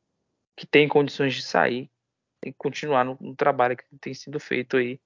que 0.56 0.66
tem 0.66 0.86
condições 0.86 1.34
de 1.34 1.42
sair 1.42 1.90
e 2.44 2.52
continuar 2.52 3.04
no, 3.04 3.16
no 3.20 3.34
trabalho 3.34 3.76
que 3.76 3.84
tem 4.00 4.14
sido 4.14 4.38
feito 4.38 4.76
aí, 4.76 5.00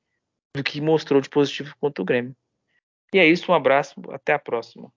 do 0.54 0.62
que 0.62 0.80
mostrou 0.80 1.20
de 1.20 1.30
positivo 1.30 1.74
contra 1.80 2.02
o 2.02 2.04
Grêmio. 2.04 2.36
E 3.12 3.18
é 3.18 3.26
isso, 3.26 3.50
um 3.50 3.54
abraço, 3.54 4.00
até 4.11 4.32
a 4.32 4.38
próxima. 4.38 4.92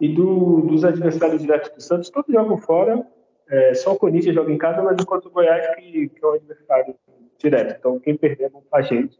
E 0.00 0.08
do, 0.08 0.60
dos 0.62 0.84
adversários 0.84 1.42
diretos 1.42 1.70
do 1.70 1.80
Santos, 1.80 2.10
todos 2.10 2.32
jogam 2.32 2.56
fora, 2.58 3.04
é, 3.48 3.74
só 3.74 3.92
o 3.92 3.98
Corinthians 3.98 4.34
joga 4.34 4.52
em 4.52 4.58
casa, 4.58 4.82
mas 4.82 4.96
enquanto 5.00 5.26
o 5.26 5.30
Goiás 5.30 5.74
que, 5.74 6.08
que 6.08 6.24
é 6.24 6.26
o 6.26 6.34
adversário 6.34 6.94
direto. 7.38 7.76
Então 7.78 7.98
quem 7.98 8.16
perder 8.16 8.50
bom 8.50 8.62
pra 8.70 8.82
gente. 8.82 9.18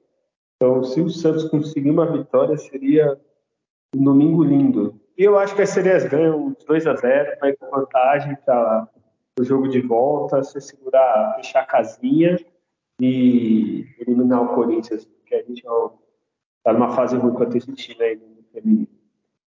Então 0.56 0.84
se 0.84 1.00
o 1.00 1.08
Santos 1.08 1.44
conseguir 1.44 1.90
uma 1.90 2.10
vitória, 2.10 2.56
seria 2.56 3.18
um 3.96 4.04
domingo 4.04 4.44
lindo. 4.44 5.00
E 5.16 5.24
eu 5.24 5.38
acho 5.38 5.54
que 5.56 5.62
as 5.62 5.70
sereias 5.70 6.04
ganham 6.06 6.54
2 6.66 6.86
a 6.86 6.94
0 6.94 7.38
vai 7.40 7.56
com 7.56 7.70
vantagem 7.70 8.36
para 8.44 8.88
o 9.40 9.44
jogo 9.44 9.68
de 9.68 9.80
volta, 9.80 10.42
se 10.42 10.60
segurar, 10.60 11.36
fechar 11.36 11.60
a 11.60 11.66
casinha 11.66 12.38
e 13.00 13.86
eliminar 13.98 14.42
o 14.42 14.54
Corinthians, 14.54 15.04
porque 15.04 15.34
a 15.34 15.42
gente 15.42 15.66
é 15.66 15.70
Tá 16.68 16.74
numa 16.74 16.90
fase 16.90 17.16
ruim 17.16 17.32
quanto 17.32 17.56
esse 17.56 17.72
time 17.72 18.04
aí 18.04 18.16
no 18.16 18.44
feminino. 18.52 18.88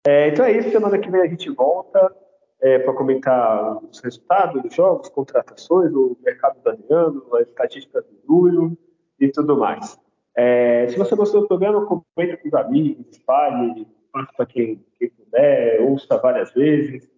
É, 0.06 0.28
então 0.28 0.44
é 0.44 0.52
isso. 0.52 0.70
Semana 0.70 0.96
que 0.96 1.10
vem 1.10 1.22
a 1.22 1.26
gente 1.26 1.50
volta 1.50 2.14
é, 2.60 2.78
para 2.78 2.94
comentar 2.94 3.78
os 3.82 3.98
resultados 3.98 4.62
dos 4.62 4.72
jogos, 4.72 5.08
contratações, 5.08 5.92
o 5.92 6.16
mercado 6.24 6.62
daniano, 6.62 7.26
as 7.34 7.48
estatísticas 7.48 8.04
do 8.04 8.16
julho 8.24 8.78
e 9.18 9.28
tudo 9.28 9.56
mais. 9.56 9.98
É, 10.36 10.86
se 10.86 10.96
você 10.96 11.16
gostou 11.16 11.40
do 11.40 11.48
programa, 11.48 11.84
comente 11.84 12.36
com 12.36 12.46
os 12.46 12.54
amigos, 12.54 13.04
espalhe, 13.10 13.88
passe 14.12 14.32
para 14.36 14.46
quem, 14.46 14.80
quem, 14.96 15.10
puder, 15.10 15.80
ouça 15.80 16.16
várias 16.16 16.52
vezes. 16.52 17.08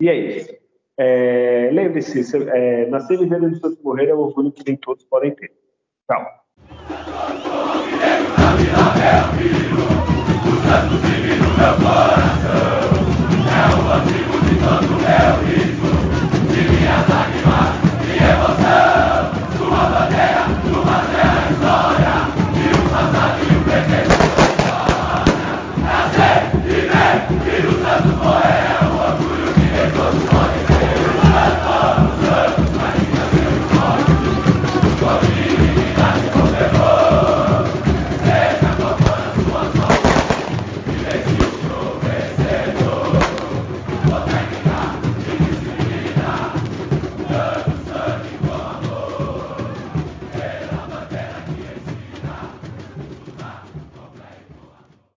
E 0.00 0.08
é 0.08 0.14
isso. 0.14 0.54
É, 0.96 1.70
Lembre-se, 1.72 2.20
é, 2.50 2.86
nascer 2.86 3.20
e 3.20 3.26
ver 3.26 3.40
de 3.50 3.58
Santos 3.58 3.82
morrer 3.82 4.10
é 4.10 4.14
um 4.14 4.20
orgulho 4.20 4.52
que 4.52 4.62
nem 4.64 4.76
todos 4.76 5.04
podem 5.06 5.34
ter. 5.34 5.50
Tchau 6.08 6.39
até 8.90 9.20
o 9.20 9.28
fim. 9.36 9.50
O 10.42 10.62
santo 10.62 10.94
divino 11.06 11.48
meu 11.56 11.74
coração. 11.76 12.59